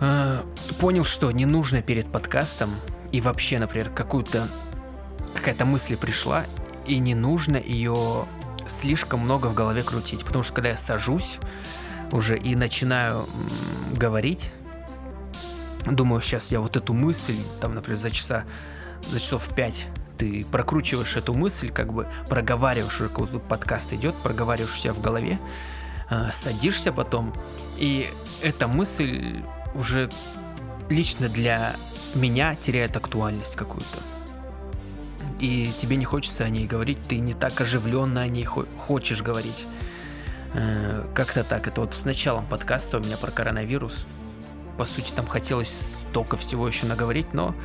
Э, 0.00 0.42
понял, 0.80 1.04
что 1.04 1.30
не 1.30 1.46
нужно 1.46 1.80
перед 1.80 2.10
подкастом 2.12 2.70
и 3.10 3.20
вообще, 3.20 3.58
например, 3.58 3.88
какую-то 3.88 4.48
какая-то 5.34 5.64
мысль 5.64 5.96
пришла, 5.96 6.44
и 6.86 6.98
не 6.98 7.14
нужно 7.14 7.56
ее 7.56 8.26
слишком 8.66 9.20
много 9.20 9.46
в 9.46 9.54
голове 9.54 9.82
крутить. 9.82 10.24
Потому 10.24 10.42
что 10.42 10.54
когда 10.54 10.70
я 10.70 10.76
сажусь 10.76 11.38
уже 12.10 12.36
и 12.36 12.54
начинаю 12.54 13.26
говорить, 13.96 14.52
думаю, 15.86 16.20
сейчас 16.20 16.52
я 16.52 16.60
вот 16.60 16.76
эту 16.76 16.92
мысль, 16.92 17.38
там, 17.60 17.74
например, 17.74 17.98
за 17.98 18.10
часа, 18.10 18.44
за 19.08 19.18
часов 19.18 19.48
пять 19.54 19.88
ты 20.22 20.46
прокручиваешь 20.52 21.16
эту 21.16 21.34
мысль, 21.34 21.68
как 21.68 21.92
бы 21.92 22.06
проговариваешь, 22.28 22.98
какой-то 22.98 23.40
подкаст 23.40 23.92
идет, 23.92 24.14
проговариваешь 24.14 24.80
себя 24.80 24.92
в 24.92 25.00
голове, 25.00 25.40
э, 26.10 26.30
садишься 26.30 26.92
потом, 26.92 27.34
и 27.76 28.08
эта 28.40 28.68
мысль 28.68 29.42
уже 29.74 30.08
лично 30.88 31.28
для 31.28 31.74
меня 32.14 32.54
теряет 32.54 32.96
актуальность 32.96 33.56
какую-то. 33.56 33.98
И 35.40 35.72
тебе 35.76 35.96
не 35.96 36.04
хочется 36.04 36.44
о 36.44 36.48
ней 36.48 36.68
говорить, 36.68 37.02
ты 37.08 37.18
не 37.18 37.34
так 37.34 37.60
оживленно 37.60 38.20
о 38.20 38.28
ней 38.28 38.44
хочешь 38.44 39.22
говорить. 39.22 39.66
Э, 40.54 41.04
как-то 41.16 41.42
так. 41.42 41.66
Это 41.66 41.80
вот 41.80 41.94
с 41.94 42.04
началом 42.04 42.46
подкаста 42.46 42.98
у 42.98 43.00
меня 43.00 43.16
про 43.16 43.32
коронавирус. 43.32 44.06
По 44.78 44.84
сути, 44.84 45.10
там 45.10 45.26
хотелось 45.26 46.04
столько 46.08 46.36
всего 46.36 46.68
еще 46.68 46.86
наговорить, 46.86 47.34
но 47.34 47.56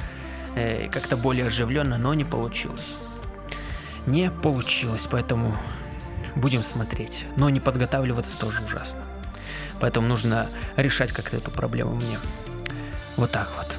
э, 0.57 0.89
как-то 0.89 1.15
более 1.17 1.47
оживленно, 1.47 1.97
но 1.97 2.13
не 2.13 2.25
получилось. 2.25 2.97
Не 4.05 4.31
получилось, 4.31 5.07
поэтому 5.09 5.55
будем 6.35 6.63
смотреть. 6.63 7.25
Но 7.35 7.49
не 7.49 7.59
подготавливаться 7.59 8.39
тоже 8.39 8.63
ужасно. 8.63 9.01
Поэтому 9.79 10.07
нужно 10.07 10.47
решать 10.75 11.11
как-то 11.11 11.37
эту 11.37 11.51
проблему 11.51 11.95
мне. 11.95 12.17
Вот 13.15 13.31
так 13.31 13.49
вот. 13.57 13.77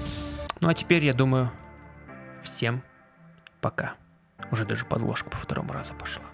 Ну 0.61 0.69
а 0.69 0.75
теперь, 0.75 1.05
я 1.05 1.15
думаю, 1.15 1.51
всем 2.43 2.83
пока. 3.61 3.95
Уже 4.51 4.65
даже 4.65 4.85
подложка 4.85 5.31
по 5.31 5.37
второму 5.37 5.73
разу 5.73 5.95
пошла. 5.95 6.25